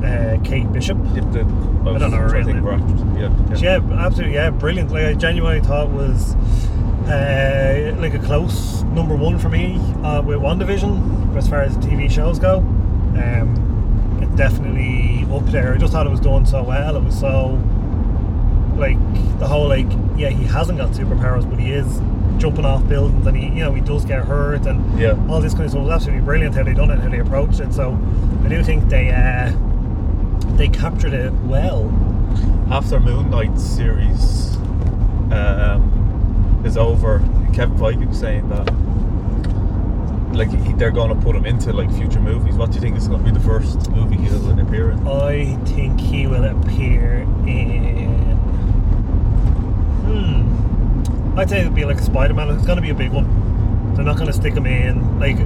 Uh, 0.05 0.37
Kate 0.43 0.71
Bishop. 0.71 0.97
The, 1.13 1.21
the, 1.21 1.39
I, 1.41 1.97
don't 1.97 2.11
know 2.11 2.17
her 2.17 2.29
real 2.29 2.45
name. 2.45 2.67
actors. 2.67 3.01
Yeah, 3.17 3.55
yeah. 3.71 3.79
Yeah, 3.79 4.05
absolutely. 4.05 4.35
Yeah, 4.35 4.49
brilliant. 4.51 4.91
Like 4.91 5.05
I 5.05 5.13
genuinely 5.13 5.61
thought 5.61 5.89
was 5.89 6.35
uh, 7.09 7.95
like 7.99 8.13
a 8.13 8.19
close 8.19 8.83
number 8.83 9.15
one 9.15 9.39
for 9.39 9.49
me 9.49 9.75
uh, 10.03 10.21
with 10.21 10.39
WandaVision 10.39 11.35
as 11.35 11.47
far 11.47 11.61
as 11.61 11.75
TV 11.77 12.09
shows 12.09 12.39
go. 12.39 12.57
Um, 12.59 14.19
it's 14.21 14.35
definitely 14.35 15.25
up 15.35 15.45
there. 15.51 15.73
I 15.73 15.77
just 15.77 15.91
thought 15.93 16.05
it 16.07 16.11
was 16.11 16.19
doing 16.19 16.45
so 16.45 16.63
well. 16.63 16.95
It 16.95 17.03
was 17.03 17.19
so 17.19 17.61
like 18.77 18.97
the 19.39 19.47
whole 19.47 19.67
like 19.69 19.87
yeah 20.17 20.27
he 20.29 20.43
hasn't 20.43 20.77
got 20.77 20.89
superpowers 20.91 21.49
but 21.49 21.57
he 21.57 21.71
is 21.71 22.01
jumping 22.41 22.65
off 22.65 22.85
buildings 22.89 23.25
and 23.25 23.37
he 23.37 23.45
you 23.45 23.63
know 23.63 23.73
he 23.73 23.79
does 23.79 24.03
get 24.03 24.25
hurt 24.25 24.65
and 24.65 24.99
Yeah. 24.99 25.15
all 25.29 25.39
this 25.39 25.53
kind 25.53 25.63
of 25.63 25.71
stuff 25.71 25.83
was 25.83 25.91
absolutely 25.93 26.25
brilliant 26.25 26.55
how 26.55 26.63
they 26.63 26.73
done 26.73 26.91
it 26.91 26.99
how 26.99 27.07
they 27.07 27.19
approached 27.19 27.61
it 27.61 27.73
so 27.73 27.97
I 28.43 28.49
do 28.49 28.61
think 28.65 28.89
they 28.89 29.11
uh, 29.11 29.53
they 30.57 30.67
captured 30.69 31.13
it 31.13 31.33
well 31.43 31.89
After 32.71 32.99
Moon 32.99 33.29
Knight 33.29 33.59
series 33.59 34.55
um, 35.31 36.61
is 36.65 36.77
over, 36.77 37.19
Kevin 37.53 37.77
Feige 37.77 38.07
was 38.07 38.19
saying 38.19 38.47
that 38.49 38.65
like 40.35 40.49
he, 40.49 40.73
they're 40.73 40.91
going 40.91 41.09
to 41.09 41.15
put 41.23 41.35
him 41.35 41.45
into 41.45 41.71
like 41.73 41.91
future 41.93 42.19
movies? 42.19 42.55
What 42.55 42.71
do 42.71 42.75
you 42.75 42.81
think 42.81 42.97
is 42.97 43.07
going 43.07 43.23
to 43.23 43.31
be 43.31 43.37
the 43.37 43.43
first 43.43 43.89
movie 43.91 44.17
he'll 44.17 44.59
appear 44.59 44.91
in? 44.91 45.07
I 45.07 45.55
think 45.65 45.99
he 45.99 46.27
will 46.27 46.43
appear 46.43 47.21
in. 47.45 48.35
Hmm. 50.05 51.39
I'd 51.39 51.49
say 51.49 51.61
it'll 51.61 51.71
be 51.71 51.85
like 51.85 51.99
Spider 51.99 52.33
Man. 52.33 52.49
It's 52.49 52.65
going 52.65 52.77
to 52.77 52.81
be 52.81 52.89
a 52.89 52.95
big 52.95 53.11
one. 53.11 53.93
They're 53.95 54.05
not 54.05 54.15
going 54.17 54.27
to 54.27 54.33
stick 54.33 54.53
him 54.53 54.65
in. 54.65 55.19
Like, 55.19 55.37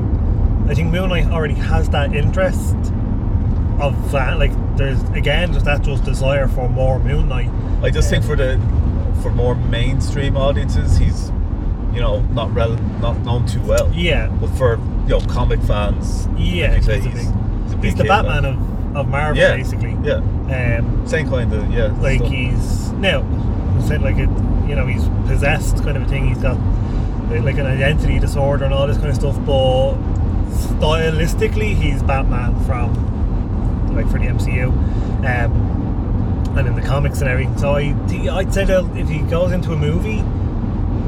I 0.69 0.73
think 0.73 0.91
Moon 0.91 1.09
Knight 1.09 1.27
already 1.27 1.53
has 1.55 1.89
that 1.89 2.15
interest 2.15 2.75
of 3.81 4.11
that. 4.11 4.37
Like, 4.39 4.51
there's 4.77 5.01
again 5.11 5.53
just 5.53 5.65
that 5.65 5.81
just 5.81 6.03
desire 6.03 6.47
for 6.47 6.69
more 6.69 6.99
Moon 6.99 7.27
Knight. 7.27 7.49
I 7.83 7.89
just 7.89 8.09
think 8.09 8.23
for 8.23 8.35
the 8.35 8.59
for 9.21 9.31
more 9.31 9.55
mainstream 9.55 10.37
audiences, 10.37 10.97
he's 10.97 11.29
you 11.93 11.99
know 12.01 12.21
not 12.33 12.53
rel- 12.53 12.77
not 13.01 13.19
known 13.21 13.45
too 13.45 13.61
well. 13.61 13.91
Yeah, 13.93 14.27
But 14.39 14.49
for 14.51 14.77
you 15.03 15.09
know 15.09 15.21
comic 15.21 15.61
fans, 15.63 16.27
yeah. 16.37 16.73
like 16.73 16.83
say, 16.83 16.99
he's, 16.99 17.05
he's, 17.05 17.21
he's, 17.21 17.29
a 17.29 17.75
big 17.75 17.83
he's 17.83 17.95
the 17.95 18.03
Batman 18.05 18.45
of, 18.45 18.95
of 18.95 19.07
Marvel, 19.07 19.37
Yeah, 19.41 19.55
basically. 19.55 19.97
Yeah, 20.03 20.15
Um, 20.77 21.03
same 21.07 21.29
kind 21.29 21.51
of 21.51 21.71
yeah. 21.73 21.87
like 21.99 22.19
stuff. 22.19 22.31
he's 22.31 22.91
now 22.93 23.23
said 23.87 24.01
like 24.01 24.17
it 24.17 24.29
you 24.67 24.75
know 24.75 24.85
he's 24.85 25.07
possessed 25.25 25.77
kind 25.83 25.97
of 25.97 26.03
a 26.03 26.05
thing 26.07 26.27
he's 26.27 26.37
got 26.37 26.57
like 27.43 27.57
an 27.57 27.65
identity 27.65 28.19
disorder 28.19 28.65
and 28.65 28.73
all 28.73 28.85
this 28.87 28.97
kind 28.97 29.09
of 29.09 29.15
stuff 29.15 29.35
but 29.45 29.93
stylistically 30.79 31.73
he's 31.75 32.03
batman 32.03 32.53
from 32.65 32.93
like 33.93 34.05
for 34.09 34.19
the 34.19 34.25
mcu 34.25 34.67
um, 35.25 36.57
and 36.57 36.67
in 36.67 36.75
the 36.75 36.81
comics 36.81 37.21
and 37.21 37.29
everything 37.29 37.57
so 37.57 37.75
I, 37.75 37.95
I'd 38.31 38.53
say 38.53 38.65
that 38.65 38.97
if 38.97 39.07
he 39.07 39.19
goes 39.19 39.51
into 39.51 39.71
a 39.73 39.77
movie 39.77 40.23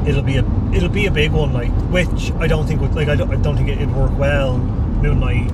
it'll 0.08 0.22
be 0.22 0.36
a 0.36 0.44
it'll 0.72 0.88
be 0.88 1.06
a 1.06 1.10
big 1.10 1.32
one 1.32 1.52
like 1.52 1.70
which 1.90 2.32
i 2.38 2.46
don't 2.46 2.66
think 2.66 2.80
would 2.80 2.94
like 2.94 3.08
i 3.08 3.14
don't, 3.14 3.30
I 3.32 3.36
don't 3.36 3.56
think 3.56 3.68
it'd 3.68 3.94
work 3.94 4.16
well 4.18 4.58
moon 4.58 5.20
knight 5.20 5.50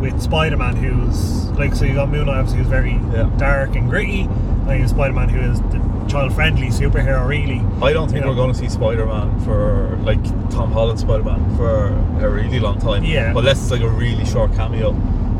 with 0.00 0.20
spider-man 0.20 0.76
who's 0.76 1.48
like 1.52 1.74
so 1.74 1.84
you 1.84 1.94
got 1.94 2.08
moon 2.10 2.26
knight 2.26 2.36
obviously 2.38 2.58
who's 2.58 2.68
very 2.68 2.92
Yeah. 3.12 3.30
dark 3.38 3.74
and 3.76 3.88
gritty 3.88 4.22
and 4.22 4.80
you 4.80 4.88
spider-man 4.88 5.28
who 5.28 5.40
is 5.40 5.60
the 5.62 5.80
child-friendly 6.08 6.68
superhero 6.68 7.26
really 7.26 7.60
I 7.82 7.92
don't 7.92 8.08
think 8.10 8.24
you 8.24 8.30
we're 8.30 8.36
going 8.36 8.52
to 8.52 8.58
see 8.58 8.68
Spider-Man 8.68 9.40
for 9.40 9.96
like 10.02 10.22
Tom 10.50 10.70
Holland 10.72 11.00
Spider-Man 11.00 11.56
for 11.56 11.88
a 12.24 12.28
really 12.30 12.60
long 12.60 12.78
time. 12.78 13.02
Yeah. 13.04 13.30
unless 13.36 13.60
it's 13.60 13.70
like 13.72 13.80
a 13.82 13.88
really 13.88 14.24
short 14.24 14.52
cameo. 14.54 14.92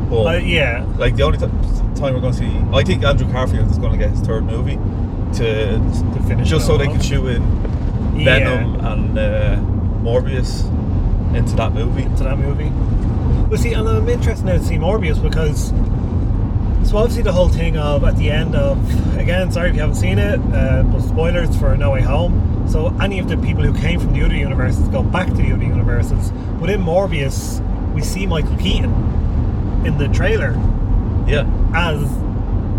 But 0.09 0.25
uh, 0.25 0.37
yeah 0.37 0.85
like 0.97 1.15
the 1.15 1.23
only 1.23 1.37
t- 1.37 1.45
time 1.99 2.13
we're 2.13 2.21
going 2.21 2.33
to 2.33 2.39
see, 2.39 2.57
I 2.73 2.83
think 2.83 3.03
Andrew 3.03 3.31
Garfield 3.31 3.69
is 3.69 3.77
going 3.77 3.91
to 3.91 3.97
get 3.97 4.11
his 4.11 4.21
third 4.21 4.45
movie 4.45 4.77
to 5.37 5.77
to 5.77 6.23
finish 6.27 6.49
just 6.49 6.65
so 6.65 6.77
they 6.77 6.87
can 6.87 7.01
shoot 7.01 7.27
in 7.27 7.43
Venom 8.23 8.75
and 8.85 9.17
uh, 9.17 9.55
Morbius 10.01 10.65
into 11.35 11.55
that 11.55 11.73
movie. 11.73 12.03
Into 12.03 12.23
that 12.23 12.37
movie. 12.37 12.69
Well, 13.49 13.57
see, 13.57 13.73
and 13.73 13.87
I'm 13.87 14.07
interested 14.09 14.45
now 14.45 14.53
to 14.53 14.63
see 14.63 14.75
Morbius 14.75 15.21
because 15.21 15.69
so 16.89 16.97
obviously 16.97 17.23
the 17.23 17.33
whole 17.33 17.49
thing 17.49 17.77
of 17.77 18.03
at 18.03 18.15
the 18.15 18.31
end 18.31 18.55
of 18.55 18.77
again, 19.17 19.51
sorry 19.51 19.69
if 19.69 19.75
you 19.75 19.81
haven't 19.81 19.95
seen 19.95 20.19
it, 20.19 20.39
uh, 20.53 20.83
but 20.83 21.01
spoilers 21.01 21.55
for 21.57 21.75
No 21.75 21.91
Way 21.91 22.01
Home. 22.01 22.65
So 22.69 22.95
any 22.99 23.19
of 23.19 23.27
the 23.27 23.37
people 23.37 23.63
who 23.63 23.77
came 23.79 23.99
from 23.99 24.13
the 24.13 24.23
other 24.23 24.35
universes 24.35 24.87
go 24.89 25.03
back 25.03 25.27
to 25.27 25.33
the 25.33 25.51
other 25.51 25.63
universes. 25.63 26.31
But 26.59 26.69
in 26.69 26.81
Morbius, 26.81 27.61
we 27.93 28.01
see 28.01 28.25
Michael 28.25 28.57
Keaton 28.57 28.91
in 29.87 29.97
the 29.97 30.07
trailer 30.09 30.51
Yeah, 31.27 31.47
as 31.73 32.01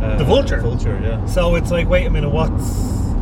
uh, 0.02 0.16
The 0.18 0.24
Vulture. 0.24 0.60
Vulture, 0.60 0.98
yeah. 1.02 1.24
so 1.26 1.54
it's 1.56 1.70
like, 1.70 1.88
wait 1.88 2.06
a 2.06 2.10
minute, 2.10 2.30
what's 2.30 2.78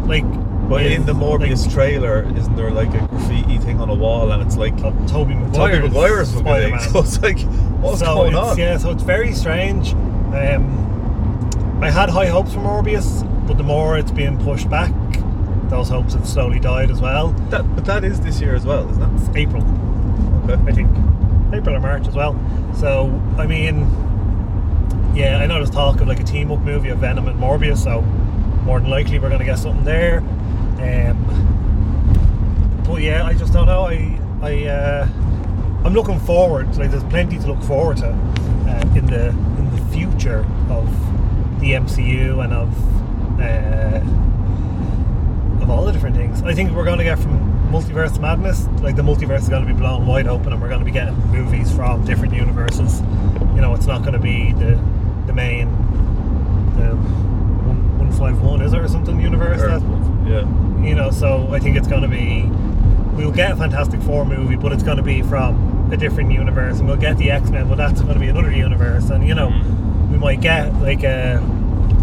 like? 0.06 0.24
But 0.68 0.84
is, 0.84 0.96
in 0.96 1.06
the 1.06 1.12
Morbius 1.14 1.62
like, 1.64 1.72
trailer, 1.72 2.28
isn't 2.36 2.56
there 2.56 2.72
like 2.72 2.92
a 2.92 3.06
graffiti 3.06 3.58
thing 3.58 3.80
on 3.80 3.88
a 3.88 3.94
wall, 3.94 4.32
and 4.32 4.42
it's 4.42 4.56
like 4.56 4.74
uh, 4.78 4.90
Toby 5.06 5.34
Tobey 5.54 5.78
Maguire's 5.78 6.30
Spider-Man. 6.36 6.80
So 6.80 6.98
it's 7.00 7.22
like, 7.22 7.38
what's 7.80 8.00
so 8.00 8.06
going 8.16 8.34
on? 8.34 8.58
Yeah, 8.58 8.76
so 8.76 8.90
it's 8.90 9.04
very 9.04 9.32
strange. 9.32 9.92
Um, 10.34 11.78
I 11.80 11.88
had 11.90 12.08
high 12.10 12.26
hopes 12.26 12.52
for 12.52 12.58
Morbius, 12.60 13.22
but 13.46 13.56
the 13.58 13.62
more 13.62 13.96
it's 13.96 14.10
being 14.10 14.38
pushed 14.38 14.68
back, 14.68 14.92
those 15.70 15.88
hopes 15.88 16.14
have 16.14 16.26
slowly 16.26 16.58
died 16.58 16.90
as 16.90 17.00
well. 17.00 17.28
That, 17.50 17.62
but 17.76 17.84
that 17.84 18.02
is 18.02 18.20
this 18.20 18.40
year 18.40 18.56
as 18.56 18.66
well, 18.66 18.90
isn't 18.90 19.02
it? 19.02 19.20
It's 19.28 19.36
April, 19.36 19.62
Okay. 20.50 20.60
I 20.68 20.72
think. 20.72 20.90
April 21.52 21.76
or 21.76 21.80
March 21.80 22.06
as 22.06 22.14
well. 22.14 22.38
So, 22.74 23.06
I 23.38 23.46
mean, 23.46 23.88
yeah, 25.14 25.38
I 25.38 25.46
know 25.46 25.54
there's 25.54 25.70
talk 25.70 26.00
of 26.00 26.08
like 26.08 26.20
a 26.20 26.24
team 26.24 26.50
up 26.50 26.60
movie 26.60 26.90
of 26.90 26.98
Venom 26.98 27.28
and 27.28 27.40
Morbius, 27.40 27.82
so 27.82 28.02
more 28.64 28.80
than 28.80 28.90
likely 28.90 29.18
we're 29.18 29.28
going 29.28 29.40
to 29.40 29.46
get 29.46 29.58
something 29.58 29.84
there. 29.84 30.18
Um, 30.78 32.82
but 32.86 33.00
yeah, 33.00 33.24
I 33.24 33.34
just 33.34 33.52
don't 33.52 33.66
know. 33.66 33.86
I, 33.86 34.18
I, 34.42 34.64
uh, 34.66 35.08
I'm 35.84 35.94
looking 35.94 36.18
forward. 36.20 36.76
Like, 36.76 36.90
there's 36.90 37.04
plenty 37.04 37.38
to 37.38 37.46
look 37.46 37.62
forward 37.62 37.98
to 37.98 38.08
uh, 38.08 38.96
in 38.96 39.06
the 39.06 39.28
in 39.28 39.70
the 39.74 39.82
future 39.92 40.44
of 40.68 40.86
the 41.60 41.72
MCU 41.72 42.42
and 42.44 42.52
of 42.52 42.68
uh, 43.40 44.00
of 45.62 45.70
all 45.70 45.84
the 45.84 45.92
different 45.92 46.16
things. 46.16 46.42
I 46.42 46.54
think 46.54 46.72
we're 46.72 46.84
going 46.84 46.98
to 46.98 47.04
get 47.04 47.18
from 47.18 47.45
multiverse 47.66 48.18
madness. 48.20 48.66
Like 48.80 48.96
the 48.96 49.02
multiverse 49.02 49.40
is 49.40 49.48
going 49.48 49.66
to 49.66 49.72
be 49.72 49.78
blown 49.78 50.06
wide 50.06 50.26
open, 50.26 50.52
and 50.52 50.60
we're 50.60 50.68
going 50.68 50.80
to 50.80 50.84
be 50.84 50.92
getting 50.92 51.14
movies 51.28 51.74
from 51.74 52.04
different 52.04 52.34
universes. 52.34 53.00
You 53.54 53.60
know, 53.60 53.74
it's 53.74 53.86
not 53.86 54.02
going 54.02 54.14
to 54.14 54.18
be 54.18 54.52
the 54.52 54.80
the 55.26 55.32
main 55.32 55.70
the 56.76 56.94
one 57.98 58.12
five 58.12 58.40
one 58.40 58.60
is 58.60 58.72
it 58.72 58.78
or 58.78 58.88
something 58.88 59.20
universe 59.20 59.60
Or- 59.60 59.80
yeah. 60.28 60.40
you 60.82 60.94
know. 60.94 61.10
So 61.10 61.48
I 61.52 61.58
think 61.58 61.76
it's 61.76 61.88
going 61.88 62.02
to 62.02 62.08
be 62.08 62.44
we'll 63.16 63.32
get 63.32 63.52
a 63.52 63.56
Fantastic 63.56 64.00
Four 64.02 64.24
movie, 64.24 64.56
but 64.56 64.72
it's 64.72 64.82
going 64.82 64.98
to 64.98 65.02
be 65.02 65.22
from 65.22 65.90
a 65.92 65.96
different 65.96 66.32
universe, 66.32 66.78
and 66.78 66.88
we'll 66.88 66.96
get 66.96 67.16
the 67.18 67.30
X 67.30 67.50
Men, 67.50 67.68
but 67.68 67.76
that's 67.76 68.00
going 68.00 68.14
to 68.14 68.20
be 68.20 68.28
another 68.28 68.52
universe, 68.52 69.10
and 69.10 69.26
you 69.26 69.34
know 69.34 69.48
mm. 69.48 70.10
we 70.10 70.18
might 70.18 70.40
get 70.40 70.72
like 70.74 71.02
a 71.02 71.42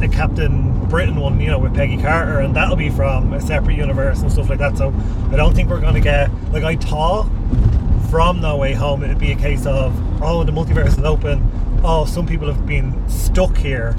a 0.04 0.08
Captain 0.10 0.86
Britain 0.88 1.16
one, 1.16 1.40
you 1.40 1.48
know, 1.48 1.60
with 1.60 1.74
Peggy 1.74 1.98
Carter, 1.98 2.40
and 2.40 2.56
that'll 2.56 2.76
be 2.76 2.90
from 2.90 3.34
a 3.34 3.42
separate 3.42 3.78
universe 3.78 4.22
and 4.22 4.32
stuff 4.32 4.50
like 4.50 4.60
that. 4.60 4.78
So 4.78 4.94
I 5.32 5.36
don't 5.36 5.54
think 5.54 5.70
we're 5.70 5.82
going 5.82 5.96
to 5.96 6.02
get 6.02 6.32
like 6.52 6.64
I 6.64 6.76
thought 6.76 7.30
from 8.10 8.42
No 8.42 8.58
Way 8.58 8.74
Home. 8.74 9.04
It'd 9.04 9.20
be 9.20 9.32
a 9.32 9.36
case 9.36 9.66
of 9.66 9.94
oh, 10.22 10.44
the 10.44 10.52
multiverse 10.52 10.98
is 10.98 11.04
open. 11.04 11.50
Oh, 11.84 12.06
some 12.06 12.26
people 12.26 12.48
have 12.48 12.66
been 12.66 13.10
stuck 13.10 13.58
here. 13.58 13.96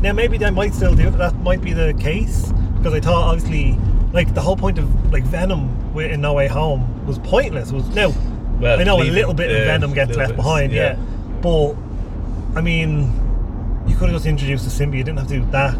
Now 0.00 0.12
maybe 0.12 0.38
they 0.38 0.50
might 0.50 0.74
still 0.74 0.94
do 0.94 1.08
it. 1.08 1.12
That 1.12 1.34
might 1.36 1.60
be 1.60 1.72
the 1.72 1.94
case 1.94 2.52
because 2.76 2.94
I 2.94 3.00
thought 3.00 3.34
obviously 3.34 3.78
like 4.12 4.34
the 4.34 4.40
whole 4.40 4.56
point 4.56 4.78
of 4.78 5.12
like 5.12 5.24
Venom 5.24 5.74
in 5.98 6.20
No 6.20 6.34
Way 6.34 6.46
Home 6.48 7.06
was 7.06 7.18
pointless. 7.18 7.72
Was 7.72 7.88
no. 7.90 8.14
Well, 8.60 8.80
I 8.80 8.84
know 8.84 9.00
a 9.00 9.04
little 9.04 9.34
bit 9.34 9.50
of 9.50 9.66
Venom 9.66 9.94
gets 9.94 10.16
left 10.16 10.30
bits, 10.30 10.36
behind, 10.36 10.72
yeah. 10.72 10.92
yeah. 10.92 11.40
But 11.40 11.74
I 12.56 12.60
mean, 12.60 13.27
you 13.88 13.96
could 13.96 14.08
have 14.08 14.16
just 14.16 14.26
introduced 14.26 14.64
the 14.64 14.70
symbiote. 14.84 14.98
You 14.98 15.04
didn't 15.04 15.18
have 15.18 15.28
to 15.28 15.38
do 15.40 15.46
that 15.50 15.76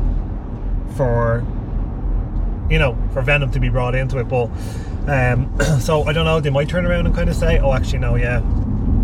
for 0.96 1.44
you 2.70 2.78
know 2.78 2.96
for 3.12 3.22
Venom 3.22 3.50
to 3.52 3.60
be 3.60 3.68
brought 3.68 3.94
into 3.94 4.18
it. 4.18 4.24
But 4.28 4.50
um, 5.08 5.54
so 5.80 6.02
I 6.04 6.12
don't 6.12 6.24
know. 6.24 6.40
They 6.40 6.50
might 6.50 6.68
turn 6.68 6.86
around 6.86 7.06
and 7.06 7.14
kind 7.14 7.28
of 7.30 7.36
say, 7.36 7.58
"Oh, 7.58 7.72
actually, 7.72 7.98
no, 8.00 8.14
yeah, 8.16 8.38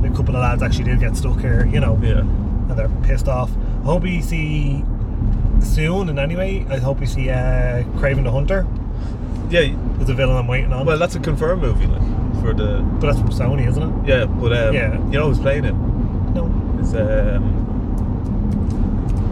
a 0.04 0.10
couple 0.10 0.34
of 0.36 0.42
lads 0.42 0.62
actually 0.62 0.84
did 0.84 1.00
get 1.00 1.16
stuck 1.16 1.38
here," 1.40 1.66
you 1.66 1.80
know, 1.80 1.98
Yeah. 2.02 2.20
and 2.20 2.70
they're 2.78 2.88
pissed 3.02 3.28
off. 3.28 3.50
I 3.82 3.84
hope 3.86 4.02
we 4.02 4.20
see 4.22 4.84
soon. 5.60 6.08
And 6.08 6.18
anyway, 6.18 6.66
I 6.68 6.78
hope 6.78 7.00
we 7.00 7.06
see 7.06 7.30
uh, 7.30 7.82
Kraven 7.98 8.24
the 8.24 8.30
Hunter 8.32 8.66
Yeah. 9.50 9.74
as 10.00 10.08
a 10.08 10.14
villain. 10.14 10.36
I'm 10.36 10.46
waiting 10.46 10.72
on. 10.72 10.84
Well, 10.86 10.98
that's 10.98 11.14
a 11.14 11.20
confirmed 11.20 11.62
movie 11.62 11.86
like, 11.86 12.02
for 12.42 12.52
the. 12.54 12.80
but 13.00 13.06
that's 13.12 13.18
from 13.18 13.30
Sony, 13.30 13.66
isn't 13.68 13.82
it? 13.82 14.08
Yeah, 14.08 14.24
but 14.26 14.52
um, 14.52 14.74
Yeah. 14.74 14.94
you 15.06 15.12
know 15.18 15.28
who's 15.28 15.38
playing 15.38 15.64
him? 15.64 16.32
No. 16.34 16.50
It's 16.80 16.92
um, 16.94 17.62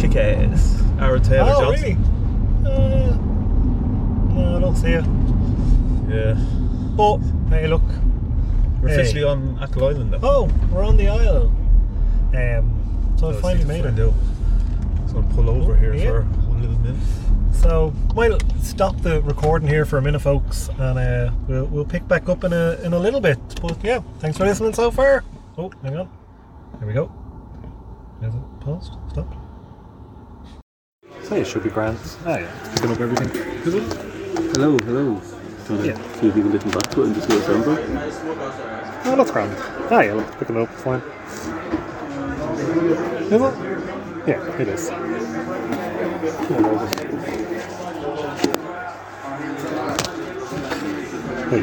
Kick-Ass. 0.03 0.83
Aaron 0.99 1.23
Taylor 1.23 1.53
oh, 1.55 1.61
Johnson. 1.61 1.83
really? 1.83 1.97
Uh, 2.69 3.17
no, 4.35 4.57
I 4.57 4.61
don't 4.61 4.75
see 4.75 4.89
it. 4.89 5.05
Yeah. 6.09 6.35
But 6.97 7.19
hey, 7.51 7.69
look. 7.69 7.83
We're 8.81 8.89
Hey. 8.89 8.95
officially 8.95 9.23
on 9.23 9.59
Achill 9.61 9.87
Island 9.87 10.11
now. 10.11 10.19
Oh, 10.25 10.51
we're 10.73 10.85
on 10.85 10.97
the 10.97 11.07
isle. 11.07 11.53
Um, 12.35 13.15
so 13.17 13.31
I 13.31 13.33
finally 13.35 13.65
made 13.65 13.85
it. 13.85 13.89
I 13.89 13.91
do. 13.93 14.13
Just 15.03 15.15
gonna 15.15 15.35
pull 15.35 15.49
over 15.49 15.77
here 15.77 15.95
Yeah. 15.95 16.05
for 16.07 16.23
one 16.23 16.61
little 16.63 16.79
minute. 16.81 17.01
So 17.53 17.93
we'll 18.17 18.39
stop 18.61 19.01
the 19.03 19.23
recording 19.23 19.69
here 19.69 19.85
for 19.85 19.99
a 19.99 20.03
minute, 20.03 20.21
folks, 20.21 20.69
and 20.81 20.99
uh, 20.99 21.31
we'll, 21.47 21.67
we'll 21.67 21.85
pick 21.85 22.09
back 22.09 22.29
up 22.29 22.43
in 22.43 22.53
a 22.53 22.77
in 22.83 22.93
a 22.93 22.99
little 22.99 23.21
bit. 23.21 23.39
But 23.61 23.77
yeah, 23.85 24.01
thanks 24.19 24.37
for 24.37 24.45
listening 24.47 24.73
so 24.75 24.91
far. 24.91 25.23
Oh, 25.57 25.71
hang 25.85 25.97
on. 25.97 26.09
There 26.81 26.89
we 26.89 26.93
go. 26.93 27.13
Is 28.21 28.35
it 28.35 28.61
paused? 28.61 28.95
Stop. 29.11 29.42
So 31.25 31.37
it 31.37 31.47
should 31.47 31.63
be 31.63 31.71
grand. 31.71 31.99
Oh 32.27 32.37
yeah, 32.37 32.51
picking 32.75 32.91
up 32.91 33.01
everything. 33.01 33.29
Hello, 34.55 34.77
hello. 34.79 34.79
Do 34.87 34.99
you 35.09 35.15
want 35.15 35.23
to 35.67 35.87
Yeah. 35.87 35.97
see 36.21 36.29
if 36.29 36.37
you 36.37 36.43
can 36.43 36.53
listen 36.53 36.71
back 36.71 36.91
to 36.91 37.03
it 37.03 37.07
and 37.07 37.15
just 37.15 37.29
see 37.29 37.35
what 37.37 37.43
it 37.43 37.47
sounds 37.47 37.67
like? 37.67 39.07
Oh, 39.07 39.17
that's 39.17 39.31
grand. 39.31 39.53
Ah 39.91 40.01
yeah, 40.03 40.15
look, 40.15 40.39
picking 40.39 40.57
up, 40.61 40.69
fine. 40.71 41.03
Is 43.31 43.41
it? 43.41 43.55
Yeah, 44.29 44.61
it 44.61 44.69
is. 44.69 44.89
Hey. 51.51 51.63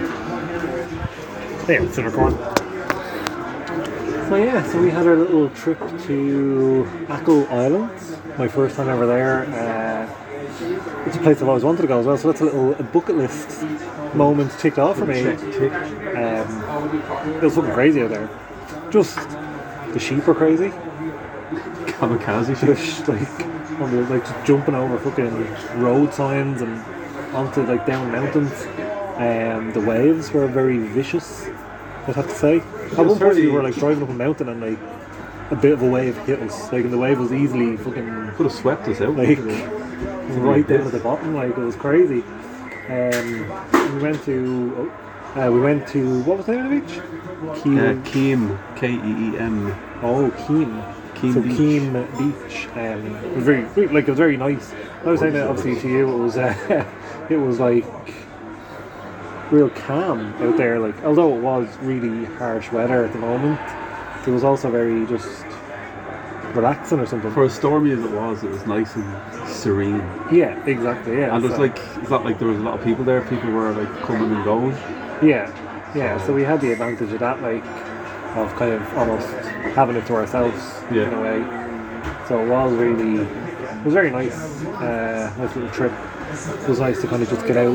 Hey, 1.66 1.78
it's 1.86 1.98
in 1.98 2.06
recording. 2.06 2.59
So 4.30 4.36
yeah, 4.36 4.64
so 4.72 4.80
we 4.80 4.92
had 4.92 5.08
our 5.08 5.16
little 5.16 5.50
trip 5.50 5.80
to 5.80 6.88
Achill 7.10 7.48
Islands. 7.50 8.16
My 8.38 8.48
first 8.48 8.76
time 8.76 8.88
ever 8.88 9.08
there. 9.08 9.46
Uh, 9.46 11.06
it's 11.08 11.16
a 11.16 11.20
place 11.20 11.42
I've 11.42 11.48
always 11.48 11.64
wanted 11.64 11.82
to 11.82 11.88
go 11.88 12.00
as 12.00 12.06
well. 12.06 12.16
So 12.16 12.28
that's 12.28 12.42
a 12.42 12.46
little 12.46 12.76
a 12.76 12.84
bucket 12.84 13.18
list 13.18 13.64
moment 14.14 14.52
ticked 14.60 14.78
off 14.78 15.00
for 15.00 15.08
me. 15.08 15.22
Um, 15.22 15.36
it 17.38 17.42
was 17.42 17.56
something 17.56 17.74
crazy 17.74 18.04
out 18.04 18.12
there. 18.12 18.30
Just 18.92 19.18
the 19.94 20.00
sheep 20.00 20.28
were 20.28 20.36
crazy. 20.36 20.70
Kamikaze. 21.88 22.56
Just 22.60 23.08
like 23.08 23.82
on 23.82 23.96
the, 23.96 24.04
like 24.12 24.24
just 24.24 24.46
jumping 24.46 24.76
over 24.76 25.00
fucking 25.00 25.82
road 25.82 26.14
signs 26.14 26.62
and 26.62 26.80
onto 27.34 27.64
like 27.64 27.88
down 27.88 28.12
mountains. 28.12 28.68
Um, 29.18 29.74
the 29.74 29.82
waves 29.82 30.32
were 30.32 30.46
very 30.46 30.78
vicious. 30.78 31.50
I'd 32.10 32.16
have 32.16 32.28
to 32.28 32.36
say. 32.36 32.58
At 32.58 33.06
one 33.06 33.20
point 33.20 33.36
we 33.36 33.48
were 33.52 33.62
like 33.64 33.76
driving 33.76 34.04
up 34.04 34.10
a 34.10 34.14
mountain 34.14 34.50
and 34.50 34.62
like 34.62 34.80
a 35.52 35.56
bit 35.56 35.74
of 35.74 35.82
a 35.84 35.88
wave 35.90 36.18
hit 36.26 36.40
us. 36.42 36.72
Like 36.72 36.84
and 36.84 36.92
the 36.94 36.98
wave 36.98 37.20
was 37.20 37.32
easily 37.32 37.78
fucking 37.78 38.32
Could 38.36 38.46
have 38.48 38.52
swept 38.52 38.88
us 38.88 39.00
out. 39.02 39.16
like 39.16 39.38
right 40.40 40.68
down 40.68 40.82
at 40.82 40.92
the 40.92 41.00
bottom. 41.00 41.36
Like 41.36 41.52
it 41.52 41.58
was 41.58 41.76
crazy. 41.76 42.24
Um, 42.90 43.96
we 43.96 44.02
went 44.02 44.24
to 44.24 44.92
oh, 45.36 45.40
uh, 45.40 45.52
we 45.52 45.60
went 45.62 45.88
to 45.90 46.24
what 46.24 46.38
was 46.38 46.48
the 46.48 46.54
name 46.54 46.66
of 46.66 46.72
the 46.72 46.80
beach? 46.80 47.00
Keem. 47.62 47.78
Uh, 47.78 48.10
Keem, 48.10 48.76
K 48.76 48.94
E 48.94 49.36
E 49.36 49.38
M. 49.38 49.68
Oh, 50.02 50.32
Keem. 50.32 50.96
Keem 51.14 51.34
so 51.34 51.42
Beach. 51.42 51.58
Keem 51.58 52.18
Beach. 52.18 52.68
Um, 52.76 53.16
it 53.26 53.36
was 53.36 53.44
very, 53.46 53.62
very- 53.64 53.88
like 53.90 54.08
it 54.08 54.12
was 54.12 54.18
very 54.18 54.38
nice. 54.38 54.74
I 55.06 55.12
was 55.12 55.20
saying 55.20 55.34
that 55.34 55.48
obviously 55.48 55.80
to 55.82 55.88
you. 55.88 56.10
It 56.10 56.18
was, 56.18 56.38
uh, 56.38 56.86
it 57.30 57.38
was 57.38 57.60
like 57.60 57.86
real 59.52 59.70
calm 59.70 60.34
out 60.42 60.58
there. 60.58 60.80
Like 60.80 61.02
although 61.04 61.36
it 61.36 61.42
was 61.42 61.68
really 61.82 62.26
harsh 62.36 62.72
weather 62.72 63.04
at 63.06 63.14
the 63.14 63.20
moment, 63.20 63.60
it 64.28 64.32
was 64.32 64.44
also 64.44 64.70
very 64.70 65.06
just 65.08 65.46
relaxing 66.54 67.00
or 67.00 67.06
something. 67.06 67.32
For 67.32 67.44
as 67.46 67.54
stormy 67.54 67.92
as 67.92 68.00
it 68.04 68.12
was, 68.12 68.44
it 68.44 68.50
was 68.50 68.66
nice 68.66 68.96
and 68.96 69.50
serene. 69.50 69.98
yeah, 70.32 70.64
exactly. 70.66 71.18
Yeah, 71.20 71.36
And 71.36 71.46
so- 71.46 71.58
like, 71.58 71.78
it's 71.98 72.10
not 72.10 72.26
like 72.26 72.40
there 72.40 72.48
was 72.48 72.58
a 72.58 72.62
lot 72.62 72.78
of 72.80 72.84
people 72.84 73.04
there. 73.06 73.22
People 73.22 73.52
were 73.52 73.72
like 73.72 74.02
coming 74.02 74.32
and 74.32 74.44
going. 74.44 74.72
Yeah, 75.22 75.52
yeah. 75.96 76.18
So 76.26 76.34
we 76.34 76.44
had 76.44 76.62
the 76.62 76.72
advantage 76.72 77.12
of 77.12 77.20
that, 77.20 77.42
like, 77.42 77.64
of 78.38 78.54
kind 78.56 78.74
of 78.74 78.98
almost 78.98 79.28
having 79.76 79.96
it 79.96 80.06
to 80.08 80.14
ourselves 80.16 80.82
Yeah. 80.92 81.04
in 81.08 81.14
a 81.14 81.22
way. 81.22 82.26
So 82.28 82.40
it 82.40 82.48
was 82.48 82.74
really, 82.74 83.22
it 83.22 83.86
was 83.86 83.94
very 83.94 84.10
nice, 84.12 84.64
uh, 84.66 85.34
nice 85.38 85.56
little 85.56 85.70
trip. 85.72 85.92
It 86.32 86.70
was 86.70 86.80
nice 86.80 87.02
to 87.02 87.08
kind 87.08 87.24
of 87.24 87.30
just 87.30 87.46
get 87.48 87.58
out 87.58 87.74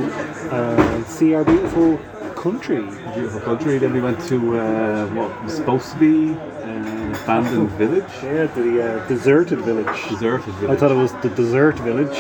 and 0.53 1.07
see 1.07 1.35
our 1.35 1.45
beautiful 1.45 1.99
country. 2.37 2.83
Beautiful 3.15 3.41
country. 3.41 3.79
Then 3.79 3.93
we 3.93 4.01
went 4.01 4.21
to 4.29 4.59
uh, 4.59 5.07
what 5.09 5.45
was 5.45 5.55
supposed 5.55 5.91
to 5.93 5.99
be 5.99 6.33
an 6.63 7.15
abandoned 7.15 7.71
village, 7.73 8.05
Yeah, 8.23 8.47
the 8.47 9.01
uh, 9.03 9.09
deserted 9.09 9.61
village. 9.61 10.09
deserted 10.09 10.55
village. 10.55 10.71
I 10.77 10.77
thought 10.81 10.93
it 10.93 10.97
was 10.97 11.13
the 11.23 11.31
desert 11.31 11.79
village. 11.81 12.17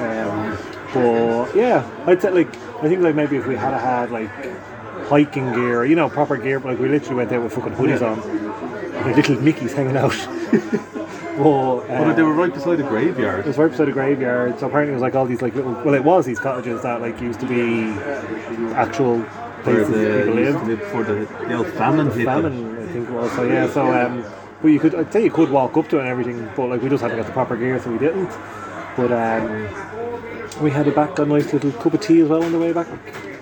Um, 0.00 0.58
but 0.94 1.54
yeah, 1.56 1.88
I'd 2.06 2.20
say 2.22 2.30
like 2.30 2.54
I 2.82 2.88
think 2.88 3.00
like 3.02 3.14
maybe 3.14 3.36
if 3.36 3.46
we 3.46 3.56
had 3.56 3.72
had 3.80 4.10
like 4.10 4.30
hiking 5.08 5.52
gear, 5.52 5.84
you 5.84 5.96
know, 5.96 6.08
proper 6.08 6.36
gear, 6.36 6.60
but 6.60 6.70
like 6.70 6.78
we 6.78 6.88
literally 6.88 7.16
went 7.16 7.30
there 7.30 7.40
with 7.40 7.52
fucking 7.54 7.72
hoodies 7.74 8.00
Yeah. 8.00 8.10
on, 8.12 9.04
like 9.06 9.16
little 9.16 9.36
Mickeys 9.36 9.72
hanging 9.72 9.96
out. 9.96 10.12
But 11.42 12.14
they 12.14 12.22
were 12.22 12.34
right 12.34 12.52
beside 12.52 12.80
a 12.80 12.82
graveyard. 12.82 13.40
it 13.40 13.46
was 13.46 13.58
right 13.58 13.70
beside 13.70 13.88
a 13.88 13.92
graveyard, 13.92 14.58
so 14.58 14.66
apparently 14.66 14.92
it 14.92 14.94
was 14.94 15.02
like 15.02 15.14
all 15.14 15.26
these 15.26 15.42
like 15.42 15.54
little. 15.54 15.72
Well, 15.72 15.94
it 15.94 16.04
was 16.04 16.26
these 16.26 16.38
cottages 16.38 16.82
that 16.82 17.00
like 17.00 17.20
used 17.20 17.40
to 17.40 17.46
be 17.46 17.90
actual 18.74 19.24
places 19.62 19.88
the 19.88 19.96
that 19.96 20.26
people 20.26 20.34
lived. 20.34 20.66
before 20.66 21.04
the, 21.04 21.14
the 21.46 21.54
old 21.54 21.66
famine 21.68 22.06
hit 22.10 22.24
them. 22.26 22.42
famine, 22.42 22.78
I 22.78 22.92
think 22.92 23.08
it 23.08 23.12
was. 23.12 23.32
So 23.32 23.44
yeah, 23.44 23.70
so 23.70 23.92
um, 23.92 24.24
but 24.60 24.68
you 24.68 24.80
could, 24.80 24.94
I'd 24.94 25.12
say 25.12 25.24
you 25.24 25.30
could 25.30 25.50
walk 25.50 25.76
up 25.76 25.88
to 25.88 25.98
it 25.98 26.00
and 26.00 26.08
everything, 26.08 26.48
but 26.56 26.68
like 26.68 26.82
we 26.82 26.88
just 26.88 27.02
hadn't 27.02 27.18
got 27.18 27.26
the 27.26 27.32
proper 27.32 27.56
gear, 27.56 27.80
so 27.80 27.90
we 27.90 27.98
didn't. 27.98 28.30
But 28.96 29.10
um, 29.12 29.68
we 30.62 30.70
had 30.70 30.86
a 30.86 30.92
back 30.92 31.18
a 31.18 31.24
nice 31.24 31.52
little 31.52 31.72
cup 31.72 31.94
of 31.94 32.00
tea 32.00 32.20
as 32.20 32.28
well 32.28 32.42
on 32.42 32.52
the 32.52 32.58
way 32.58 32.72
back. 32.72 32.86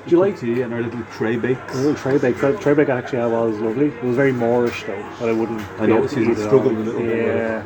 Do 0.06 0.16
you 0.16 0.18
like 0.18 0.40
tea 0.40 0.62
and 0.62 0.72
our 0.72 0.80
little 0.80 1.02
tray 1.12 1.36
bakes. 1.36 1.74
a 1.74 1.76
little 1.76 1.94
tray 1.94 2.18
bake? 2.18 2.40
That 2.40 2.60
tray 2.60 2.74
bake 2.74 2.88
actually 2.88 3.18
I 3.18 3.26
was 3.26 3.58
lovely. 3.58 3.88
It 3.88 4.02
was 4.02 4.16
very 4.16 4.32
moreish 4.32 4.86
though, 4.86 5.06
but 5.18 5.28
I 5.28 5.32
wouldn't. 5.32 5.60
I 5.60 5.86
be 5.86 5.92
able 5.92 6.02
noticed 6.02 6.16
you 6.16 6.24
eat 6.24 6.38
it 6.38 6.38
struggled 6.38 6.74
a 6.74 6.78
little 6.78 7.00
bit 7.00 7.26
Yeah, 7.26 7.64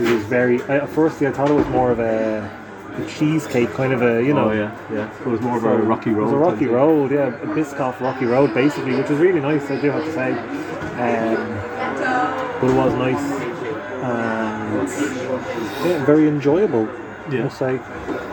it 0.00 0.12
was 0.14 0.24
very. 0.24 0.62
I, 0.62 0.78
at 0.78 0.88
first, 0.88 1.22
I 1.22 1.30
thought 1.30 1.50
it 1.50 1.54
was 1.54 1.66
more 1.68 1.90
of 1.90 2.00
a, 2.00 2.48
a 2.96 3.06
cheesecake 3.06 3.72
kind 3.74 3.92
of 3.92 4.02
a, 4.02 4.22
you 4.22 4.34
know. 4.34 4.50
Oh 4.50 4.52
yeah, 4.52 4.76
yeah. 4.92 5.20
It 5.20 5.26
was 5.26 5.40
more 5.40 5.56
of 5.56 5.64
a 5.64 5.76
rocky 5.78 6.10
road. 6.10 6.22
It 6.22 6.24
was 6.24 6.32
a 6.32 6.36
rocky 6.38 6.66
road, 6.66 7.12
yeah, 7.12 7.28
a 7.28 7.46
Biscoff 7.46 8.00
rocky 8.00 8.26
road 8.26 8.52
basically, 8.54 8.94
which 8.94 9.08
was 9.08 9.18
really 9.18 9.40
nice. 9.40 9.70
I 9.70 9.80
do 9.80 9.90
have 9.90 10.04
to 10.04 10.12
say, 10.12 10.32
um, 10.32 12.60
but 12.60 12.70
it 12.70 12.74
was 12.76 12.92
nice 12.94 13.42
and 14.02 14.88
yeah, 14.88 16.04
very 16.04 16.28
enjoyable. 16.28 16.88
I 16.88 17.34
Yeah. 17.34 17.44
must 17.44 17.58
say, 17.58 17.78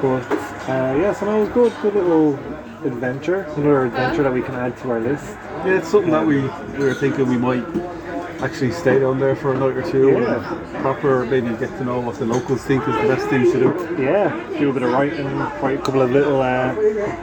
but 0.01 0.23
uh, 0.67 0.95
yeah, 0.99 1.13
so 1.13 1.25
that 1.25 1.35
was 1.37 1.49
good. 1.49 1.71
Good 1.81 1.93
little 1.95 2.33
adventure, 2.83 3.41
another 3.55 3.85
adventure 3.85 4.23
that 4.23 4.33
we 4.33 4.41
can 4.41 4.55
add 4.55 4.77
to 4.79 4.91
our 4.91 4.99
list. 4.99 5.25
Yeah, 5.65 5.77
it's 5.77 5.87
something 5.89 6.11
that 6.11 6.25
we, 6.25 6.41
we 6.77 6.85
were 6.85 6.93
thinking 6.95 7.27
we 7.27 7.37
might 7.37 7.63
actually 8.41 8.71
stay 8.71 8.99
down 8.99 9.19
there 9.19 9.35
for 9.35 9.53
a 9.53 9.57
night 9.57 9.75
or 9.75 9.81
two 9.91 10.11
Yeah. 10.11 10.55
and 10.55 10.75
proper 10.81 11.25
maybe 11.25 11.49
get 11.57 11.69
to 11.77 11.83
know 11.83 11.99
what 11.99 12.15
the 12.19 12.25
locals 12.25 12.63
think 12.63 12.87
is 12.87 12.95
the 12.95 13.07
best 13.07 13.27
thing 13.27 13.43
to 13.51 13.59
do. 13.59 14.01
Yeah, 14.01 14.29
do 14.57 14.69
a 14.69 14.73
bit 14.73 14.83
of 14.83 14.91
writing, 14.91 15.27
write 15.61 15.79
a 15.79 15.81
couple 15.81 16.01
of 16.01 16.11
little 16.11 16.41
uh, 16.41 16.73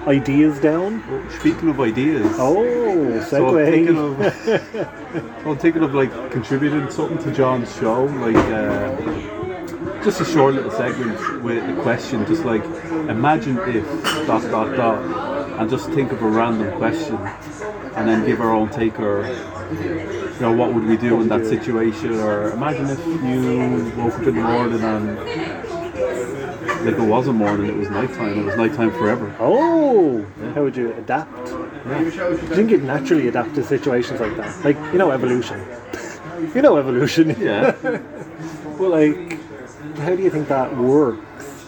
ideas 0.07 0.59
down. 0.61 1.03
Speaking 1.41 1.71
of 1.71 1.81
ideas, 1.81 2.27
Oh, 2.39 3.21
so 3.31 3.59
I'm 3.59 3.65
thinking 3.73 3.95
segue. 3.97 4.77
of 5.17 5.47
I'm 5.47 5.59
thinking 5.59 5.83
of 5.83 5.95
like 5.95 6.31
contributing 6.31 6.91
something 6.91 7.19
to 7.25 7.33
John's 7.33 7.75
show, 7.77 8.05
like 8.05 8.37
uh, 8.37 10.03
just 10.05 10.21
a 10.21 10.25
short 10.25 10.55
little 10.55 10.71
segment 10.71 11.43
with 11.43 11.63
a 11.79 11.81
question, 11.83 12.27
just 12.27 12.45
like 12.45 12.65
imagine 13.09 13.57
if 13.75 13.85
dot 14.27 14.43
dot 14.51 14.77
dot, 14.77 15.59
and 15.61 15.71
just 15.71 15.89
think 15.91 16.13
of 16.13 16.23
a 16.23 16.29
random 16.29 16.77
question, 16.77 17.17
and 17.97 18.07
then 18.09 18.27
give 18.27 18.41
our 18.41 18.53
own 18.53 18.69
take 18.71 19.01
or 19.01 19.25
you 20.37 20.43
know 20.43 20.53
what 20.53 20.75
would 20.75 20.85
we 20.85 20.97
do 20.97 21.21
in 21.21 21.29
that 21.29 21.47
situation, 21.47 22.21
or 22.21 22.51
imagine 22.51 22.87
if 22.91 23.05
you 23.07 23.93
woke 23.97 24.15
up 24.15 24.27
in 24.27 24.35
the 24.35 24.43
morning 24.43 24.83
and 24.83 25.17
like 26.87 26.95
it 26.95 27.01
wasn't 27.01 27.37
morning, 27.37 27.69
it 27.69 27.77
was 27.77 27.91
nighttime, 27.91 28.39
it 28.39 28.45
was 28.45 28.57
nighttime 28.57 28.91
forever. 28.93 29.35
Oh, 29.41 30.25
how 30.55 30.63
would 30.63 30.77
you 30.77 30.93
adapt? 30.93 31.47
Do 31.47 32.05
you 32.05 32.37
think 32.37 32.71
you'd 32.71 32.85
naturally 32.85 33.29
adapt 33.29 33.55
to 33.57 33.65
situations 33.65 34.21
like 34.21 34.37
that? 34.37 34.65
Like, 34.65 34.77
you 34.93 34.99
know, 34.99 35.11
evolution. 35.11 35.59
you 36.55 36.63
know, 36.63 36.77
evolution. 36.77 37.35
Yeah. 37.39 37.75
But, 38.77 38.91
like, 38.91 39.41
how 40.01 40.15
do 40.15 40.23
you 40.23 40.29
think 40.29 40.49
that 40.49 40.77
works? 40.77 41.65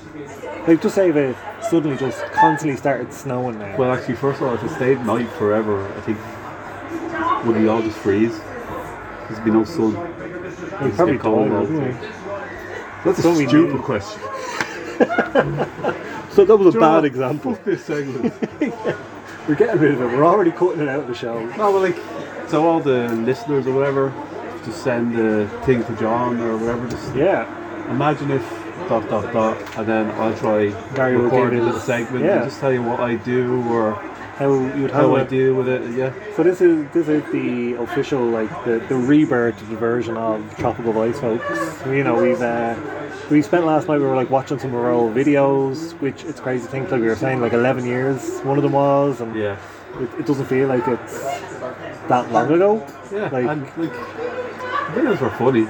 Like, 0.67 0.83
just 0.83 0.95
say 0.95 1.09
if 1.09 1.17
it 1.17 1.35
suddenly 1.71 1.97
just 1.97 2.23
constantly 2.33 2.77
started 2.77 3.11
snowing 3.15 3.59
now. 3.59 3.79
Well, 3.79 3.91
actually, 3.93 4.17
first 4.17 4.43
of 4.43 4.49
all, 4.49 4.55
if 4.57 4.63
it 4.63 4.69
stayed 4.75 5.01
night 5.07 5.31
forever, 5.31 5.89
I 5.97 6.01
think 6.03 6.19
would 7.47 7.57
we 7.57 7.67
all 7.67 7.81
just 7.81 7.97
freeze? 7.97 8.39
There'd 9.29 9.45
been 9.45 9.55
no 9.55 9.65
sun. 9.65 9.93
You'd 10.83 10.95
probably 10.95 11.19
cold 11.19 11.53
all 11.53 11.67
the? 11.67 11.97
That's 13.05 13.25
we 13.25 13.45
a 13.45 13.49
stupid 13.49 13.75
need- 13.75 13.83
question. 13.85 14.21
So 16.31 16.45
that 16.45 16.57
was 16.57 16.75
a 16.75 16.79
bad 16.81 17.05
example. 17.05 17.55
Fuck 17.55 17.65
this 17.65 17.85
segment. 17.85 18.33
We're 19.49 19.55
getting 19.55 19.81
rid 19.81 19.95
of 19.95 20.03
it. 20.03 20.07
We're 20.07 20.27
already 20.27 20.51
cutting 20.53 20.81
it 20.83 20.89
out 20.89 21.01
of 21.01 21.09
the 21.09 21.15
show. 21.15 21.45
no, 21.57 21.73
but 21.73 21.81
like, 21.81 22.49
so 22.49 22.67
all 22.67 22.81
the 22.81 23.09
listeners 23.09 23.67
or 23.67 23.73
whatever, 23.73 24.13
just 24.65 24.83
send 24.85 25.19
a 25.19 25.49
thing 25.65 25.85
to 25.85 25.97
John 25.97 26.39
or 26.41 26.57
whatever. 26.59 26.87
Just 26.89 27.15
Yeah. 27.15 27.47
imagine 27.91 28.31
if 28.31 28.43
dot 28.89 29.09
dot 29.09 29.33
dot, 29.33 29.79
and 29.79 29.87
then 29.89 30.11
I'll 30.21 30.37
try 30.37 30.69
Gary 30.95 31.17
recording 31.17 31.61
a 31.61 31.81
segment 31.81 32.25
yeah. 32.25 32.43
and 32.43 32.45
just 32.51 32.61
tell 32.61 32.73
you 32.73 32.83
what 32.83 33.01
I 33.01 33.17
do 33.17 33.63
or 33.73 33.95
How 34.39 34.53
you'd 34.77 34.91
how 34.93 35.17
I 35.17 35.25
deal 35.25 35.55
with 35.55 35.69
it. 35.69 35.83
Yeah. 35.97 36.13
So 36.37 36.43
this 36.45 36.61
is 36.61 36.89
this 36.93 37.09
is 37.09 37.25
the 37.33 37.75
official 37.83 38.25
like 38.25 38.49
the, 38.65 38.79
the 38.89 38.95
rebirth 38.95 39.57
version 39.81 40.17
of 40.17 40.57
Tropical 40.59 40.93
Vice, 40.93 41.19
folks. 41.19 41.45
You 41.87 42.05
know 42.05 42.15
we've 42.23 42.41
uh, 42.41 42.77
we 43.31 43.43
spent 43.43 43.67
last 43.67 43.89
night 43.89 43.99
we 43.99 44.05
were 44.07 44.15
like 44.15 44.31
watching 44.31 44.59
some 44.61 44.71
of 44.71 44.77
our 44.77 44.93
old 44.93 45.13
videos, 45.15 45.93
which 46.01 46.23
it's 46.25 46.39
crazy 46.41 46.65
to 46.67 46.71
think 46.71 46.91
like 46.91 47.01
we 47.01 47.09
were 47.09 47.17
saying 47.17 47.41
like 47.41 47.53
11 47.53 47.85
years 47.85 48.39
one 48.41 48.57
of 48.57 48.63
them 48.63 48.73
was, 48.73 49.21
and 49.21 49.35
Yeah. 49.35 49.59
it, 50.01 50.21
it 50.21 50.27
doesn't 50.27 50.47
feel 50.47 50.69
like 50.69 50.87
it's 50.87 51.21
that 52.09 52.31
long 52.31 52.53
ago. 52.53 52.87
Yeah. 53.13 53.29
Like- 53.31 53.47
and 53.47 53.63
like, 53.77 53.93
videos 54.95 55.21
were 55.21 55.31
funny. 55.31 55.67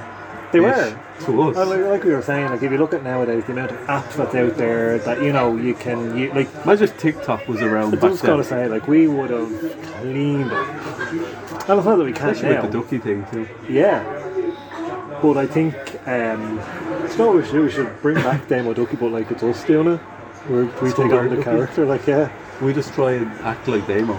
They 0.51 0.59
were. 0.59 0.99
to 1.21 1.41
us. 1.43 1.55
Like, 1.57 1.79
like 1.81 2.03
we 2.03 2.11
were 2.11 2.21
saying, 2.21 2.49
like 2.49 2.63
if 2.63 2.71
you 2.71 2.77
look 2.77 2.93
at 2.93 3.03
nowadays, 3.03 3.43
the 3.45 3.51
amount 3.51 3.71
of 3.71 3.77
apps 3.81 4.15
that's 4.15 4.33
out 4.35 4.55
there 4.57 4.97
that 4.99 5.21
you 5.21 5.31
know 5.33 5.55
you 5.57 5.73
can 5.75 6.17
you, 6.17 6.31
like 6.33 6.47
Imagine 6.63 6.85
if 6.85 6.97
TikTok 6.97 7.47
was 7.47 7.61
around 7.61 7.95
I 7.97 8.09
just 8.09 8.23
gotta 8.23 8.43
say, 8.43 8.67
like 8.67 8.87
we 8.87 9.07
would 9.07 9.29
have 9.29 9.49
cleaned 10.01 10.51
it. 10.51 10.53
And 10.53 11.77
it's 11.77 11.85
not 11.85 11.97
that 11.97 12.03
we 12.03 12.13
can't 12.13 12.31
Especially 12.31 12.55
now. 12.55 12.61
with 12.63 12.71
the 12.71 12.79
ducky 12.79 12.97
thing 12.97 13.25
too. 13.31 13.47
Yeah. 13.69 14.03
But 15.21 15.37
I 15.37 15.45
think, 15.45 15.75
um, 16.07 16.41
you 17.11 17.17
know 17.17 17.27
what 17.27 17.35
we 17.35 17.43
should 17.43 17.51
do? 17.51 17.61
We 17.63 17.71
should 17.71 18.01
bring 18.01 18.15
back 18.15 18.47
Damo 18.47 18.73
Ducky, 18.73 18.95
but 18.95 19.11
like 19.11 19.29
it's 19.29 19.43
us 19.43 19.63
doing 19.65 19.87
it. 19.95 19.99
We're, 20.49 20.65
we 20.81 20.89
take 20.91 21.11
on 21.11 21.29
the 21.29 21.35
Ducky. 21.35 21.43
character, 21.43 21.85
like, 21.85 22.07
yeah. 22.07 22.31
We 22.61 22.73
just 22.73 22.93
try 22.93 23.11
and 23.13 23.27
act 23.41 23.67
like 23.67 23.85
Damo. 23.85 24.17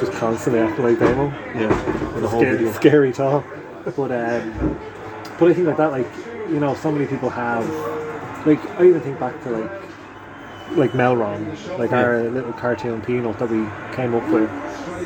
Just 0.00 0.12
constantly 0.12 0.60
acting 0.60 0.84
like 0.84 0.98
Damo. 0.98 1.26
Yeah. 1.54 2.12
For 2.14 2.20
the 2.20 2.28
whole 2.28 2.40
Scary, 2.40 2.56
video. 2.56 2.72
scary 2.72 3.12
talk. 3.12 3.44
but 3.94 4.10
um, 4.10 4.78
but 5.38 5.48
I 5.50 5.54
think 5.54 5.66
like 5.66 5.76
that, 5.76 5.90
like 5.92 6.06
you 6.48 6.60
know, 6.60 6.74
so 6.74 6.90
many 6.92 7.06
people 7.06 7.30
have, 7.30 7.68
like 8.46 8.60
I 8.78 8.86
even 8.86 9.00
think 9.00 9.18
back 9.20 9.42
to 9.44 9.50
like 9.50 9.72
like 10.72 10.92
Melron, 10.92 11.78
like 11.78 11.90
Yeah. 11.92 12.02
our 12.02 12.22
little 12.24 12.52
cartoon 12.52 13.00
peanut 13.02 13.38
that 13.38 13.48
we 13.50 13.64
came 13.94 14.14
up 14.14 14.28
with. 14.30 14.50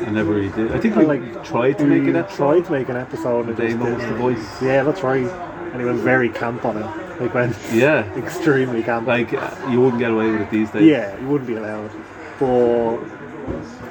I 0.06 0.10
never 0.10 0.32
really 0.32 0.48
did. 0.50 0.72
I 0.72 0.78
think 0.78 0.96
I 0.96 1.00
we 1.00 1.06
like 1.06 1.44
tried 1.44 1.78
to 1.78 1.84
make 1.84 2.04
an 2.04 2.16
episode. 2.16 2.36
Tried 2.36 2.64
to 2.66 2.72
make 2.72 2.88
an 2.88 2.96
episode. 2.96 3.48
and 3.48 3.58
it 3.58 3.68
Damo 3.68 3.84
just 3.86 3.98
was 3.98 4.06
the 4.08 4.14
voice. 4.14 4.62
Yeah, 4.62 4.82
that's 4.82 5.02
right. 5.02 5.26
And 5.72 5.80
he 5.80 5.84
went 5.86 5.98
very 6.00 6.30
camp 6.30 6.64
on 6.64 6.78
it. 6.78 7.20
Like 7.20 7.34
went 7.34 7.56
Yeah. 7.72 8.04
extremely 8.16 8.82
camp. 8.82 9.06
Like 9.06 9.34
uh, 9.34 9.50
you 9.70 9.80
wouldn't 9.80 9.98
get 9.98 10.10
away 10.10 10.30
with 10.30 10.40
it 10.42 10.50
these 10.50 10.70
days. 10.70 10.82
Yeah, 10.88 11.18
you 11.20 11.26
wouldn't 11.28 11.46
be 11.48 11.56
allowed. 11.56 11.90
But 12.38 12.96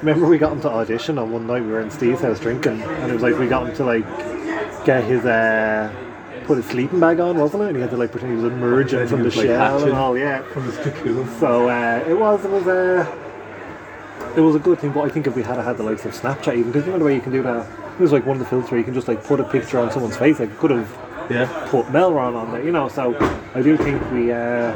remember, 0.02 0.26
we 0.26 0.38
got 0.38 0.50
him 0.52 0.60
to 0.62 0.70
audition 0.70 1.18
on 1.18 1.30
one 1.30 1.46
night. 1.46 1.62
We 1.62 1.70
were 1.70 1.80
in 1.80 1.90
Steve's 1.90 2.20
house 2.22 2.40
drinking, 2.40 2.82
and 2.82 3.10
it 3.10 3.14
was 3.14 3.22
like 3.22 3.38
we 3.38 3.46
got 3.46 3.68
him 3.68 3.76
to 3.76 3.84
like 3.84 4.04
get 4.84 5.04
his 5.04 5.24
uh, 5.24 5.92
put 6.50 6.56
his 6.56 6.66
sleeping 6.66 6.98
bag 6.98 7.20
on, 7.20 7.38
wasn't 7.38 7.62
it? 7.62 7.66
And 7.68 7.76
he 7.76 7.80
had 7.80 7.90
to 7.90 7.96
like 7.96 8.10
pretend 8.10 8.36
he 8.36 8.42
was 8.42 8.52
emerging 8.52 9.06
from 9.06 9.20
the 9.22 9.26
like, 9.26 9.34
shell 9.46 9.72
hatching. 9.78 9.90
and 9.90 9.96
all. 9.96 10.18
Yeah. 10.18 10.42
From 10.52 10.64
his 10.64 10.76
cocoon. 10.78 11.28
So 11.38 11.68
uh, 11.68 12.04
it 12.08 12.14
was 12.18 12.44
it 12.44 12.50
was 12.50 12.66
a 12.66 13.06
it 14.36 14.40
was 14.40 14.56
a 14.56 14.58
good 14.58 14.80
thing. 14.80 14.90
But 14.90 15.02
I 15.02 15.10
think 15.10 15.28
if 15.28 15.36
we 15.36 15.44
had 15.44 15.58
had 15.58 15.76
the 15.76 15.84
likes 15.84 16.04
of 16.06 16.12
Snapchat, 16.12 16.54
even 16.56 16.72
because 16.72 16.86
you 16.86 16.92
know 16.92 16.98
the 16.98 17.04
way 17.04 17.14
you 17.14 17.20
can 17.20 17.30
do 17.30 17.40
that. 17.44 17.68
It 17.94 18.00
was 18.02 18.10
like 18.10 18.26
one 18.26 18.36
of 18.38 18.42
the 18.42 18.48
filters 18.48 18.68
where 18.70 18.78
you 18.78 18.84
can 18.84 18.94
just 18.94 19.06
like 19.06 19.22
put 19.22 19.38
a 19.38 19.44
picture 19.44 19.78
on 19.78 19.92
someone's 19.92 20.16
face. 20.16 20.40
Like 20.40 20.58
could 20.58 20.72
have 20.72 20.90
Yeah. 21.30 21.46
put 21.70 21.86
Melron 21.86 22.34
on 22.34 22.50
there, 22.50 22.64
you 22.64 22.72
know. 22.72 22.88
So 22.88 23.14
I 23.54 23.62
do 23.62 23.76
think 23.76 24.02
we 24.10 24.32
uh, 24.32 24.74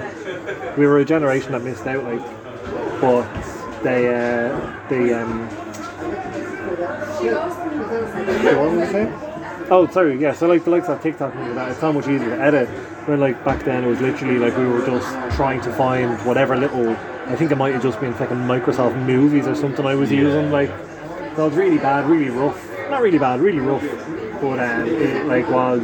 we 0.76 0.86
were 0.86 0.98
a 1.00 1.04
generation 1.04 1.50
that 1.52 1.62
missed 1.64 1.88
out, 1.88 2.04
like, 2.04 2.20
but 3.00 3.26
they 3.82 4.14
uh, 4.14 4.88
they 4.88 5.12
um. 5.12 5.48
What 7.26 8.70
was 8.70 8.78
I 8.88 8.92
saying? 8.92 9.23
Oh, 9.70 9.86
sorry. 9.88 10.18
Yeah. 10.20 10.32
So 10.32 10.46
like 10.46 10.64
the 10.64 10.70
likes 10.70 10.88
of 10.88 11.00
TikTok 11.02 11.34
and 11.34 11.48
all 11.48 11.54
that, 11.54 11.70
it's 11.70 11.80
so 11.80 11.92
much 11.92 12.06
easier 12.06 12.30
to 12.36 12.40
edit. 12.40 12.68
When 13.08 13.20
like 13.20 13.42
back 13.44 13.64
then 13.64 13.84
it 13.84 13.86
was 13.86 14.00
literally 14.00 14.38
like 14.38 14.56
we 14.56 14.66
were 14.66 14.84
just 14.84 15.36
trying 15.36 15.60
to 15.62 15.72
find 15.72 16.18
whatever 16.26 16.56
little. 16.56 16.90
I 17.26 17.36
think 17.36 17.50
it 17.50 17.56
might 17.56 17.72
have 17.72 17.82
just 17.82 18.00
been 18.00 18.12
fucking 18.14 18.36
Microsoft 18.36 18.96
Movies 19.06 19.46
or 19.46 19.54
something 19.54 19.86
I 19.86 19.94
was 19.94 20.10
Yeah. 20.12 20.20
using. 20.20 20.50
Like, 20.50 20.68
that 20.68 21.38
was 21.38 21.54
really 21.54 21.78
bad, 21.78 22.06
really 22.06 22.28
rough. 22.30 22.60
Not 22.90 23.00
really 23.00 23.18
bad, 23.18 23.40
really 23.40 23.60
rough. 23.60 23.82
But 24.40 24.58
um, 24.60 24.86
it 24.86 25.26
like 25.26 25.48
was 25.48 25.80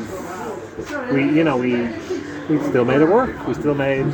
we 1.13 1.25
you 1.25 1.45
know 1.45 1.57
we 1.57 1.89
we 2.49 2.59
still 2.69 2.85
made 2.85 3.01
it 3.01 3.09
work. 3.09 3.47
We 3.47 3.55
still 3.55 3.75
made 3.75 4.07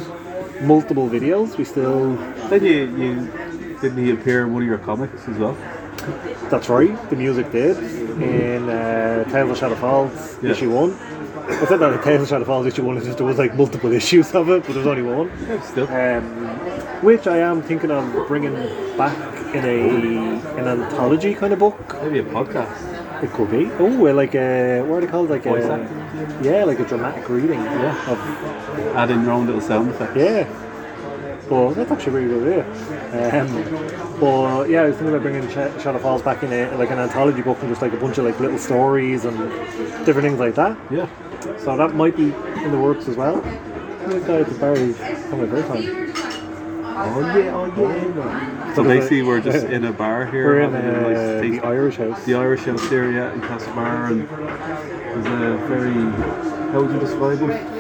multiple 0.63 1.09
videos. 1.09 1.57
We 1.59 1.65
still 1.65 2.15
Then 2.49 2.65
you, 2.65 2.97
you 2.97 3.79
didn't 3.81 3.99
he 4.05 4.11
appear 4.13 4.45
in 4.47 4.53
one 4.55 4.63
of 4.63 4.69
your 4.69 4.79
comics 4.79 5.27
as 5.29 5.37
well? 5.37 5.57
That's 6.51 6.69
right. 6.69 6.95
The 7.11 7.17
music 7.17 7.51
did 7.51 7.77
in 8.23 8.69
uh, 8.69 9.25
Tales 9.31 9.51
of 9.51 9.59
Shadow 9.59 9.75
Falls 9.77 10.39
Yeah. 10.43 10.51
issue 10.53 10.71
one. 10.71 10.93
I 11.49 11.65
said 11.67 11.79
that 11.79 11.93
in 11.93 12.03
Tales 12.03 12.23
of 12.23 12.29
Shadow 12.29 12.45
Falls 12.45 12.67
issue 12.67 12.85
one. 12.85 12.97
It's 12.97 13.07
just 13.07 13.19
there 13.19 13.27
was 13.27 13.39
like 13.39 13.55
multiple 13.55 13.93
issues 14.01 14.35
of 14.35 14.49
it, 14.51 14.63
but 14.65 14.69
there 14.75 14.79
was 14.79 14.87
only 14.87 15.03
one. 15.03 15.31
Yeah, 15.49 15.61
still. 15.63 15.89
Um, 15.89 16.25
which 17.03 17.27
I 17.27 17.39
am 17.39 17.63
thinking 17.63 17.91
of 17.91 18.27
bringing 18.27 18.55
back 18.97 19.17
in 19.55 19.65
a 19.65 20.59
an 20.59 20.67
anthology 20.67 21.35
kind 21.35 21.53
of 21.53 21.59
book. 21.59 21.79
Maybe 22.03 22.19
a 22.21 22.25
podcast. 22.25 23.23
It 23.23 23.31
could 23.33 23.51
be. 23.51 23.71
Oh, 23.79 23.97
well, 23.99 24.15
like 24.15 24.35
a 24.35 24.83
what 24.83 24.97
are 24.97 25.01
they 25.03 25.07
called? 25.07 25.31
Like 25.31 25.47
a 25.47 25.53
yeah, 26.43 26.65
like 26.65 26.81
a 26.81 26.85
dramatic 26.85 27.29
reading. 27.29 27.61
Yeah. 27.61 28.11
Of 28.11 28.19
Add 28.97 29.11
in 29.11 29.23
your 29.23 29.33
own 29.33 29.47
little 29.47 29.61
sound 29.61 29.91
effects. 29.91 30.17
Yeah. 30.17 30.47
Well, 31.51 31.71
that's 31.71 31.91
actually 31.93 32.25
a 32.25 32.29
really 32.29 32.41
good 32.41 32.65
idea. 32.65 33.41
Um, 33.41 34.19
but 34.21 34.69
yeah, 34.69 34.83
I 34.83 34.87
was 34.87 34.97
thinking 34.97 35.15
about 35.15 35.23
bringing 35.23 35.49
Sh- 35.49 35.83
Shadow 35.83 35.99
Falls 35.99 36.23
back 36.23 36.43
in 36.43 36.53
a, 36.53 36.77
like 36.77 36.91
an 36.91 36.99
anthology 36.99 37.43
book 37.43 37.59
and 37.61 37.69
just 37.69 37.83
like 37.83 37.93
a 37.93 37.97
bunch 37.97 38.19
of 38.19 38.25
like 38.25 38.41
little 38.41 38.59
stories 38.59 39.25
and 39.25 39.37
different 40.05 40.23
things 40.23 40.41
like 40.41 40.57
that. 40.57 40.77
Yeah. 40.91 41.09
So 41.59 41.77
that 41.77 41.95
might 41.95 42.17
be 42.17 42.33
in 42.65 42.73
the 42.73 42.79
works 42.79 43.07
as 43.07 43.17
well. 43.17 43.41
This 44.07 44.25
guy 44.27 44.41
at 44.41 44.49
the 44.49 44.59
bar 44.59 44.73
is 44.75 44.97
coming 45.31 45.51
first 45.51 45.69
time. 45.69 46.13
Oh 46.99 47.21
yeah, 47.37 47.55
oh 47.55 47.67
yeah. 47.77 48.75
So 48.75 48.83
basically, 48.83 49.23
we're 49.23 49.41
just 49.41 49.67
in 49.67 49.85
a 49.85 49.93
bar 49.93 50.27
here. 50.27 50.47
We're 50.47 50.61
in 50.61 50.75
a 50.75 50.79
uh, 50.79 51.41
the. 51.43 51.61
Irish 51.61 51.97
house. 51.97 52.25
the 52.25 52.35
Irish 52.35 52.63
house 52.63 52.89
here, 52.89 53.11
yeah, 53.13 53.33
in 53.35 53.41
Castlebar, 53.43 54.11
and 54.11 54.27
there's 54.27 55.27
a 55.27 55.67
very, 55.67 55.93
how 56.73 56.81
would 56.83 56.91
you 56.91 56.99
describe 56.99 57.39
him? 57.39 57.76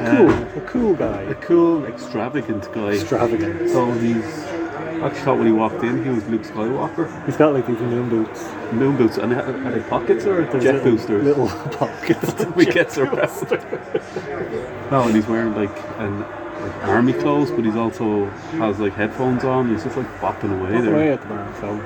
Cool, 0.00 0.30
Uh, 0.30 0.44
a 0.56 0.60
cool 0.66 0.94
guy, 0.94 1.22
a 1.22 1.34
cool, 1.36 1.84
extravagant 1.84 2.72
guy. 2.72 2.92
Extravagant. 2.92 3.68
So 3.70 3.90
he's, 3.92 4.24
I 4.24 5.06
actually 5.06 5.20
thought 5.20 5.38
when 5.38 5.46
he 5.46 5.52
walked 5.52 5.82
in, 5.84 6.02
he 6.02 6.10
was 6.10 6.26
Luke 6.28 6.42
Skywalker. 6.42 7.26
He's 7.26 7.36
got 7.36 7.52
like 7.52 7.66
these 7.66 7.78
moon 7.80 8.08
boots. 8.08 8.48
Moon 8.72 8.96
boots, 8.96 9.18
and 9.18 9.32
are 9.32 9.70
they 9.70 9.80
pockets 9.88 10.24
or 10.24 10.44
There's 10.46 10.62
jet 10.64 10.74
little, 10.76 10.92
boosters? 10.92 11.24
Little 11.24 11.48
pockets. 11.78 12.44
we 12.56 12.64
gets 12.66 12.96
around. 12.98 13.50
no, 14.90 15.02
and 15.06 15.14
he's 15.14 15.26
wearing 15.26 15.54
like 15.54 15.76
an 15.98 16.20
like 16.20 16.84
army 16.84 17.12
clothes, 17.14 17.50
but 17.50 17.64
he's 17.64 17.76
also 17.76 18.26
has 18.60 18.78
like 18.78 18.94
headphones 18.94 19.44
on. 19.44 19.70
He's 19.70 19.84
just 19.84 19.96
like 19.96 20.06
bopping 20.20 20.58
away 20.58 20.76
Away 20.76 20.80
there. 20.80 21.12
at 21.12 21.20
the 21.22 21.26
bar, 21.28 21.54
so 21.60 21.76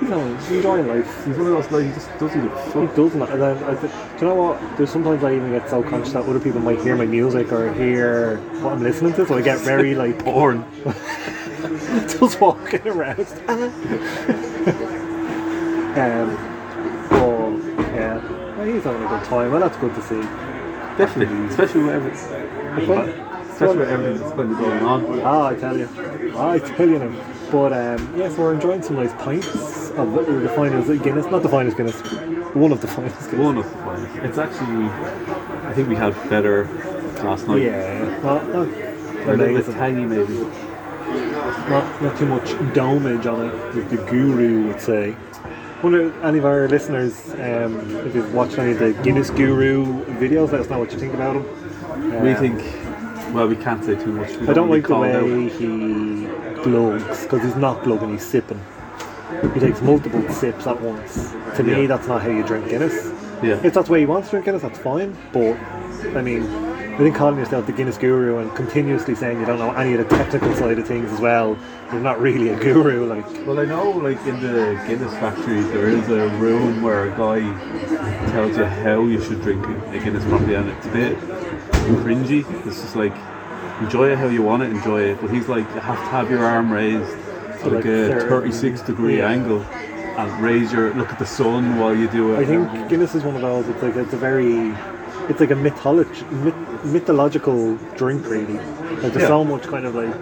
he's, 0.00 0.10
on, 0.10 0.38
he's 0.38 0.50
enjoying 0.50 0.88
life. 0.88 1.26
He's 1.26 1.36
one 1.36 1.46
of 1.46 1.52
those 1.52 1.70
like 1.70 1.86
he 1.86 1.92
just 1.92 2.18
doesn't 2.18 2.42
give 2.42 2.52
a 2.52 2.88
He 2.88 2.96
does 2.96 3.14
not. 3.14 3.30
And 3.30 3.42
then, 3.42 3.64
I 3.64 3.74
th- 3.74 3.92
do 3.92 4.26
you 4.26 4.26
know 4.26 4.34
what? 4.34 4.76
There's 4.76 4.90
sometimes 4.90 5.22
I 5.22 5.34
even 5.34 5.50
get 5.50 5.68
so 5.68 5.82
conscious 5.82 6.12
that 6.14 6.24
other 6.24 6.40
people 6.40 6.60
might 6.60 6.80
hear 6.80 6.96
my 6.96 7.06
music 7.06 7.52
or 7.52 7.72
hear 7.74 8.38
what 8.62 8.72
I'm 8.72 8.82
listening 8.82 9.12
to, 9.14 9.26
so 9.26 9.36
I 9.36 9.42
get 9.42 9.60
very 9.60 9.94
like 10.02 10.18
Porn. 10.24 10.64
just 12.18 12.40
walking 12.40 12.86
around. 12.86 13.20
um, 15.98 16.36
but 17.10 17.50
yeah, 17.94 18.56
well, 18.56 18.66
he's 18.66 18.84
having 18.84 19.02
a 19.02 19.08
good 19.08 19.24
time, 19.24 19.52
and 19.52 19.62
that's 19.62 19.76
good 19.78 19.94
to 19.94 20.02
see. 20.02 20.20
Definitely, 20.96 21.46
especially 21.46 21.82
with 21.82 21.94
everything. 21.94 23.20
Especially 23.50 23.78
with 23.78 23.88
everything 23.88 24.18
that's 24.18 24.34
going 24.34 24.82
on. 24.82 25.20
Ah, 25.20 25.48
I 25.48 25.54
tell 25.54 25.76
you, 25.76 25.88
I 26.36 26.58
tell 26.58 26.88
you 26.88 26.98
now. 26.98 27.29
But 27.50 27.72
um, 27.72 28.14
yes, 28.16 28.36
we're 28.38 28.54
enjoying 28.54 28.82
some 28.82 28.96
nice 28.96 29.12
pints 29.14 29.90
of 29.90 30.12
what 30.12 30.28
we 30.28 30.34
would 30.34 31.02
Guinness, 31.02 31.26
not 31.26 31.42
the 31.42 31.48
finest 31.48 31.76
Guinness, 31.76 32.00
one 32.54 32.72
of 32.72 32.80
the 32.80 32.86
finest 32.88 33.30
Guinness. 33.30 33.44
One 33.44 33.58
of 33.58 33.64
the 33.64 33.70
finest. 33.78 34.16
It's 34.24 34.38
actually, 34.38 34.86
I 35.66 35.72
think 35.74 35.88
we 35.88 35.96
had 35.96 36.12
better 36.28 36.64
last 37.24 37.46
night. 37.48 37.62
Yeah, 37.62 38.20
not, 38.22 38.48
not 38.48 38.68
They're 38.70 39.34
a 39.34 39.36
little 39.36 39.56
bit 39.62 39.74
tangy 39.74 40.04
maybe. 40.04 40.34
not 41.68 42.02
not 42.02 42.16
too 42.18 42.26
much 42.26 42.48
domage 42.74 43.26
on 43.26 43.46
it, 43.48 43.54
as 43.76 43.90
the 43.90 43.96
guru 44.08 44.68
would 44.68 44.80
say. 44.80 45.16
Wonder 45.82 46.12
any 46.22 46.38
of 46.38 46.44
our 46.44 46.68
listeners, 46.68 47.30
um, 47.32 47.96
if 48.06 48.14
you've 48.14 48.34
watched 48.34 48.58
any 48.58 48.72
of 48.72 48.78
the 48.78 48.92
Guinness 49.02 49.30
Guru 49.30 49.86
videos, 50.18 50.52
let 50.52 50.60
us 50.60 50.68
know 50.68 50.78
what 50.78 50.92
you 50.92 50.98
think 50.98 51.14
about. 51.14 51.36
We 52.22 52.32
Um, 52.32 52.36
think, 52.36 52.58
well, 53.32 53.46
we 53.48 53.56
can't 53.56 53.84
say 53.84 53.94
too 53.96 54.12
much. 54.12 54.30
We 54.36 54.48
I 54.48 54.52
don't 54.52 54.68
really 54.68 54.80
like 54.80 54.88
the 54.88 55.02
it 55.02 55.16
out. 55.16 55.24
way 55.24 55.48
he 55.48 56.62
glugs 56.62 57.22
because 57.22 57.42
he's 57.42 57.56
not 57.56 57.82
glugging, 57.82 58.10
he's 58.12 58.26
sipping. 58.26 58.60
He 59.54 59.60
takes 59.60 59.80
multiple 59.80 60.28
sips 60.30 60.66
at 60.66 60.80
once. 60.80 61.32
To 61.56 61.62
me, 61.62 61.82
Yeah. 61.82 61.86
that's 61.88 62.08
not 62.08 62.22
how 62.22 62.28
you 62.30 62.42
drink 62.42 62.68
Guinness. 62.68 63.12
Yeah. 63.42 63.60
If 63.64 63.74
that's 63.74 63.86
the 63.86 63.92
way 63.92 64.00
he 64.00 64.06
wants 64.06 64.28
to 64.28 64.32
drink 64.32 64.46
Guinness, 64.46 64.62
that's 64.62 64.78
fine. 64.78 65.16
But 65.32 65.56
I 66.16 66.20
mean, 66.22 66.42
I 66.94 66.96
think 66.98 67.14
calling 67.16 67.38
yourself 67.38 67.64
the 67.66 67.72
Guinness 67.72 67.96
Guru 67.96 68.38
and 68.38 68.54
continuously 68.54 69.14
saying 69.14 69.40
you 69.40 69.46
don't 69.46 69.58
know 69.58 69.70
any 69.72 69.94
of 69.94 70.06
the 70.06 70.16
technical 70.16 70.52
side 70.54 70.78
of 70.78 70.86
things 70.86 71.10
as 71.12 71.20
well, 71.20 71.56
you're 71.92 72.00
not 72.02 72.20
really 72.20 72.48
a 72.50 72.56
guru. 72.58 73.06
Like, 73.06 73.24
Well, 73.46 73.58
I 73.60 73.64
know, 73.64 73.90
like 73.92 74.18
in 74.26 74.40
the 74.40 74.82
Guinness 74.86 75.12
factory, 75.14 75.60
there 75.62 75.88
is 75.88 76.08
a 76.10 76.28
room 76.38 76.82
where 76.82 77.04
a 77.04 77.16
guy 77.16 77.40
tells 78.32 78.58
you 78.58 78.64
how 78.64 79.04
you 79.04 79.22
should 79.22 79.40
drink 79.42 79.64
a 79.66 79.98
Guinness 80.00 80.24
properly, 80.26 80.54
and 80.54 80.68
it's 80.68 80.86
a 80.86 80.90
bit 80.90 81.18
cringy. 82.04 82.66
It's 82.66 82.80
just 82.80 82.96
like 82.96 83.14
enjoy 83.80 84.10
it 84.12 84.18
how 84.18 84.28
you 84.28 84.42
want 84.42 84.62
it, 84.62 84.70
enjoy 84.70 85.02
it. 85.02 85.20
But 85.20 85.30
he's 85.30 85.48
like, 85.48 85.64
you 85.74 85.80
have 85.80 85.98
to 85.98 86.04
have 86.10 86.30
your 86.30 86.44
arm 86.44 86.72
raised 86.72 87.10
at 87.60 87.64
like 87.64 87.72
like 87.72 87.84
a 87.86 88.20
36 88.28 88.82
degree 88.82 89.18
yeah. 89.18 89.30
angle, 89.30 89.62
and 89.62 90.42
raise 90.42 90.72
your 90.72 90.94
look 90.94 91.10
at 91.10 91.18
the 91.18 91.26
sun 91.26 91.78
while 91.78 91.94
you 91.94 92.08
do 92.08 92.34
it. 92.34 92.38
I 92.40 92.44
think 92.46 92.88
Guinness 92.88 93.14
is 93.14 93.24
one 93.24 93.34
of 93.36 93.42
those. 93.42 93.68
It's 93.68 93.82
like 93.82 93.96
it's 93.96 94.12
a 94.12 94.16
very, 94.16 94.74
it's 95.28 95.40
like 95.40 95.50
a 95.50 95.56
mythology, 95.56 96.24
myth, 96.26 96.54
mythological 96.84 97.76
drink, 97.96 98.26
really. 98.26 98.58
Like 99.00 99.12
there's 99.12 99.22
Yeah. 99.22 99.28
so 99.28 99.44
much 99.44 99.62
kind 99.62 99.86
of 99.86 99.94
like 99.94 100.14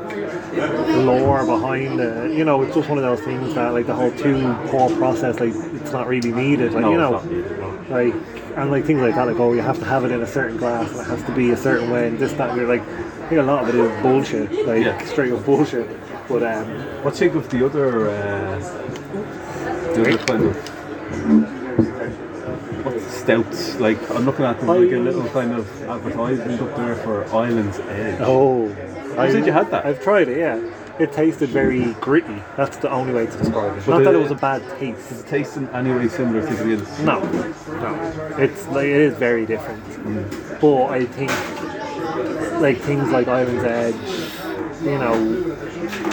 lore 1.05 1.45
behind 1.45 2.01
it. 2.01 2.33
You 2.33 2.45
know, 2.45 2.63
it's 2.63 2.75
just 2.75 2.89
one 2.89 2.99
of 2.99 3.05
those 3.05 3.21
things 3.21 3.55
that 3.55 3.73
like 3.73 3.87
the 3.87 3.95
whole 3.95 4.13
two 4.13 4.55
pour 4.67 4.91
process, 4.91 5.41
like 5.41 5.55
it's 5.55 5.93
not 5.93 6.07
really 6.07 6.33
needed. 6.33 6.73
Like 6.73 6.83
no, 6.83 6.93
you 6.93 7.01
it's 7.01 7.11
know, 7.11 7.11
not 7.11 7.27
needed, 7.27 7.59
no. 7.59 7.95
like 7.95 8.15
and 8.61 8.71
like 8.71 8.85
things 8.85 9.01
like 9.01 9.15
that. 9.15 9.27
Like 9.27 9.39
oh, 9.39 9.53
you 9.53 9.61
have 9.63 9.79
to 9.79 9.85
have 9.85 10.05
it 10.05 10.11
in 10.13 10.21
a 10.23 10.27
certain 10.27 10.57
glass, 10.57 10.91
and 10.91 11.01
it 11.01 11.07
has 11.07 11.23
to 11.25 11.33
be 11.35 11.51
a 11.51 11.57
certain 11.57 11.91
way, 11.91 12.09
and 12.09 12.19
this 12.19 12.33
that. 12.35 12.51
And 12.51 12.59
you're 12.59 12.69
like, 12.69 12.83
I 12.83 13.29
think 13.29 13.41
a 13.41 13.43
lot 13.43 13.63
of 13.63 13.69
it 13.71 13.75
is 13.77 14.03
bullshit, 14.03 14.51
like 14.67 14.85
Yeah. 14.85 14.99
straight 15.05 15.33
up 15.33 15.45
bullshit. 15.45 15.89
But 16.29 16.43
um, 16.43 16.67
What 17.03 17.15
think 17.17 17.35
of 17.35 17.49
the 17.49 17.65
other, 17.65 18.11
uh, 18.11 18.59
the 19.95 20.01
other 20.03 20.19
kind 20.27 20.45
of 20.45 20.57
what's 22.85 23.05
stouts? 23.15 23.79
Like 23.81 23.99
I'm 24.11 24.25
looking 24.25 24.45
at 24.45 24.59
them 24.59 24.69
like 24.69 24.93
a 24.93 24.99
little 24.99 25.29
kind 25.31 25.53
of 25.53 25.83
advertisement 25.85 26.61
up 26.61 26.77
there 26.77 26.95
for 26.97 27.25
Island's 27.35 27.79
Edge. 27.81 28.19
oh, 28.21 28.67
You 28.69 29.33
said 29.33 29.47
you 29.47 29.53
had 29.53 29.71
that? 29.71 29.87
I've 29.87 30.03
tried 30.03 30.29
it, 30.29 30.39
yeah. 30.39 30.59
It 30.99 31.13
tasted 31.13 31.49
very 31.51 31.93
gritty. 31.95 32.43
That's 32.57 32.77
the 32.79 32.91
only 32.91 33.13
way 33.13 33.27
to 33.27 33.37
describe 33.39 33.77
it. 33.79 33.87
But 33.87 33.99
Not 33.99 34.05
that 34.05 34.15
it 34.15 34.19
was 34.19 34.31
a 34.31 34.35
bad 34.37 34.63
taste. 34.79 35.13
it 35.13 35.27
tasting 35.27 35.69
any 35.69 35.91
way 35.91 36.09
similar 36.09 36.41
to 36.47 36.55
Guinness? 36.65 36.99
No, 37.01 37.21
no. 37.23 38.37
It's 38.39 38.67
like 38.69 38.87
it 38.87 39.01
is 39.01 39.15
very 39.15 39.47
different. 39.47 39.83
But 40.61 40.87
I 40.87 41.05
think 41.05 41.31
like 42.61 42.79
things 42.79 43.09
like 43.11 43.29
Island's 43.29 43.65
Edge, 43.65 43.95
you 44.83 44.99
know, 44.99 45.57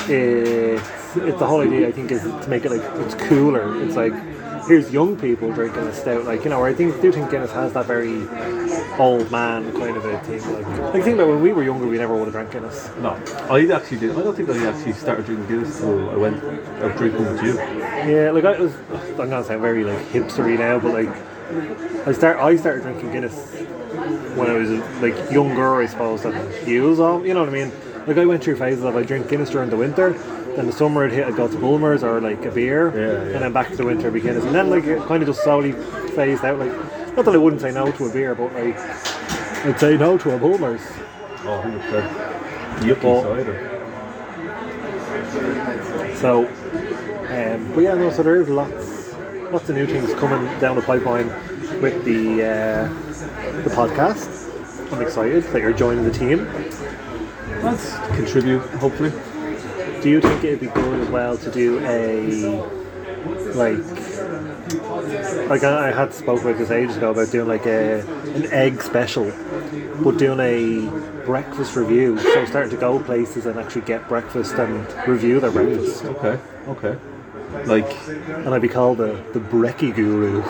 it's 0.07 1.15
it's 1.17 1.39
the 1.39 1.47
whole 1.47 1.61
idea. 1.61 1.87
I 1.87 1.91
think 1.91 2.11
is 2.11 2.21
to 2.23 2.47
make 2.47 2.65
it 2.65 2.71
like 2.71 2.81
it's 3.05 3.15
cooler. 3.15 3.81
It's 3.83 3.95
like 3.95 4.13
here's 4.67 4.91
young 4.91 5.15
people 5.17 5.51
drinking 5.51 5.83
a 5.83 5.93
stout, 5.93 6.25
like 6.25 6.43
you 6.43 6.49
know. 6.49 6.63
I 6.63 6.73
think 6.73 6.99
do 7.01 7.11
think 7.11 7.29
Guinness 7.29 7.51
has 7.51 7.73
that 7.73 7.85
very 7.85 8.27
old 8.97 9.29
man 9.31 9.71
kind 9.73 9.95
of 9.95 10.05
a 10.05 10.19
thing. 10.21 10.41
Like, 10.53 10.93
like 10.93 11.03
think 11.03 11.15
about 11.15 11.27
when 11.27 11.41
we 11.41 11.53
were 11.53 11.63
younger, 11.63 11.87
we 11.87 11.97
never 11.97 12.15
would 12.15 12.25
have 12.25 12.33
drank 12.33 12.51
Guinness. 12.51 12.89
No, 12.99 13.11
I 13.49 13.67
actually 13.73 13.99
did. 13.99 14.11
I 14.11 14.23
don't 14.23 14.35
think 14.35 14.49
I 14.49 14.65
actually 14.67 14.93
started 14.93 15.25
drinking 15.25 15.47
Guinness 15.47 15.79
until 15.81 16.09
I 16.09 16.15
went 16.15 16.43
out 16.43 16.97
drinking 16.97 17.25
with 17.25 17.43
you. 17.43 17.55
Yeah, 17.55 18.31
like 18.31 18.45
I 18.45 18.59
was. 18.59 18.73
I'm 19.19 19.29
gonna 19.29 19.43
sound 19.43 19.61
very 19.61 19.83
like 19.83 19.99
hipstery 20.07 20.57
now, 20.57 20.79
but 20.79 20.93
like 20.93 22.07
I 22.07 22.11
start. 22.11 22.37
I 22.37 22.55
started 22.55 22.83
drinking 22.83 23.11
Guinness 23.11 23.53
when 24.35 24.49
I 24.49 24.53
was 24.53 24.69
like 25.01 25.31
younger, 25.31 25.81
I 25.81 25.85
suppose, 25.85 26.23
than 26.23 26.67
you 26.67 26.83
was 26.83 26.99
on. 26.99 27.25
You 27.25 27.33
know 27.33 27.41
what 27.41 27.49
I 27.49 27.53
mean? 27.53 27.71
Like 28.07 28.17
I 28.17 28.25
went 28.25 28.43
through 28.43 28.57
phases 28.57 28.83
of 28.83 28.95
I 28.95 29.03
drink 29.03 29.29
Guinness 29.29 29.49
during 29.49 29.69
the 29.69 29.77
winter, 29.77 30.13
then 30.55 30.65
the 30.67 30.71
summer 30.73 31.05
I'd 31.05 31.11
hit 31.11 31.25
I'd 31.27 31.35
go 31.35 31.47
to 31.47 31.57
Bulmers 31.57 32.03
or 32.03 32.19
like 32.21 32.43
a 32.45 32.51
beer, 32.51 32.89
Yeah, 32.89 32.99
yeah. 32.99 33.33
and 33.35 33.43
then 33.43 33.53
back 33.53 33.69
to 33.69 33.75
the 33.75 33.85
winter 33.85 34.01
it'd 34.07 34.13
be 34.13 34.21
Guinness, 34.21 34.43
and 34.45 34.53
then 34.55 34.69
like 34.69 34.85
it 34.85 34.99
kind 35.07 35.21
of 35.21 35.27
just 35.29 35.43
slowly 35.43 35.71
phased 36.15 36.43
out. 36.45 36.57
Like 36.59 36.71
not 37.15 37.25
that 37.25 37.33
I 37.35 37.37
wouldn't 37.37 37.61
say 37.61 37.71
no 37.71 37.91
to 37.91 38.05
a 38.05 38.09
beer, 38.13 38.35
but 38.35 38.53
like 38.53 38.77
I'd 39.65 39.79
say 39.79 39.97
no 39.97 40.17
to 40.17 40.35
a 40.35 40.37
Bulmers. 40.37 40.81
Oh, 41.47 41.61
100%. 41.63 42.09
Yucky 42.79 43.01
But- 43.01 43.23
cider. 43.23 43.71
So, 46.15 46.45
um, 46.47 47.71
but 47.73 47.81
yeah, 47.81 47.93
no. 47.95 48.09
So 48.09 48.23
there 48.23 48.41
is 48.41 48.49
lots, 48.49 49.13
lots 49.51 49.69
of 49.69 49.75
new 49.75 49.85
things 49.85 50.13
coming 50.15 50.47
down 50.59 50.75
the 50.75 50.81
pipeline 50.81 51.27
with 51.81 52.03
the 52.05 52.43
uh, 52.43 52.87
the 53.63 53.69
podcast. 53.69 54.43
I'm 54.91 55.01
excited 55.01 55.43
that 55.43 55.61
you're 55.61 55.73
joining 55.73 56.03
the 56.03 56.11
team. 56.11 56.47
Let's 57.63 57.95
contribute, 58.15 58.61
hopefully. 58.79 59.11
Do 60.05 60.11
you 60.11 60.21
think 60.21 60.43
it'd 60.43 60.59
be 60.59 60.67
good 60.67 61.01
as 61.01 61.09
well 61.09 61.35
to 61.35 61.49
do 61.49 61.79
a 61.83 62.61
like 63.55 63.79
like 65.49 65.63
I 65.63 65.87
I 65.87 65.91
had 65.91 66.13
spoke 66.13 66.41
about 66.41 66.59
this 66.59 66.69
ages 66.69 66.97
ago 66.97 67.09
about 67.09 67.31
doing 67.31 67.47
like 67.47 67.65
a 67.65 68.01
an 68.35 68.45
egg 68.51 68.83
special, 68.83 69.33
but 70.03 70.19
doing 70.19 70.39
a 70.39 71.25
breakfast 71.25 71.75
review. 71.75 72.19
So 72.19 72.45
starting 72.45 72.69
to 72.69 72.77
go 72.77 72.99
places 72.99 73.47
and 73.47 73.57
actually 73.57 73.81
get 73.81 74.07
breakfast 74.07 74.53
and 74.53 74.85
review 75.07 75.39
their 75.39 75.49
breakfast. 75.49 76.05
Okay, 76.05 76.39
okay. 76.67 76.99
Like, 77.65 77.91
And 78.07 78.49
I'd 78.49 78.61
be 78.61 78.67
called 78.67 78.99
the 78.99 79.39
Brecky 79.39 79.91
Guru. 79.91 80.43
the 80.43 80.49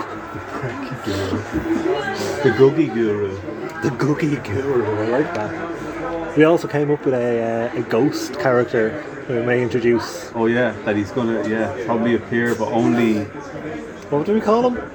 brekkie 0.52 1.06
guru. 1.06 2.44
the 2.44 2.50
Googie 2.58 2.94
Guru. 2.94 3.30
The 3.84 3.90
Googie 3.92 4.44
Guru, 4.44 4.86
I 4.86 5.08
like 5.08 5.34
that. 5.34 6.38
We 6.38 6.44
also 6.44 6.68
came 6.68 6.92
up 6.92 7.06
with 7.06 7.14
a, 7.14 7.72
uh, 7.74 7.80
a 7.80 7.84
ghost 7.84 8.34
character 8.34 9.02
we 9.30 9.42
may 9.42 9.62
introduce. 9.62 10.32
Oh, 10.36 10.46
yeah, 10.46 10.72
that 10.86 10.96
he's 10.96 11.12
gonna, 11.12 11.48
yeah, 11.48 11.86
probably 11.86 12.16
appear, 12.16 12.56
but 12.56 12.72
only. 12.72 13.24
What 14.10 14.26
do 14.26 14.34
we 14.34 14.42
call 14.42 14.70
him? 14.70 14.92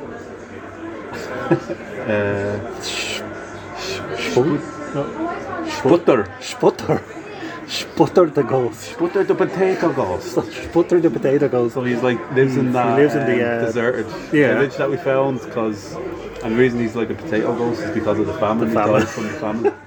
Uh, 2.00 2.80
Sput? 2.80 4.46
No. 4.94 5.30
Butter. 5.84 6.32
Sputter. 6.40 7.02
Sputter 7.66 8.26
the 8.26 8.42
ghost. 8.42 8.98
Butter 8.98 9.24
the 9.24 9.34
potato 9.34 9.92
ghost. 9.92 10.32
Sputter 10.32 11.00
the 11.00 11.10
potato 11.10 11.48
ghost. 11.48 11.74
So 11.74 11.84
he's 11.84 12.02
like 12.02 12.18
lives 12.32 12.56
in 12.56 12.66
He 12.66 12.72
that 12.72 12.96
lives 12.96 13.14
in 13.14 13.26
the, 13.26 13.42
um, 13.44 13.62
uh, 13.62 13.66
deserted 13.66 14.06
yeah. 14.32 14.54
village 14.54 14.76
that 14.76 14.90
we 14.90 14.96
found 14.96 15.40
because, 15.40 15.94
and 16.42 16.54
the 16.54 16.58
reason 16.58 16.80
he's 16.80 16.96
like 16.96 17.10
a 17.10 17.14
potato 17.14 17.54
ghost 17.56 17.80
is 17.80 17.94
because 17.94 18.18
of 18.18 18.26
the 18.26 18.34
famine. 18.34 18.68
The 18.68 18.74
famine. 18.74 19.06
From 19.06 19.24
the 19.24 19.30
famine. 19.30 19.74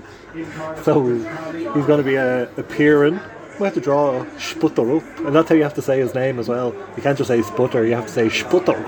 So 0.81 1.05
he's 1.05 1.85
going 1.85 1.99
to 1.99 2.03
be 2.03 2.17
uh, 2.17 2.47
appearing. 2.57 3.19
We 3.59 3.65
have 3.65 3.73
to 3.75 3.81
draw 3.81 4.25
Sputter 4.37 4.97
up, 4.97 5.03
and 5.19 5.35
that's 5.35 5.49
how 5.49 5.55
you 5.55 5.63
have 5.63 5.75
to 5.75 5.81
say 5.81 5.99
his 5.99 6.15
name 6.15 6.39
as 6.39 6.49
well. 6.49 6.73
You 6.95 7.03
can't 7.03 7.17
just 7.17 7.27
say 7.27 7.41
Sputter; 7.41 7.85
you 7.85 7.93
have 7.93 8.07
to 8.07 8.11
say 8.11 8.29
Sputter. 8.29 8.81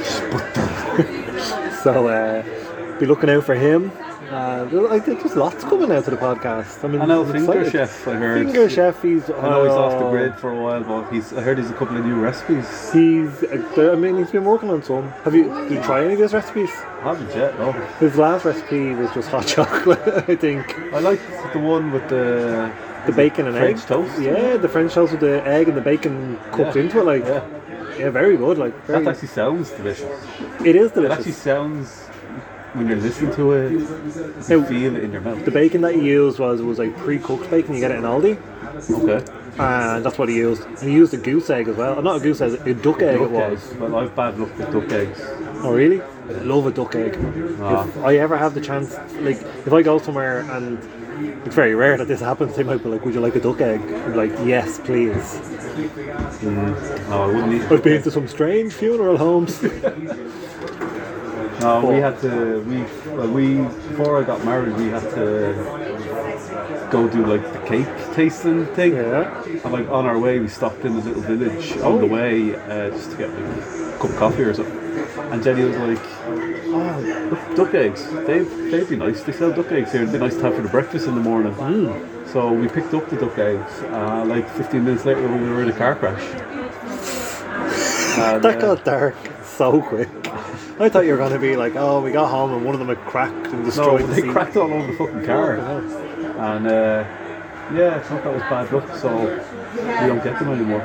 so 1.82 2.08
uh, 2.08 2.98
be 2.98 3.06
looking 3.06 3.30
out 3.30 3.44
for 3.44 3.54
him. 3.54 3.90
Uh, 4.30 5.00
think 5.00 5.20
there's 5.22 5.34
lots 5.34 5.64
coming 5.64 5.90
out 5.90 6.04
to 6.04 6.10
the 6.10 6.16
podcast. 6.16 6.84
I 6.84 6.88
mean, 6.88 7.00
I 7.00 7.06
know 7.06 7.24
Finger 7.24 7.62
excited. 7.62 7.72
Chef. 7.72 8.06
I 8.06 8.14
heard. 8.14 8.46
Finger 8.46 8.70
Chef. 8.70 9.02
He's. 9.02 9.28
I 9.28 9.48
know 9.48 9.64
he's 9.64 9.72
off 9.72 9.98
the 9.98 10.06
uh, 10.06 10.10
grid 10.10 10.34
for 10.36 10.52
a 10.52 10.62
while, 10.62 10.84
but 10.84 11.10
he's. 11.12 11.32
I 11.32 11.40
heard 11.40 11.58
he's 11.58 11.70
a 11.70 11.74
couple 11.74 11.96
of 11.96 12.04
new 12.04 12.14
recipes. 12.14 12.92
He's. 12.92 13.42
uh, 13.42 13.90
I 13.92 13.96
mean, 13.96 14.18
he's 14.18 14.30
been 14.30 14.44
working 14.44 14.70
on 14.70 14.84
some. 14.84 15.10
Have 15.24 15.34
you? 15.34 15.48
Did 15.68 15.72
you 15.72 15.82
try 15.82 16.04
any 16.04 16.14
of 16.14 16.20
his 16.20 16.32
recipes? 16.32 16.70
I 16.70 17.14
haven't 17.14 17.34
yet. 17.34 17.58
No. 17.58 17.72
His 17.72 18.16
last 18.16 18.44
recipe 18.44 18.94
was 18.94 19.12
just 19.12 19.30
hot 19.30 19.46
chocolate. 19.48 20.06
I 20.28 20.36
think 20.36 20.78
I 20.94 21.00
like 21.00 21.20
the 21.52 21.58
one 21.58 21.90
with 21.90 22.08
the 22.08 22.72
the 23.06 23.12
bacon 23.12 23.46
and 23.46 23.56
French 23.56 23.80
egg 23.82 23.86
toast. 23.86 24.20
Yeah, 24.20 24.56
the 24.56 24.68
French 24.68 24.94
toast 24.94 25.12
with 25.12 25.20
the 25.20 25.46
egg 25.46 25.68
and 25.68 25.76
the 25.76 25.80
bacon 25.82 26.38
cooked 26.52 26.76
Yeah. 26.76 26.82
into 26.82 27.00
it. 27.00 27.04
Like, 27.04 27.24
Yeah. 27.26 27.40
yeah, 27.98 28.10
very 28.10 28.36
good. 28.36 28.58
Like, 28.58 28.74
very, 28.86 29.04
That 29.04 29.10
actually 29.12 29.28
sounds 29.28 29.70
delicious. 29.70 30.06
it 30.64 30.76
is 30.76 30.90
It 30.90 30.94
delicious. 30.94 31.18
actually 31.18 31.32
sounds 31.32 32.06
when 32.74 32.86
you're 32.88 32.98
listening 32.98 33.34
to 33.34 33.52
it, 33.52 33.72
you 33.72 33.78
Now, 33.80 34.62
feel 34.64 34.96
it 34.96 35.02
in 35.04 35.12
your 35.12 35.20
mouth. 35.22 35.44
the 35.44 35.50
bacon 35.50 35.80
that 35.80 35.94
he 35.94 36.02
used 36.02 36.38
was 36.38 36.62
was 36.62 36.78
like 36.78 36.96
pre-cooked 36.98 37.50
bacon. 37.50 37.74
You 37.74 37.80
get 37.80 37.90
it 37.90 37.96
in 37.96 38.04
Aldi, 38.04 38.36
Okay. 39.02 39.24
and 39.58 40.04
that's 40.04 40.18
what 40.18 40.28
he 40.28 40.36
used. 40.36 40.64
And 40.66 40.78
he 40.90 40.92
used 40.92 41.12
a 41.12 41.16
goose 41.16 41.50
egg 41.50 41.66
as 41.68 41.76
well. 41.76 42.00
Not 42.00 42.16
a 42.18 42.20
goose 42.20 42.40
egg, 42.40 42.52
a 42.66 42.74
duck 42.74 43.02
egg. 43.02 43.18
Duck 43.18 43.22
it 43.28 43.30
was. 43.30 43.42
eggs. 43.52 43.74
Well, 43.80 43.96
I've 43.96 44.14
bad 44.14 44.38
luck 44.38 44.50
with 44.56 44.70
duck 44.72 44.92
eggs. 44.92 45.20
Oh 45.62 45.72
really? 45.72 46.00
I 46.00 46.42
love 46.44 46.66
a 46.66 46.70
duck 46.70 46.94
egg. 46.94 47.18
Ah. 47.60 47.84
If 47.86 48.04
I 48.04 48.16
ever 48.18 48.36
have 48.36 48.54
the 48.54 48.60
chance, 48.60 48.96
like 49.20 49.40
if 49.66 49.72
I 49.72 49.82
go 49.82 49.98
somewhere 49.98 50.44
and 50.52 50.78
it's 51.44 51.54
very 51.54 51.74
rare 51.74 51.96
that 51.96 52.08
this 52.08 52.20
happens, 52.20 52.56
they 52.56 52.62
might 52.62 52.82
be 52.82 52.88
like, 52.88 53.04
"Would 53.04 53.14
you 53.14 53.20
like 53.20 53.36
a 53.36 53.40
duck 53.40 53.60
egg?" 53.60 53.80
I'm 53.80 54.16
like, 54.16 54.32
"Yes, 54.44 54.78
please." 54.78 55.40
No, 56.42 57.22
I 57.22 57.26
wouldn't 57.26 57.54
eat. 57.54 57.72
I've 57.72 57.82
been 57.82 58.02
to 58.02 58.10
some 58.10 58.28
strange 58.28 58.72
funeral 58.72 59.16
homes. 59.16 59.62
No, 61.60 61.84
we 61.84 61.96
had 61.96 62.18
to. 62.22 62.60
We 62.62 62.84
well, 63.12 63.30
we 63.30 63.56
before 63.90 64.18
I 64.18 64.24
got 64.24 64.42
married, 64.46 64.76
we 64.78 64.86
had 64.86 65.02
to 65.10 66.88
go 66.90 67.06
do 67.06 67.26
like 67.26 67.42
the 67.52 67.58
cake 67.66 68.14
tasting 68.14 68.64
thing. 68.74 68.94
yeah. 68.94 69.42
And 69.44 69.70
like 69.70 69.86
on 69.90 70.06
our 70.06 70.18
way, 70.18 70.38
we 70.40 70.48
stopped 70.48 70.86
in 70.86 70.92
a 70.96 71.00
little 71.00 71.20
village 71.20 71.76
on 71.78 71.98
the 72.00 72.06
way 72.06 72.56
uh, 72.56 72.88
just 72.90 73.10
to 73.10 73.16
get 73.18 73.28
like 73.30 73.44
a 73.44 73.98
cup 73.98 74.10
of 74.10 74.16
coffee 74.16 74.42
or 74.42 74.54
something. 74.54 74.78
And 75.32 75.42
Jenny 75.42 75.64
was 75.64 75.76
like, 75.76 76.49
"Oh, 76.72 77.54
duck 77.56 77.74
eggs. 77.74 78.08
They 78.26 78.40
they'd 78.70 78.88
be 78.88 78.96
nice. 78.96 79.22
They 79.22 79.32
sell 79.32 79.52
duck 79.52 79.70
eggs 79.72 79.92
here. 79.92 80.02
It'd 80.02 80.12
be 80.12 80.18
nice 80.18 80.36
to 80.36 80.42
have 80.42 80.54
for 80.54 80.62
the 80.62 80.68
breakfast 80.68 81.06
in 81.06 81.14
the 81.14 81.20
morning." 81.20 81.54
So 82.26 82.52
we 82.52 82.68
picked 82.68 82.94
up 82.94 83.08
the 83.10 83.16
duck 83.16 83.36
eggs. 83.38 83.72
Uh, 83.82 84.24
like 84.24 84.48
15 84.50 84.84
minutes 84.84 85.04
later, 85.04 85.20
we 85.22 85.48
were 85.50 85.62
in 85.62 85.68
a 85.68 85.72
car 85.72 85.96
crash. 85.96 86.22
And, 88.18 88.42
That 88.44 88.56
uh, 88.62 88.74
got 88.74 88.84
dark 88.84 89.16
so 89.44 89.80
quick. 89.82 90.08
I 90.78 90.88
thought 90.88 91.04
you 91.04 91.12
were 91.12 91.18
going 91.18 91.32
to 91.32 91.38
be 91.38 91.56
like, 91.56 91.74
oh, 91.76 92.00
we 92.00 92.12
got 92.12 92.28
home 92.30 92.52
and 92.54 92.64
one 92.64 92.74
of 92.74 92.78
them 92.78 92.88
had 92.88 92.98
cracked 93.06 93.48
and 93.48 93.58
no, 93.58 93.64
destroyed 93.64 94.02
the 94.02 94.06
they 94.06 94.20
seat. 94.22 94.30
cracked 94.30 94.56
all 94.56 94.72
over 94.72 94.86
the 94.86 94.96
fucking 94.96 95.26
car. 95.26 95.56
And 95.58 96.66
uh, 96.66 97.04
yeah, 97.74 97.96
I 97.96 98.00
thought 98.00 98.24
that 98.24 98.32
was 98.32 98.42
bad 98.42 98.72
luck. 98.72 98.96
So 98.96 99.10
we 99.74 100.06
don't 100.06 100.22
get 100.24 100.38
them 100.38 100.48
anymore. 100.52 100.82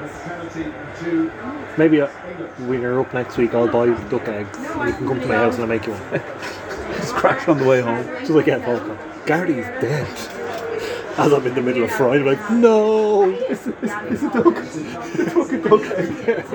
Maybe 1.78 2.00
uh, 2.00 2.08
when 2.68 2.82
you're 2.82 3.02
up 3.02 3.14
next 3.14 3.36
week, 3.38 3.54
I'll 3.54 3.68
buy 3.68 3.88
duck 4.10 4.28
eggs 4.30 4.58
and 4.58 4.90
you 4.90 4.96
can 4.96 5.08
come 5.08 5.20
to 5.20 5.28
my 5.28 5.36
house 5.36 5.56
and 5.56 5.64
I'll 5.64 5.70
make 5.70 5.86
you 5.86 5.94
one. 5.94 6.22
Just 6.98 7.14
crashed 7.16 7.50
on 7.50 7.58
the 7.58 7.66
way 7.66 7.82
home. 7.82 8.06
Just 8.20 8.32
like, 8.32 8.48
yeah, 8.48 8.60
Volker. 8.60 8.98
Gardy's 9.26 9.66
dead. 9.66 10.08
As 11.18 11.34
I'm 11.34 11.46
in 11.48 11.54
the 11.54 11.62
middle 11.62 11.84
of 11.84 11.92
frying, 11.92 12.22
I'm 12.22 12.28
like, 12.28 12.52
no! 12.52 13.30
It's, 13.30 13.68
it's, 13.68 13.78
it's 13.82 14.24
a 14.24 14.30
duck. 14.30 14.56
It's 14.58 15.34
fucking 15.34 15.62
duck 15.62 15.82
egg. 15.98 16.46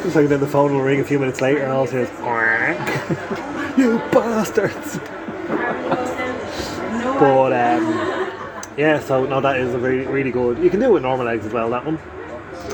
Just 0.02 0.16
like 0.16 0.28
then 0.28 0.40
the 0.40 0.46
phone 0.46 0.72
will 0.72 0.82
ring 0.82 1.00
a 1.00 1.04
few 1.04 1.18
minutes 1.18 1.40
later 1.40 1.64
and 1.64 1.88
says, 1.88 2.08
"Quack." 2.18 3.78
you 3.78 3.98
bastards! 4.12 4.98
but, 7.18 7.52
um, 7.52 8.32
yeah, 8.76 9.00
so 9.00 9.24
no, 9.24 9.40
that 9.40 9.58
is 9.58 9.74
a 9.74 9.78
really, 9.78 10.06
really 10.06 10.30
good. 10.30 10.58
You 10.58 10.70
can 10.70 10.80
do 10.80 10.86
it 10.86 10.92
with 10.92 11.02
normal 11.02 11.28
eggs 11.28 11.46
as 11.46 11.52
well, 11.52 11.70
that 11.70 11.84
one. 11.86 11.98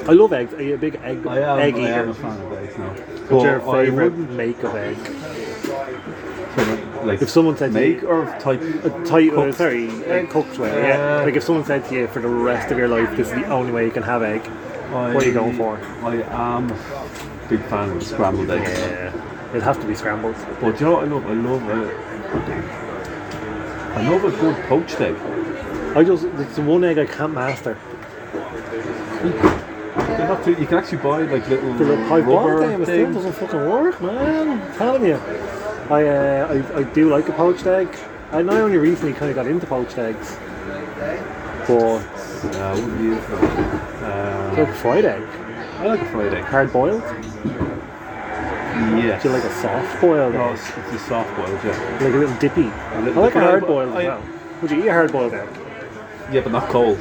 I 0.09 0.13
love 0.13 0.33
eggs. 0.33 0.55
Are 0.55 0.63
you 0.63 0.75
a 0.75 0.79
big 0.79 0.97
egg, 1.03 1.27
I 1.27 1.39
am, 1.41 1.59
egg 1.59 1.75
I 1.75 1.79
eater? 1.79 1.93
am 1.93 2.09
a 2.11 2.15
fan 2.15 2.41
of 2.41 2.53
eggs 2.53 2.79
now. 2.79 2.91
What's 3.29 3.45
your 3.45 3.61
I 3.69 3.85
favourite 3.85 4.13
wouldn't- 4.13 4.33
make 4.33 4.63
of 4.63 4.75
egg? 4.77 4.97
Like 7.05 7.23
If 7.23 7.29
someone 7.31 7.57
said 7.57 7.73
to 7.73 7.79
make 7.79 8.03
you- 8.03 8.09
or 8.09 8.25
type 8.41 8.63
A 8.85 8.91
tight, 9.05 9.31
uh, 9.33 9.35
Cooked. 9.35 9.55
sorry, 9.59 9.89
uh, 10.11 10.27
cooked 10.31 10.59
way. 10.59 10.71
Yeah. 10.89 11.19
Uh, 11.21 11.25
Like 11.25 11.37
if 11.37 11.43
someone 11.45 11.65
said 11.65 11.85
to 11.89 11.95
you 11.95 12.07
for 12.09 12.21
the 12.21 12.29
rest 12.29 12.71
of 12.73 12.79
your 12.79 12.89
life, 12.89 13.11
this 13.17 13.29
is 13.29 13.35
the 13.35 13.47
only 13.47 13.73
way 13.73 13.85
you 13.85 13.91
can 13.91 14.03
have 14.03 14.23
egg. 14.23 14.43
What 14.91 15.23
are 15.23 15.27
you 15.27 15.33
going 15.35 15.57
for? 15.57 15.79
I 16.05 16.23
am 16.55 16.71
a 16.71 16.77
big 17.49 17.61
fan 17.65 17.91
of 17.91 18.03
scrambled 18.03 18.51
eggs. 18.51 18.71
Yeah, 18.71 19.11
it'd 19.51 19.63
have 19.63 19.79
to 19.81 19.87
be 19.87 19.95
scrambled. 19.95 20.35
But 20.61 20.81
you 20.81 20.87
know 20.87 20.93
what 20.95 21.05
I 21.05 21.09
love? 21.09 21.27
I 21.27 21.35
love 21.35 21.69
a, 21.69 21.91
I 23.99 24.09
love 24.11 24.25
a 24.25 24.31
good 24.41 24.57
poached 24.69 25.01
egg. 25.01 25.17
I 25.95 26.03
just 26.05 26.25
it's 26.39 26.57
the 26.57 26.63
one 26.63 26.85
egg 26.85 26.99
I 26.99 27.07
can't 27.07 27.35
master. 27.35 27.77
They're 30.17 30.29
not 30.29 30.45
too, 30.45 30.53
you 30.53 30.67
can 30.67 30.79
actually 30.79 30.99
buy 30.99 31.23
like 31.23 31.49
little, 31.49 31.73
The 31.75 31.85
little 31.85 32.05
rubber 32.07 32.23
ball 32.27 32.61
game, 32.61 32.83
it 32.83 32.87
things. 32.87 33.15
doesn't 33.17 33.33
fucking 33.33 33.69
work, 33.71 34.01
man. 34.01 34.61
I'm 34.63 34.75
telling 34.77 35.05
you. 35.05 35.15
I, 35.91 36.07
uh, 36.09 36.63
I 36.75 36.79
I 36.81 36.83
do 36.83 37.09
like 37.11 37.29
a 37.29 37.33
poached 37.33 37.67
egg. 37.67 37.89
And 38.33 38.51
I 38.51 38.61
only 38.61 38.77
recently 38.79 39.13
kind 39.13 39.31
of 39.31 39.37
got 39.37 39.47
into 39.47 39.67
poached 39.67 39.99
eggs. 39.99 40.37
But 41.69 42.03
Yeah, 42.53 42.71
I 42.71 42.75
wouldn't 42.75 43.01
use 43.01 43.25
them. 43.27 43.45
I 44.05 44.51
like 44.51 44.69
Uh, 44.69 44.71
a 44.71 44.75
fried 44.75 45.05
egg. 45.05 45.23
I 45.81 45.87
like 45.87 46.01
a 46.01 46.05
fried 46.07 46.35
egg. 46.35 46.45
Hard 46.45 46.73
boiled. 46.73 47.03
Yeah. 48.97 49.19
Do 49.23 49.29
you 49.29 49.35
like 49.35 49.45
a 49.45 49.53
soft 49.55 50.01
boiled 50.01 50.35
No, 50.35 50.53
it's, 50.53 50.69
it's 50.77 50.93
a 51.03 51.07
soft 51.07 51.35
boiled, 51.37 51.59
yeah. 51.65 51.99
Like 52.03 52.15
a 52.15 52.17
little 52.17 52.37
dippy. 52.37 52.67
A 52.67 52.73
I 52.73 53.01
little 53.01 53.23
like 53.23 53.35
a 53.35 53.41
hard 53.41 53.67
boiled 53.67 53.97
as 53.97 54.05
well. 54.05 54.23
Would 54.63 54.71
you 54.71 54.83
eat 54.85 54.89
a 54.89 54.93
hard 54.93 55.13
boiled 55.13 55.35
egg? 55.35 55.49
Yeah, 56.33 56.41
but 56.43 56.53
not 56.53 56.69
cold. 56.69 56.99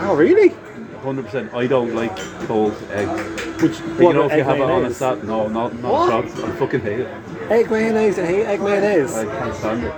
Oh, 0.00 0.16
really? 0.16 0.54
100%. 1.02 1.52
I 1.54 1.66
don't 1.66 1.94
like 1.94 2.16
cold 2.46 2.74
eggs. 2.90 3.62
Which, 3.62 3.78
But 3.96 4.02
you 4.02 4.12
know, 4.12 4.26
if 4.26 4.36
you 4.36 4.44
have 4.44 4.56
it 4.56 4.62
on 4.62 4.70
a 4.70 4.74
mayonnaise? 4.74 4.96
sat, 4.96 5.24
no, 5.24 5.48
not 5.48 5.74
not 5.80 5.92
What? 5.92 6.10
shots. 6.10 6.40
I 6.42 6.50
fucking 6.56 6.80
hate 6.80 7.00
it. 7.00 7.08
Egg 7.50 7.70
mayonnaise, 7.70 8.18
I 8.18 8.26
hate 8.26 8.44
egg 8.46 8.60
mayonnaise. 8.60 9.14
I 9.16 9.24
can't 9.24 9.54
stand 9.54 9.84
it. 9.84 9.94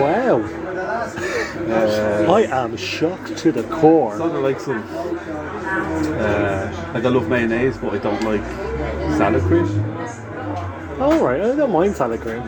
Wow. 0.00 0.42
Uh, 1.68 2.32
I 2.32 2.42
am 2.64 2.76
shocked 2.76 3.36
to 3.38 3.52
the 3.52 3.62
core. 3.64 4.16
sort 4.16 4.32
of 4.32 4.42
like 4.42 4.60
some. 4.60 4.82
Uh, 4.82 6.90
like 6.94 7.04
I 7.04 7.08
love 7.08 7.28
mayonnaise, 7.28 7.78
but 7.78 7.94
I 7.94 7.98
don't 7.98 8.22
like 8.24 8.42
salad 9.16 9.42
cream. 9.44 9.66
Alright, 11.00 11.40
I 11.40 11.54
don't 11.56 11.72
mind 11.72 11.96
salad 11.96 12.20
cream. 12.20 12.42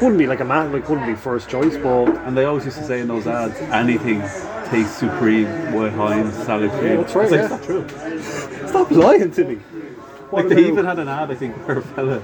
Wouldn't 0.00 0.18
be 0.18 0.26
like 0.26 0.40
a 0.40 0.44
man, 0.44 0.72
like 0.72 0.88
wouldn't 0.88 1.06
be 1.06 1.14
first 1.14 1.48
choice, 1.48 1.76
but 1.76 2.16
And 2.26 2.36
they 2.36 2.44
always 2.44 2.64
used 2.64 2.78
to 2.78 2.84
say 2.84 3.00
in 3.00 3.08
those 3.08 3.26
ads, 3.26 3.56
anything 3.72 4.20
tastes 4.70 4.96
supreme 4.96 5.74
with 5.74 5.94
Heinz 5.94 6.34
salad 6.34 6.70
cream. 6.72 6.84
Yeah, 6.84 6.96
that's 6.96 7.14
right, 7.14 7.30
like, 7.30 7.40
yeah. 7.40 7.48
not 7.48 7.62
true. 7.62 7.88
stop 8.68 8.90
lying 8.90 9.30
to 9.32 9.44
me. 9.44 9.56
What 10.30 10.46
Like 10.46 10.56
they 10.56 10.68
even 10.68 10.84
had 10.84 10.98
an 10.98 11.08
ad, 11.08 11.30
I 11.30 11.34
think, 11.34 11.56
where 11.66 11.78
a 11.78 11.82
fella 11.82 12.22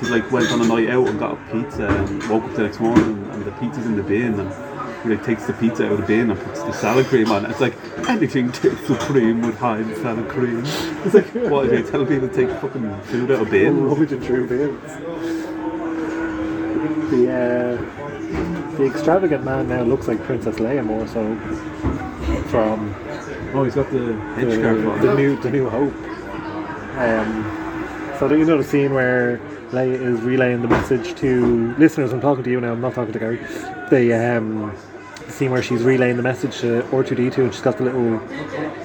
he 0.00 0.06
like 0.08 0.30
went 0.30 0.50
on 0.52 0.60
a 0.60 0.66
night 0.66 0.88
out 0.90 1.08
and 1.08 1.18
got 1.18 1.32
a 1.32 1.52
pizza 1.52 1.88
and 1.88 2.28
woke 2.28 2.44
up 2.44 2.54
the 2.54 2.62
next 2.62 2.80
morning 2.80 3.28
and 3.32 3.44
the 3.44 3.52
pizza's 3.52 3.86
in 3.86 3.96
the 3.96 4.02
bin 4.02 4.38
and 4.38 5.02
he 5.02 5.10
like 5.10 5.24
takes 5.24 5.46
the 5.46 5.52
pizza 5.54 5.86
out 5.86 5.92
of 5.92 6.00
the 6.00 6.06
bin 6.06 6.30
and 6.30 6.40
puts 6.40 6.62
the 6.62 6.72
salad 6.72 7.06
cream 7.06 7.30
on. 7.30 7.44
it. 7.44 7.50
It's 7.50 7.60
like 7.60 7.74
anything 8.08 8.52
tastes 8.52 8.86
supreme 8.86 9.42
with 9.42 9.58
Heinz 9.58 9.96
salad 10.00 10.28
cream. 10.28 10.62
It's 11.04 11.14
like 11.14 11.26
what 11.50 11.66
if 11.66 11.72
you 11.72 11.90
tell 11.90 12.06
people 12.06 12.28
to 12.28 12.34
take 12.34 12.50
fucking 12.60 13.00
food 13.02 13.30
out 13.30 13.42
of 13.42 13.48
a 13.48 13.50
bin? 13.50 13.84
rummaging 13.84 14.20
through 14.20 14.48
bins. 14.48 15.37
The 17.10 17.32
uh, 17.32 18.76
the 18.76 18.86
extravagant 18.86 19.44
man 19.44 19.68
now 19.68 19.82
looks 19.82 20.08
like 20.08 20.22
Princess 20.24 20.56
Leia 20.56 20.84
more 20.84 21.06
so 21.06 21.36
from 22.48 22.94
Oh, 23.54 23.64
he's 23.64 23.74
got 23.74 23.90
the 23.90 23.98
the, 24.36 24.98
the 25.00 25.14
new 25.14 25.40
the 25.40 25.50
new 25.50 25.68
hope. 25.70 25.94
Um, 26.98 28.16
so 28.18 28.28
do 28.28 28.36
you 28.36 28.44
know 28.44 28.58
the 28.58 28.64
scene 28.64 28.92
where 28.92 29.38
Leia 29.70 29.94
is 29.94 30.20
relaying 30.20 30.60
the 30.60 30.68
message 30.68 31.14
to 31.20 31.74
listeners? 31.78 32.12
I'm 32.12 32.20
talking 32.20 32.44
to 32.44 32.50
you 32.50 32.60
now. 32.60 32.72
I'm 32.72 32.80
not 32.80 32.94
talking 32.94 33.12
to 33.12 33.18
Gary. 33.18 33.38
The 33.90 34.12
um, 34.12 34.76
scene 35.28 35.50
where 35.50 35.62
she's 35.62 35.82
relaying 35.82 36.18
the 36.18 36.22
message 36.22 36.58
to 36.58 36.82
R2D2 36.90 37.38
and 37.38 37.54
she's 37.54 37.62
got 37.62 37.78
the 37.78 37.84
little 37.84 38.20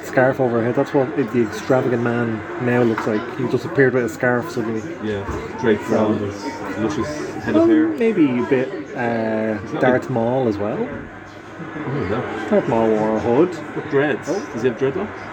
scarf 0.03 0.39
over 0.39 0.59
her 0.59 0.65
head. 0.65 0.75
That's 0.75 0.93
what 0.93 1.13
the 1.17 1.41
extravagant 1.41 2.03
man 2.03 2.37
now 2.65 2.83
looks 2.83 3.05
like. 3.05 3.21
He 3.37 3.47
just 3.49 3.65
appeared 3.65 3.93
with 3.93 4.05
a 4.05 4.09
scarf 4.09 4.49
suddenly. 4.49 4.81
Yeah, 5.05 5.25
draped 5.59 5.89
around 5.89 6.19
his 6.19 6.41
luscious 6.77 7.32
head 7.43 7.53
Well, 7.55 7.63
of 7.63 7.69
hair. 7.69 7.87
maybe 7.89 8.39
a 8.39 8.45
bit 8.45 8.95
uh, 8.95 9.57
Darth 9.79 10.09
Maul 10.09 10.47
as 10.47 10.57
well. 10.57 10.77
Oh, 10.79 12.07
yeah. 12.09 12.49
Darth 12.49 12.67
Maul 12.69 12.89
wore 12.89 13.17
a 13.17 13.19
hood. 13.19 13.49
With 13.75 13.89
dreads. 13.89 14.27
Does 14.27 14.61
he 14.61 14.69
have 14.69 14.77
dreadlocks? 14.77 15.29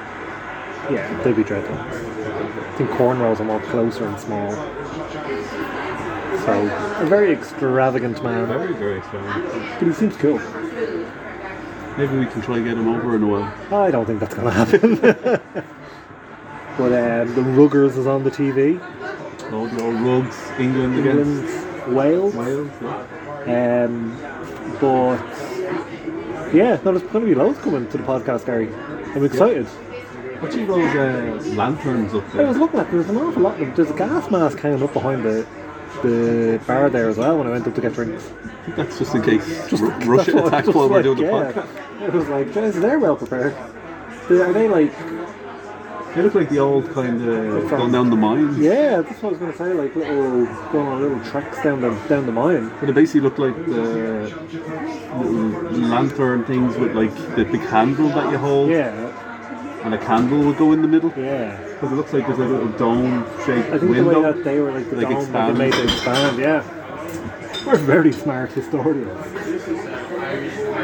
Yeah, 0.91 1.23
they'd 1.23 1.37
be 1.37 1.45
dreadlocks. 1.45 1.93
I 1.93 2.77
think 2.77 2.91
cornrows 2.91 3.41
are 3.41 3.45
more 3.45 3.61
closer 3.61 4.07
and 4.07 4.19
small. 4.19 4.51
So, 6.45 6.53
a 7.01 7.07
very 7.07 7.33
extravagant 7.33 8.23
man. 8.25 8.47
Very, 8.47 8.73
very 8.75 8.99
extravagant. 8.99 9.79
But 9.79 9.87
he 9.89 9.93
seems 9.93 10.17
cool. 10.17 10.39
Maybe 11.99 12.17
we 12.19 12.27
can 12.27 12.41
try 12.41 12.57
and 12.57 12.65
get 12.65 12.79
him 12.79 12.89
over 12.89 13.15
in 13.17 13.23
a 13.23 13.27
while. 13.27 13.53
I 13.83 13.91
don't 13.91 14.07
think 14.07 14.21
that's 14.21 14.35
going 14.35 14.47
to 14.47 14.53
happen. 14.53 14.95
but 16.79 16.93
um, 16.93 17.35
the 17.35 17.43
Ruggers 17.43 17.99
is 17.99 18.07
on 18.07 18.25
the 18.25 18.31
TV. 18.31 18.81
Oh, 19.53 19.67
the 19.69 19.83
old 19.85 20.01
rugs, 20.01 20.37
England 20.59 20.99
against 20.99 21.43
England, 21.43 21.70
Wales. 21.89 22.35
Wales. 22.35 22.71
yeah. 22.83 23.85
Um, 23.85 24.17
but 24.81 25.19
yeah, 26.55 26.79
no, 26.85 26.93
there's 26.93 27.03
going 27.11 27.25
to 27.25 27.27
be 27.27 27.35
loads 27.35 27.59
coming 27.61 27.89
to 27.91 27.97
the 27.99 28.05
podcast, 28.05 28.47
Gary. 28.47 28.73
I'm 29.15 29.25
excited. 29.25 29.67
What's 29.67 30.57
those 30.57 30.69
uh, 30.97 31.43
lanterns 31.55 32.15
up 32.15 32.25
I 32.31 32.39
there? 32.39 32.47
was 32.47 32.57
looking 32.57 32.81
at 32.81 32.91
there's 32.91 33.09
an 33.11 33.17
awful 33.19 33.43
lot 33.43 33.55
of 33.55 33.61
them. 33.61 33.75
There's 33.75 33.91
a 33.91 33.95
gas 33.97 34.31
mask 34.31 34.59
hanging 34.59 34.83
up 34.83 34.93
behind 34.93 35.23
the 35.25 35.47
the 36.03 36.61
bar 36.67 36.89
there 36.89 37.09
as 37.11 37.19
well 37.19 37.37
when 37.39 37.47
I 37.47 37.51
went 37.51 37.67
up 37.67 37.75
to 37.75 37.81
get 37.81 37.93
drinks. 37.93 38.33
That's 38.77 38.99
just 38.99 39.15
in 39.15 39.23
case 39.23 39.45
Just- 39.69 39.83
R- 39.83 39.91
Russia 40.07 40.45
attacks 40.45 40.69
while 40.69 40.89
we're 40.89 40.97
like, 40.97 41.05
doing 41.05 41.19
the 41.19 41.25
yeah. 41.25 41.53
podcast. 41.53 42.03
It 42.03 42.13
was 42.13 42.29
like, 42.29 42.47
Jesus, 42.47 42.77
they're 42.77 42.99
well 42.99 43.17
prepared. 43.17 43.53
Are 44.31 44.53
they 44.53 44.69
like, 44.69 44.93
They 46.15 46.23
look 46.23 46.35
like 46.35 46.49
the 46.49 46.59
old 46.59 46.91
kind 46.93 47.23
of 47.23 47.71
going 47.71 47.93
down 47.93 48.11
the 48.11 48.17
mine. 48.17 48.61
yeah, 48.61 49.01
that's 49.03 49.23
what 49.23 49.29
I 49.29 49.33
was 49.33 49.39
going 49.39 49.53
to 49.53 49.59
say, 49.59 49.73
like 49.73 49.95
little, 49.95 50.45
going 50.73 50.87
on 50.89 51.01
little 51.01 51.21
tracks 51.31 51.63
down 51.63 51.81
the, 51.81 51.91
down 52.09 52.27
the 52.27 52.33
mine. 52.33 52.69
But 52.81 52.87
they 52.87 52.93
basically 52.93 53.21
look 53.21 53.39
like 53.39 53.55
the 53.67 54.29
little 55.17 55.79
lantern 55.89 56.45
things 56.45 56.77
with 56.77 56.97
like 56.97 57.15
the 57.37 57.45
big 57.45 57.61
handle 57.61 58.09
that 58.09 58.31
you 58.33 58.39
hold, 58.39 58.71
Yeah, 58.71 59.85
and 59.85 59.95
a 59.95 59.99
candle 59.99 60.41
would 60.45 60.57
go 60.59 60.73
in 60.73 60.83
the 60.83 60.89
middle. 60.89 61.13
yeah. 61.17 61.57
Because 61.75 61.93
it 61.93 61.95
looks 61.95 62.13
like 62.13 62.27
there's 62.27 62.39
a 62.41 62.45
little 62.45 62.69
dome-shaped 62.73 63.49
window. 63.49 63.75
I 63.75 63.79
think 63.79 63.81
the 63.81 63.87
window. 63.87 64.23
way 64.23 64.33
that 64.33 64.45
they 64.45 64.61
were 64.61 64.73
like 64.73 64.91
the 64.91 64.97
Like 64.97 65.05
dome, 65.09 65.15
like 65.15 65.23
expand. 65.23 65.55
they 65.55 65.59
made 65.59 65.75
it 65.75 65.85
expand, 65.85 66.39
yeah. 66.39 67.67
We're 67.67 67.77
very 67.77 68.13
smart 68.13 68.51
historians. 68.53 69.09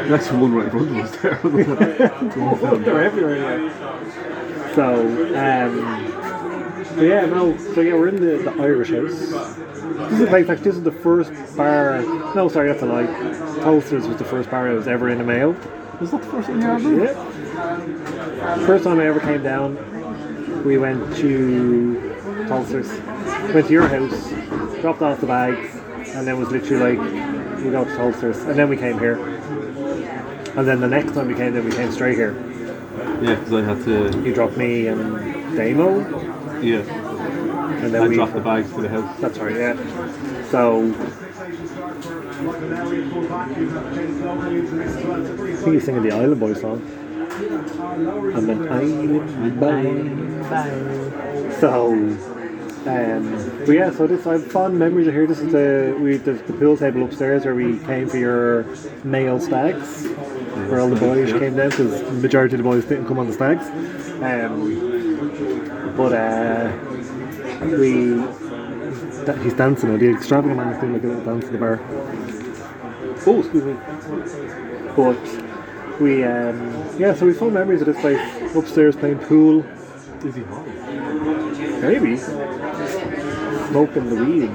That's 0.09 0.27
the 0.29 0.37
one 0.37 0.53
right 0.53 0.65
in 0.65 0.71
front 0.71 0.89
of 0.91 0.97
us 0.97 1.15
there. 1.21 1.39
They're 2.85 3.03
everywhere. 3.03 3.69
So, 4.77 4.93
um, 5.35 5.73
so 6.85 7.01
yeah, 7.01 7.25
no, 7.25 7.57
so 7.73 7.81
yeah, 7.81 7.95
we're 7.95 8.09
in 8.09 8.17
the, 8.17 8.37
the 8.43 8.61
Irish 8.61 8.91
house. 8.91 9.09
This 10.11 10.19
is 10.19 10.29
like, 10.29 10.47
like 10.47 10.59
this 10.59 10.75
is 10.75 10.83
the 10.83 10.91
first 10.91 11.31
bar. 11.57 11.99
No, 12.35 12.47
sorry, 12.47 12.67
that's 12.67 12.83
a 12.83 12.85
lie. 12.85 13.07
Toasters 13.63 14.07
was 14.07 14.17
the 14.17 14.23
first 14.23 14.51
bar 14.51 14.69
I 14.69 14.73
was 14.73 14.87
ever 14.87 15.09
in 15.09 15.19
a 15.19 15.23
Mayo. 15.23 15.55
Was 15.99 16.11
that 16.11 16.21
the 16.21 16.27
first 16.27 16.47
thing 16.49 16.61
you 16.61 16.67
ever? 16.67 17.05
Yeah. 17.05 18.67
First 18.67 18.83
time 18.83 18.99
I 18.99 19.07
ever 19.07 19.19
came 19.19 19.41
down, 19.41 20.63
we 20.63 20.77
went 20.77 21.15
to 21.15 22.45
Toasters. 22.47 22.87
Went 23.55 23.65
to 23.65 23.73
your 23.73 23.87
house, 23.87 24.29
dropped 24.81 25.01
off 25.01 25.19
the 25.19 25.25
bags, 25.25 25.75
and 26.09 26.27
then 26.27 26.37
was 26.37 26.51
literally 26.51 26.97
like, 26.97 27.63
we 27.63 27.71
go 27.71 27.83
to 27.83 27.95
Toasters, 27.95 28.37
and 28.43 28.53
then 28.59 28.69
we 28.69 28.77
came 28.77 28.99
here. 28.99 29.17
And 30.55 30.67
then 30.67 30.81
the 30.81 30.87
next 30.87 31.13
time 31.13 31.29
we 31.29 31.33
came, 31.33 31.55
then 31.55 31.65
we 31.65 31.71
came 31.71 31.91
straight 31.91 32.15
here. 32.15 32.35
Yeah, 33.21 33.35
because 33.35 33.53
I 33.53 33.61
had 33.63 33.83
to. 33.85 34.21
He 34.23 34.31
dropped 34.31 34.57
me 34.57 34.87
and 34.87 35.55
Damo, 35.57 35.99
Yeah, 36.61 36.81
and 37.83 37.93
then 37.93 38.03
I 38.03 38.07
we 38.07 38.15
dropped 38.15 38.33
the 38.33 38.41
bags 38.41 38.71
to 38.73 38.81
the 38.81 38.89
house. 38.89 39.19
That's 39.19 39.37
right, 39.39 39.55
yeah. 39.55 39.75
So 40.49 40.83
I 40.83 40.91
think 45.55 45.73
he's 45.73 45.85
singing 45.85 46.03
the 46.03 46.11
Island 46.11 46.39
Boy 46.39 46.53
song. 46.53 46.81
I'm 47.37 48.49
an 48.49 48.67
island 48.69 49.59
boy. 49.59 49.83
So, 51.59 51.93
um, 51.93 53.63
but 53.65 53.71
yeah, 53.71 53.91
so 53.91 54.07
this 54.07 54.25
I 54.25 54.33
have 54.33 54.51
fond 54.51 54.77
memories 54.79 55.07
of 55.07 55.13
here. 55.13 55.27
This 55.27 55.39
is 55.39 55.51
the 55.51 55.95
we 55.99 56.17
the, 56.17 56.33
the 56.33 56.53
pool 56.53 56.77
table 56.77 57.03
upstairs 57.03 57.45
where 57.45 57.55
we 57.55 57.77
came 57.79 58.07
for 58.07 58.17
your 58.17 58.65
male 59.03 59.39
stags, 59.39 60.07
where 60.69 60.79
all 60.79 60.89
the 60.89 60.99
boys 60.99 61.31
came 61.31 61.55
down 61.55 61.69
because 61.69 62.01
the 62.01 62.11
majority 62.11 62.55
of 62.55 62.59
the 62.59 62.63
boys 62.63 62.85
didn't 62.85 63.07
come 63.07 63.19
on 63.19 63.27
the 63.27 63.33
stags. 63.33 63.65
Um, 64.21 65.95
but 65.95 66.13
uh, 66.13 66.71
we 67.61 68.15
that, 69.27 69.37
he's 69.41 69.53
dancing 69.53 69.91
now. 69.91 69.97
The 69.97 70.09
extravagant 70.09 70.57
man 70.57 70.73
is 70.73 70.79
doing 70.79 70.93
like 70.93 71.03
a 71.03 71.07
little 71.07 71.23
dance 71.23 71.45
in 71.45 71.53
the 71.53 71.59
bar. 71.59 71.79
Oh, 73.25 73.39
excuse 73.39 73.63
me. 73.63 73.73
But 74.95 75.19
we, 75.99 76.23
um, 76.23 76.97
yeah, 76.97 77.13
so 77.13 77.25
we 77.25 77.33
fond 77.33 77.53
memories 77.53 77.81
of 77.81 77.87
this 77.87 77.99
place 77.99 78.55
upstairs 78.55 78.95
playing 78.95 79.19
pool. 79.19 79.65
Dizzy 80.21 80.43
Hall. 80.43 80.63
Maybe 81.81 82.17
smoking 83.67 84.09
the 84.09 84.15
weed. 84.23 84.51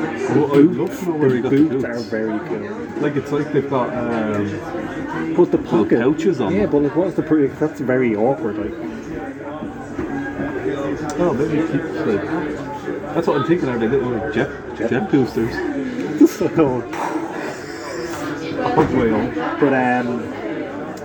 Oh, 0.00 0.52
I'd 0.54 0.70
love 0.76 0.94
the 1.42 1.50
boots 1.50 1.84
are 1.84 1.98
very 1.98 2.38
good. 2.48 3.02
Like 3.02 3.16
it's 3.16 3.32
like 3.32 3.52
they've 3.52 3.68
got 3.68 3.90
um, 3.96 4.46
But 5.34 5.50
the 5.50 5.58
pocket 5.58 6.00
pouches 6.00 6.40
on 6.40 6.52
Yeah, 6.54 6.62
them. 6.62 6.70
but 6.70 6.82
like, 6.82 6.94
what's 6.96 7.14
the? 7.16 7.22
Pre- 7.22 7.48
that's 7.48 7.80
very 7.80 8.14
awkward. 8.14 8.56
Like, 8.58 8.72
oh 11.20 11.32
maybe 11.34 11.66
keep 11.66 11.82
like 12.06 12.22
that's 13.14 13.26
what 13.26 13.36
I'm 13.40 13.46
thinking. 13.46 13.68
Are 13.68 13.78
they 13.78 13.88
little 13.88 14.10
like 14.10 14.32
jet 14.32 14.50
jet, 14.76 15.10
boosters? 15.10 15.52
so 16.30 16.46
On 16.46 16.52
the 18.92 18.98
way 18.98 19.10
home. 19.10 19.34
But 19.60 19.72
um, 19.74 20.06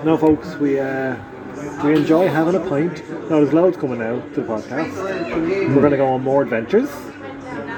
no, 0.05 0.17
folks, 0.17 0.55
we 0.55 0.79
uh, 0.79 1.15
we 1.83 1.93
enjoy 1.95 2.27
having 2.27 2.55
a 2.55 2.59
pint. 2.69 3.03
Now 3.29 3.37
there's 3.39 3.53
loads 3.53 3.77
coming 3.77 4.01
out 4.01 4.33
to 4.35 4.41
the 4.41 4.47
podcast. 4.47 4.93
We're 5.69 5.81
going 5.81 5.91
to 5.91 5.97
go 5.97 6.07
on 6.07 6.21
more 6.23 6.41
adventures. 6.43 6.89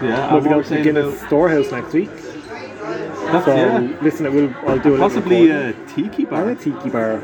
Yeah, 0.01 0.31
We'll 0.33 0.41
be 0.41 0.49
going 0.49 0.63
to 0.63 0.69
saying 0.69 0.83
Guinness 0.83 1.15
about- 1.17 1.27
Storehouse 1.27 1.71
next 1.71 1.93
week. 1.93 2.09
That's, 2.11 3.45
So 3.45 3.55
yeah. 3.55 3.97
listen, 4.01 4.33
we'll 4.33 4.53
I'll 4.67 4.79
do 4.79 4.95
a 4.95 4.97
Possibly 4.99 5.49
a 5.49 5.73
tiki 5.95 6.25
bar. 6.25 6.49
a 6.49 6.55
tiki 6.55 6.89
bar. 6.89 7.21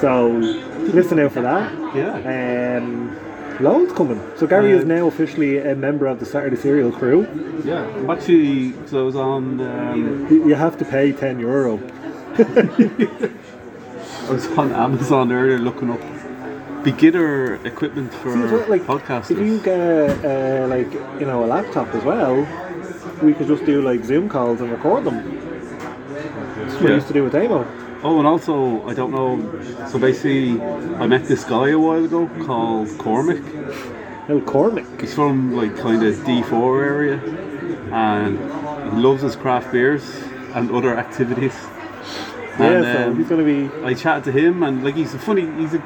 So 0.00 0.28
listen 0.28 1.18
out 1.18 1.32
for 1.32 1.42
that. 1.42 1.72
Yeah. 1.94 2.78
Um, 2.78 3.16
loads 3.60 3.92
coming. 3.92 4.20
So 4.36 4.46
Gary 4.46 4.70
is 4.70 4.82
Um, 4.82 4.88
now 4.88 5.06
officially 5.08 5.58
a 5.58 5.74
member 5.74 6.06
of 6.06 6.20
the 6.20 6.26
Saturday 6.26 6.56
Serial 6.56 6.92
crew. 6.92 7.26
Yeah. 7.64 7.84
I'm 7.96 8.08
actually, 8.08 8.74
so 8.86 9.00
I 9.00 9.02
was 9.02 9.16
on, 9.16 9.60
um, 9.60 10.26
You 10.30 10.48
you 10.48 10.54
have 10.54 10.78
to 10.78 10.84
pay 10.84 11.12
ten 11.12 11.38
euro. 11.40 11.80
I 12.38 14.30
was 14.30 14.46
on 14.58 14.72
Amazon 14.72 15.32
earlier 15.32 15.58
looking 15.58 15.90
up 15.90 16.00
beginner 16.92 17.54
equipment 17.66 18.12
for 18.14 18.32
See, 18.32 18.54
what, 18.54 18.70
like 18.70 18.82
podcasters. 18.82 19.32
if 19.32 19.38
you 19.38 19.60
get 19.60 20.24
uh, 20.24 20.66
like 20.68 20.90
you 21.20 21.26
know 21.26 21.44
a 21.44 21.48
laptop 21.54 21.88
as 21.94 22.04
well, 22.04 22.36
we 23.22 23.34
could 23.34 23.46
just 23.46 23.64
do 23.64 23.82
like 23.82 24.04
Zoom 24.04 24.28
calls 24.28 24.60
and 24.60 24.70
record 24.70 25.04
them. 25.04 25.18
That's 26.14 26.74
what 26.74 26.82
we 26.82 26.94
used 26.94 27.08
to 27.08 27.12
do 27.12 27.24
with 27.24 27.34
Amo. 27.34 27.66
Oh, 28.02 28.18
and 28.18 28.26
also, 28.26 28.86
I 28.86 28.94
don't 28.94 29.10
know. 29.10 29.32
So 29.88 29.98
basically, 29.98 30.60
I 31.02 31.06
met 31.06 31.26
this 31.26 31.44
guy 31.44 31.70
a 31.70 31.78
while 31.78 32.04
ago 32.04 32.30
called 32.46 32.88
Cormac. 32.98 33.42
No 34.28 34.40
Cormac. 34.40 34.86
He's 35.00 35.14
from 35.14 35.54
like 35.56 35.76
kind 35.76 36.02
of 36.04 36.14
D4 36.16 36.84
area, 36.94 37.16
and 37.92 38.38
he 38.92 39.00
loves 39.00 39.22
his 39.22 39.36
craft 39.36 39.72
beers 39.72 40.04
and 40.54 40.70
other 40.70 40.96
activities. 40.96 41.56
Yeah, 42.58 42.82
so 42.82 43.08
um, 43.08 43.18
he's 43.18 43.28
gonna 43.28 43.44
be. 43.44 43.70
I 43.84 43.94
chatted 43.94 44.24
to 44.24 44.32
him, 44.32 44.62
and 44.62 44.84
like 44.84 44.96
he's 44.96 45.14
a 45.14 45.18
funny. 45.18 45.46
He's 45.60 45.74
a 45.74 45.82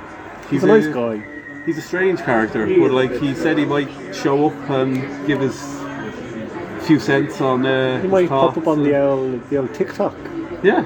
He's 0.53 0.65
a 0.65 0.67
nice 0.67 0.87
guy. 0.87 1.23
He's 1.67 1.79
a 1.79 1.83
strange 1.83 2.21
character, 2.21 2.67
He 2.67 2.79
but 2.79 2.91
like 2.91 3.13
he 3.21 3.35
said 3.35 3.57
he 3.57 3.65
might 3.65 3.89
show 4.15 4.49
up 4.51 4.71
and 4.71 5.27
give 5.27 5.41
us 5.41 5.59
a 5.63 6.81
few 6.85 6.99
cents 6.99 7.41
on. 7.41 7.65
Uh, 7.65 8.01
He 8.03 8.09
might 8.09 8.23
his 8.23 8.31
pop 8.31 8.57
up 8.57 8.67
on 8.67 8.83
the 8.83 8.97
old 9.01 9.49
the 9.49 9.57
old 9.59 9.73
TikTok. 9.75 10.15
Yeah, 10.63 10.85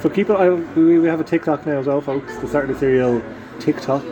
So 0.00 0.08
keep 0.08 0.28
it. 0.30 0.34
I, 0.34 0.50
we, 0.50 0.98
we 0.98 1.08
have 1.08 1.20
a 1.20 1.24
TikTok 1.24 1.66
now 1.66 1.78
as 1.78 1.86
well, 1.86 2.00
folks. 2.00 2.36
The 2.38 2.48
Saturday 2.48 2.74
Serial 2.78 3.22
TikTok. 3.60 4.02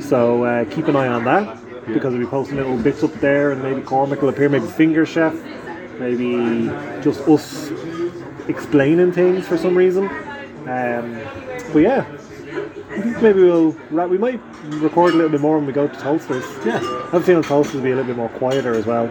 So 0.00 0.44
uh, 0.44 0.64
keep 0.66 0.88
an 0.88 0.96
eye 0.96 1.08
on 1.08 1.24
that 1.24 1.58
because 1.92 2.12
we'll 2.12 2.22
be 2.22 2.26
posting 2.26 2.56
little 2.56 2.76
bits 2.76 3.02
up 3.04 3.12
there, 3.14 3.52
and 3.52 3.62
maybe 3.62 3.80
Cormac 3.82 4.20
will 4.20 4.28
appear, 4.28 4.48
maybe 4.48 4.66
Finger 4.66 5.06
Chef, 5.06 5.34
maybe 6.00 6.66
just 7.02 7.20
us 7.28 7.70
explaining 8.48 9.12
things 9.12 9.46
for 9.46 9.56
some 9.56 9.76
reason. 9.76 10.04
Um, 10.68 11.20
but 11.72 11.78
yeah, 11.80 12.04
I 12.04 12.16
think 12.16 12.25
maybe 13.22 13.42
we'll 13.42 13.70
we 14.08 14.18
might 14.18 14.40
record 14.64 15.14
a 15.14 15.16
little 15.16 15.30
bit 15.30 15.40
more 15.40 15.58
when 15.58 15.66
we 15.66 15.72
go 15.72 15.88
to 15.88 15.96
Toasters. 15.96 16.44
yeah, 16.64 16.76
I 16.76 17.10
have 17.10 17.14
a 17.14 17.20
feeling 17.22 17.42
Toasters 17.42 17.74
will 17.76 17.82
be 17.82 17.90
a 17.90 17.96
little 17.96 18.08
bit 18.08 18.16
more 18.16 18.28
quieter 18.30 18.74
as 18.74 18.86
well. 18.86 19.06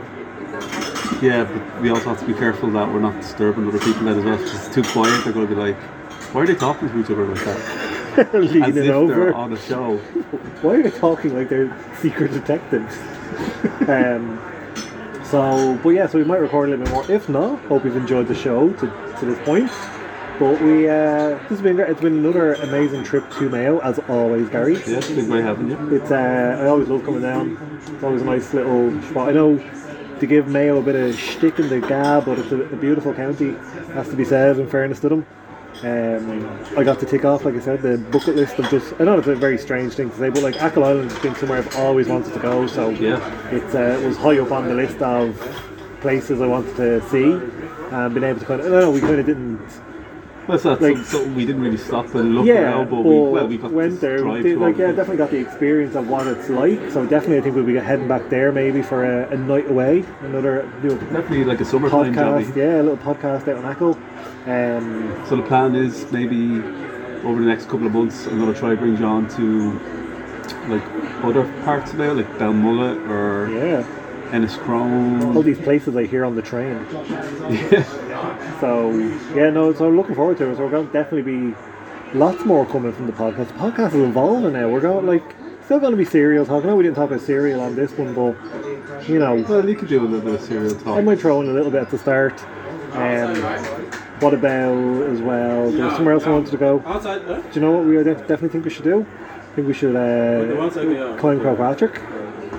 yeah. 1.21 1.43
But 1.43 1.81
we 1.81 1.89
also 1.89 2.09
have 2.09 2.19
to 2.19 2.25
be 2.25 2.33
careful 2.33 2.69
that 2.71 2.87
we're 2.87 2.99
not 2.99 3.19
disturbing 3.21 3.67
other 3.67 3.79
people 3.79 4.03
then 4.03 4.19
as 4.19 4.25
well. 4.25 4.33
If 4.35 4.53
it's 4.53 4.73
too 4.73 4.83
quiet, 4.83 5.23
they're 5.23 5.33
going 5.33 5.47
to 5.47 5.55
be 5.55 5.59
like, 5.59 5.77
"Why 6.33 6.41
are 6.41 6.47
they 6.47 6.55
talking 6.55 6.89
to 6.89 6.99
each 6.99 7.09
other 7.09 7.25
like 7.25 7.43
that?" 7.45 7.85
As 8.33 8.55
if 8.55 8.77
over. 8.89 9.13
they're 9.13 9.33
on 9.35 9.51
a 9.51 9.57
show. 9.59 9.97
Why 10.61 10.75
are 10.75 10.83
they 10.83 10.91
talking 10.91 11.35
like 11.35 11.49
they're 11.49 11.75
secret 11.99 12.31
detectives? 12.31 12.97
um, 13.89 14.39
so, 15.25 15.77
but 15.83 15.89
yeah, 15.89 16.07
so 16.07 16.17
we 16.19 16.23
might 16.23 16.37
record 16.37 16.69
a 16.69 16.77
little 16.77 16.85
bit 16.85 16.93
more. 16.93 17.11
If 17.11 17.27
not, 17.27 17.59
hope 17.65 17.83
you've 17.83 17.97
enjoyed 17.97 18.27
the 18.27 18.35
show 18.35 18.71
to, 18.71 19.15
to 19.19 19.25
this 19.25 19.39
point. 19.45 19.69
But 20.37 20.61
we, 20.61 20.89
uh, 20.89 21.29
this 21.39 21.49
has 21.49 21.61
been 21.61 21.77
great. 21.77 21.89
It's 21.89 22.01
been 22.01 22.17
another 22.19 22.55
amazing 22.55 23.05
trip 23.05 23.29
to 23.35 23.49
Mayo, 23.49 23.79
as 23.79 23.99
always, 24.09 24.49
Gary. 24.49 24.73
Yeah, 24.73 24.97
it's 24.97 25.09
been 25.09 25.27
great 25.29 25.45
having 25.45 25.69
you. 25.69 25.95
It's 25.95 26.11
uh, 26.11 26.57
I 26.61 26.65
always 26.67 26.89
love 26.89 27.05
coming 27.05 27.21
down. 27.21 27.79
It's 27.93 28.03
always 28.03 28.21
a 28.21 28.25
nice 28.25 28.53
little 28.53 29.01
spot. 29.03 29.29
I 29.29 29.31
know 29.31 29.57
to 30.19 30.27
give 30.27 30.47
Mayo 30.49 30.79
a 30.79 30.81
bit 30.81 30.95
of 30.97 31.17
shtick 31.17 31.57
in 31.59 31.69
the 31.69 31.79
gab, 31.79 32.25
but 32.25 32.37
it's 32.39 32.51
a, 32.51 32.61
a 32.63 32.75
beautiful 32.75 33.13
county. 33.13 33.55
Has 33.93 34.09
to 34.09 34.15
be 34.17 34.25
said 34.25 34.59
in 34.59 34.69
fairness 34.69 34.99
to 35.01 35.09
them. 35.09 35.25
Um, 35.83 36.59
I 36.77 36.83
got 36.83 36.99
to 36.99 37.05
tick 37.05 37.23
off, 37.23 37.45
like 37.45 37.55
I 37.55 37.59
said, 37.59 37.81
the 37.81 37.97
bucket 37.97 38.35
list 38.35 38.59
of 38.59 38.69
just. 38.69 38.93
I 38.99 39.05
know 39.05 39.17
it's 39.17 39.27
a 39.27 39.35
very 39.35 39.57
strange 39.57 39.93
thing 39.93 40.09
to 40.09 40.17
say, 40.17 40.29
but 40.29 40.43
like 40.43 40.55
Achill 40.61 40.83
Island 40.83 41.11
has 41.11 41.21
been 41.21 41.35
somewhere 41.35 41.59
I've 41.59 41.75
always 41.77 42.07
wanted 42.09 42.33
to 42.33 42.39
go. 42.39 42.67
So 42.67 42.89
Yeah. 42.89 43.15
uh, 43.53 43.77
it 43.77 44.05
was 44.05 44.17
high 44.17 44.37
up 44.39 44.51
on 44.51 44.67
the 44.67 44.73
list 44.75 45.01
of 45.01 45.37
places 46.01 46.41
I 46.41 46.47
wanted 46.47 46.75
to 46.75 47.09
see, 47.09 47.23
and 47.93 48.13
being 48.13 48.25
able 48.25 48.41
to 48.41 48.45
kind 48.45 48.59
of. 48.61 48.69
No, 48.69 48.91
we 48.91 48.99
kind 48.99 49.19
of 49.19 49.25
didn't 49.25 49.61
Well, 50.47 50.59
so 50.59 50.69
that's 50.69 50.81
Like- 50.81 50.97
some- 50.97 51.05
something 51.05 51.35
we 51.35 51.45
didn't 51.45 51.61
really 51.61 51.77
stop 51.77 52.13
and 52.15 52.35
look 52.35 52.45
yeah, 52.45 52.61
around, 52.73 52.89
but 52.89 53.03
we, 53.03 53.15
well, 53.19 53.47
we 53.47 53.57
got 53.57 53.71
went 53.71 53.99
there. 53.99 54.17
Did, 54.17 54.57
like, 54.59 54.77
yeah, 54.77 54.87
definitely 54.87 55.17
got 55.17 55.31
the 55.31 55.39
experience 55.39 55.95
of 55.95 56.07
what 56.09 56.27
it's 56.27 56.49
like. 56.49 56.79
So 56.91 57.05
definitely, 57.05 57.37
I 57.39 57.41
think 57.41 57.55
we'll 57.55 57.65
be 57.65 57.75
heading 57.75 58.07
back 58.07 58.29
there 58.29 58.51
maybe 58.51 58.81
for 58.81 59.03
a, 59.05 59.27
a 59.29 59.37
night 59.37 59.69
away, 59.69 60.03
another 60.21 60.67
Definitely 60.83 61.45
like 61.45 61.61
a 61.61 61.65
summertime 61.65 62.13
podcast. 62.13 62.45
jobby. 62.51 62.55
Yeah, 62.55 62.81
a 62.81 62.83
little 62.83 62.97
podcast 62.97 63.47
out 63.47 63.57
in 63.57 63.65
Achill. 63.65 63.97
Um, 64.47 65.13
So 65.27 65.35
the 65.37 65.41
plan 65.43 65.75
is 65.75 66.05
maybe 66.11 66.61
over 67.23 67.39
the 67.41 67.47
next 67.47 67.65
couple 67.67 67.87
of 67.87 67.93
months, 67.93 68.27
I'm 68.27 68.39
going 68.39 68.53
to 68.53 68.59
try 68.59 68.69
to 68.69 68.75
bring 68.77 68.95
John 68.97 69.27
to 69.29 69.79
like 70.69 70.83
other 71.23 71.43
parts 71.63 71.91
of 71.93 71.99
it, 71.99 72.13
like 72.13 72.29
Belmullet 72.37 73.09
or 73.09 73.49
yeah, 73.51 73.83
Ennis 74.31 74.57
all 74.57 75.41
these 75.41 75.59
places 75.59 75.95
I 75.95 76.05
hear 76.05 76.25
on 76.25 76.35
the 76.35 76.41
train. 76.41 76.85
Yeah. 77.49 78.59
So 78.59 78.89
yeah, 79.35 79.49
no. 79.49 79.73
So 79.73 79.87
I'm 79.87 79.95
looking 79.95 80.15
forward 80.15 80.37
to 80.37 80.49
it. 80.49 80.55
So 80.57 80.63
we're 80.63 80.71
going 80.71 80.87
to 80.87 80.93
definitely 80.93 81.51
be 81.51 81.55
lots 82.13 82.43
more 82.45 82.65
coming 82.65 82.91
from 82.91 83.07
the 83.07 83.13
podcast. 83.13 83.47
The 83.47 83.53
podcast 83.53 83.87
is 83.89 84.09
evolving 84.09 84.53
now. 84.53 84.69
We're 84.69 84.81
going 84.81 85.05
like 85.05 85.35
still 85.65 85.79
going 85.79 85.91
to 85.91 85.97
be 85.97 86.05
serial 86.05 86.45
talk. 86.45 86.63
I 86.63 86.67
know 86.67 86.75
we 86.75 86.83
didn't 86.83 86.95
talk 86.95 87.09
about 87.09 87.21
serial 87.21 87.61
on 87.61 87.75
this 87.75 87.91
one, 87.91 88.13
but 88.13 89.07
you 89.07 89.19
know. 89.19 89.35
Well, 89.47 89.67
you 89.67 89.75
could 89.75 89.89
do 89.89 90.01
a 90.01 90.07
little 90.07 90.21
bit 90.21 90.35
of 90.35 90.41
serial 90.41 90.75
talk. 90.75 90.97
I 90.97 91.01
might 91.01 91.19
throw 91.19 91.41
in 91.41 91.49
a 91.49 91.53
little 91.53 91.71
bit 91.71 91.81
at 91.81 91.89
the 91.91 91.97
start. 91.97 92.43
Um, 92.93 93.35
what 94.21 94.33
about 94.33 95.03
as 95.03 95.21
well? 95.21 95.69
There's 95.69 95.93
somewhere 95.93 96.13
else 96.13 96.25
I 96.25 96.29
wanted 96.29 96.51
to 96.51 96.57
go. 96.57 96.81
Outside, 96.85 97.27
what? 97.27 97.51
Do 97.51 97.59
you 97.59 97.65
know 97.65 97.71
what 97.73 97.85
we 97.85 98.01
def- 98.03 98.19
definitely 98.19 98.49
think 98.49 98.63
we 98.63 98.71
should 98.71 98.85
do? 98.85 99.01
I 99.01 99.55
think 99.55 99.67
we 99.67 99.73
should 99.73 99.95
uh, 99.95 101.17
climb 101.17 101.39
Croagh 101.39 101.57
Patrick 101.57 102.01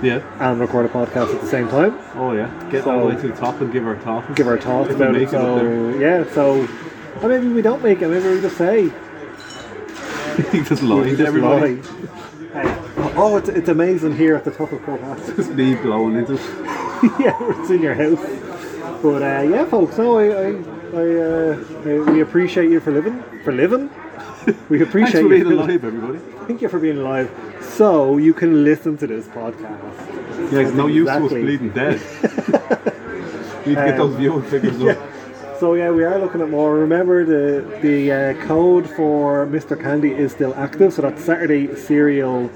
Yeah. 0.03 0.21
and 0.39 0.59
record 0.59 0.85
a 0.85 0.89
podcast 0.89 1.33
at 1.33 1.41
the 1.41 1.47
same 1.47 1.67
time. 1.69 1.97
Oh 2.15 2.33
yeah. 2.33 2.47
Get 2.71 2.85
all 2.87 2.99
the 2.99 3.15
way 3.15 3.21
to 3.21 3.27
the 3.29 3.35
top 3.35 3.59
and 3.61 3.71
give 3.71 3.85
our 3.87 3.97
thoughts. 3.99 4.33
Give 4.35 4.47
our 4.47 4.59
thoughts 4.59 4.89
we 4.89 4.95
about 4.95 5.15
it. 5.15 5.19
make 5.19 5.27
it 5.27 5.31
So 5.31 5.89
yeah, 5.97 6.31
so 6.33 6.67
or 7.21 7.29
maybe 7.29 7.47
we 7.47 7.61
don't 7.61 7.81
make 7.83 8.01
it. 8.01 8.07
Maybe 8.07 8.27
we 8.29 8.41
just 8.41 8.57
say 8.57 8.83
he 10.51 10.61
just 10.63 10.81
we 10.83 10.87
lied 10.89 11.03
to 11.05 11.17
just 11.17 11.27
everybody. 11.27 11.75
lie. 11.81 12.63
Hey, 12.63 12.83
Oh, 13.19 13.37
it's, 13.37 13.49
it's 13.49 13.69
amazing 13.69 14.15
here 14.15 14.35
at 14.35 14.43
the 14.43 14.51
top 14.51 14.71
of 14.71 14.83
Patrick. 14.83 15.35
Just 15.37 15.51
me 15.51 15.75
blowing 15.75 16.15
into 16.15 16.33
it. 16.33 16.39
yeah, 17.19 17.35
it's 17.41 17.69
in 17.69 17.81
your 17.81 17.93
house. 17.95 18.19
But 19.01 19.21
uh, 19.23 19.41
yeah, 19.47 19.65
folks, 19.65 19.97
no, 19.97 20.17
I, 20.17 20.25
I, 20.25 20.47
I, 20.93 21.15
uh, 22.01 22.11
we 22.11 22.21
appreciate 22.21 22.69
you 22.71 22.79
for 22.79 22.91
living, 22.91 23.23
for 23.43 23.51
living. 23.53 23.89
We 24.69 24.77
Thanks 24.79 24.89
appreciate 24.89 25.21
for 25.23 25.33
you 25.35 25.43
being 25.43 25.51
alive, 25.59 25.83
everybody. 25.83 26.19
Thank 26.47 26.61
you 26.61 26.69
for 26.69 26.79
being 26.79 26.97
alive, 26.97 27.29
so 27.61 28.17
you 28.17 28.33
can 28.33 28.63
listen 28.63 28.97
to 28.97 29.07
this 29.07 29.27
podcast. 29.27 30.51
Yeah, 30.51 30.59
it's 30.59 30.71
no 30.71 30.87
use 30.87 31.07
to 31.07 31.25
us 31.25 31.29
bleeding 31.29 31.69
dead. 31.71 31.99
we 33.65 33.73
need 33.75 33.75
to 33.75 33.85
get 33.85 33.99
Um, 33.99 34.09
those 34.09 34.15
viewing 34.15 34.43
figures 34.43 34.81
up. 34.83 34.97
So 35.59 35.73
yeah, 35.73 35.91
we 35.91 36.03
are 36.03 36.17
looking 36.19 36.41
at 36.41 36.49
more. 36.49 36.75
Remember 36.75 37.25
the 37.25 37.79
the 37.81 38.11
uh, 38.11 38.45
code 38.45 38.89
for 38.89 39.45
Mr. 39.47 39.79
Candy 39.79 40.11
is 40.13 40.31
still 40.31 40.53
active, 40.55 40.93
so 40.93 41.01
that's 41.01 41.23
Saturday 41.23 41.75
Serial 41.75 42.49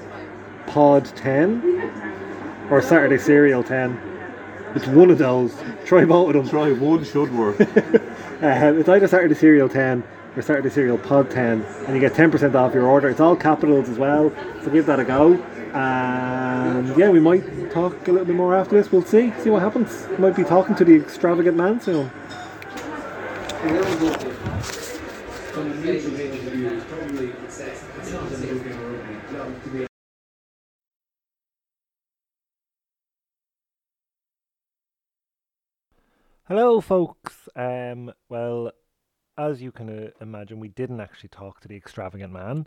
Pod 0.68 1.04
ten 1.16 1.90
or 2.70 2.80
Saturday 2.80 3.18
Serial 3.18 3.62
ten. 3.62 3.98
It's 4.74 4.86
one 4.86 5.10
of 5.10 5.18
those. 5.18 5.54
Try 5.84 6.04
both 6.06 6.28
of 6.34 6.34
them. 6.34 6.48
Try 6.48 6.72
one 6.72 7.04
should 7.04 7.32
work. 7.34 7.56
Uh, 8.42 8.74
it's 8.76 8.88
either 8.88 9.06
Saturday 9.06 9.36
Serial 9.36 9.68
10 9.68 10.02
or 10.36 10.42
Saturday 10.42 10.70
Serial 10.70 10.98
Pod 10.98 11.30
10, 11.30 11.62
and 11.62 11.94
you 11.94 12.00
get 12.00 12.14
10% 12.14 12.54
off 12.54 12.74
your 12.74 12.86
order. 12.86 13.08
It's 13.08 13.20
all 13.20 13.36
capitals 13.36 13.88
as 13.88 13.98
well, 13.98 14.32
so 14.62 14.70
give 14.70 14.86
that 14.86 15.00
a 15.00 15.04
go. 15.04 15.34
And 15.74 16.96
yeah, 16.96 17.08
we 17.08 17.20
might 17.20 17.70
talk 17.70 18.06
a 18.08 18.12
little 18.12 18.26
bit 18.26 18.36
more 18.36 18.54
after 18.54 18.76
this. 18.76 18.92
We'll 18.92 19.02
see, 19.02 19.32
see 19.40 19.50
what 19.50 19.62
happens. 19.62 20.06
Might 20.18 20.36
be 20.36 20.44
talking 20.44 20.74
to 20.76 20.84
the 20.84 20.94
extravagant 20.94 21.56
man 21.56 21.80
soon. 21.80 22.10
Hello, 36.48 36.80
folks. 36.82 37.48
Um, 37.56 38.12
well, 38.28 38.72
as 39.36 39.62
you 39.62 39.72
can 39.72 39.88
uh, 39.88 40.10
imagine, 40.20 40.60
we 40.60 40.68
didn't 40.68 41.00
actually 41.00 41.30
talk 41.30 41.60
to 41.60 41.68
the 41.68 41.76
extravagant 41.76 42.32
man. 42.32 42.66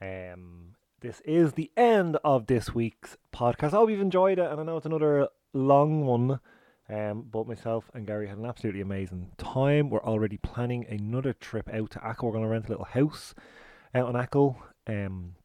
Um, 0.00 0.76
this 1.00 1.20
is 1.24 1.52
the 1.52 1.70
end 1.76 2.18
of 2.24 2.46
this 2.46 2.74
week's 2.74 3.16
podcast. 3.34 3.72
I 3.72 3.76
hope 3.76 3.90
you've 3.90 4.00
enjoyed 4.00 4.38
it, 4.38 4.50
and 4.50 4.60
I 4.60 4.64
know 4.64 4.76
it's 4.76 4.86
another 4.86 5.28
long 5.52 6.04
one. 6.04 6.40
Um, 6.88 7.26
but 7.30 7.46
myself 7.46 7.88
and 7.94 8.06
Gary 8.06 8.26
had 8.26 8.38
an 8.38 8.46
absolutely 8.46 8.80
amazing 8.80 9.30
time. 9.38 9.90
We're 9.90 10.02
already 10.02 10.38
planning 10.38 10.86
another 10.88 11.32
trip 11.32 11.68
out 11.72 11.90
to 11.92 11.98
Achill. 11.98 12.28
We're 12.28 12.32
going 12.32 12.44
to 12.44 12.50
rent 12.50 12.66
a 12.66 12.70
little 12.70 12.84
house 12.84 13.34
out 13.94 14.06
on 14.06 14.16
Achill. 14.16 14.56
Um, 14.88 15.36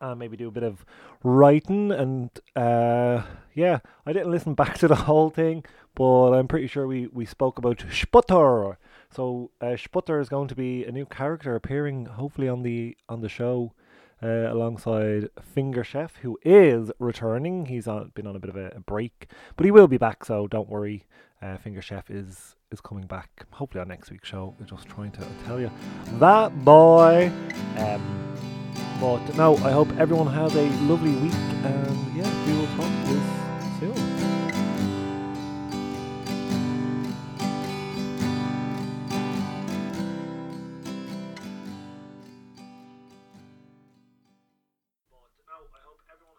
and 0.00 0.18
maybe 0.18 0.36
do 0.36 0.48
a 0.48 0.52
bit 0.52 0.62
of 0.62 0.84
writing 1.22 1.92
and 1.92 2.30
uh, 2.56 3.22
yeah, 3.54 3.80
I 4.06 4.12
didn't 4.12 4.30
listen 4.30 4.54
back 4.54 4.78
to 4.78 4.88
the 4.88 4.94
whole 4.94 5.30
thing, 5.30 5.64
but 5.94 6.32
I'm 6.32 6.48
pretty 6.48 6.66
sure 6.66 6.86
we, 6.86 7.06
we 7.06 7.26
spoke 7.26 7.58
about 7.58 7.84
Sputter. 7.92 8.78
So 9.10 9.50
uh, 9.60 9.76
Sputter 9.76 10.20
is 10.20 10.28
going 10.28 10.48
to 10.48 10.54
be 10.54 10.84
a 10.84 10.92
new 10.92 11.06
character 11.06 11.54
appearing 11.54 12.06
hopefully 12.06 12.48
on 12.48 12.62
the 12.62 12.96
on 13.08 13.20
the 13.20 13.28
show 13.28 13.72
uh, 14.22 14.52
alongside 14.52 15.28
Finger 15.40 15.82
Chef, 15.82 16.16
who 16.16 16.38
is 16.44 16.92
returning. 16.98 17.66
He's 17.66 17.88
on 17.88 18.12
been 18.14 18.26
on 18.26 18.36
a 18.36 18.38
bit 18.38 18.50
of 18.50 18.56
a, 18.56 18.68
a 18.76 18.80
break, 18.80 19.28
but 19.56 19.64
he 19.64 19.72
will 19.72 19.88
be 19.88 19.98
back. 19.98 20.24
So 20.24 20.46
don't 20.46 20.68
worry. 20.68 21.06
Uh, 21.42 21.56
Finger 21.56 21.82
Chef 21.82 22.10
is 22.10 22.54
is 22.70 22.80
coming 22.80 23.06
back 23.06 23.46
hopefully 23.50 23.80
on 23.80 23.88
next 23.88 24.10
week's 24.10 24.28
show. 24.28 24.54
I'm 24.60 24.66
just 24.66 24.88
trying 24.88 25.10
to 25.12 25.26
tell 25.46 25.58
you 25.58 25.70
that 26.18 26.64
boy. 26.64 27.32
Um, 27.78 28.36
but 29.00 29.34
no, 29.36 29.56
I 29.56 29.70
hope 29.70 29.88
everyone 29.98 30.26
has 30.28 30.54
a 30.54 30.68
lovely 30.82 31.14
week 31.16 31.32
and 31.32 32.16
yeah, 32.16 32.39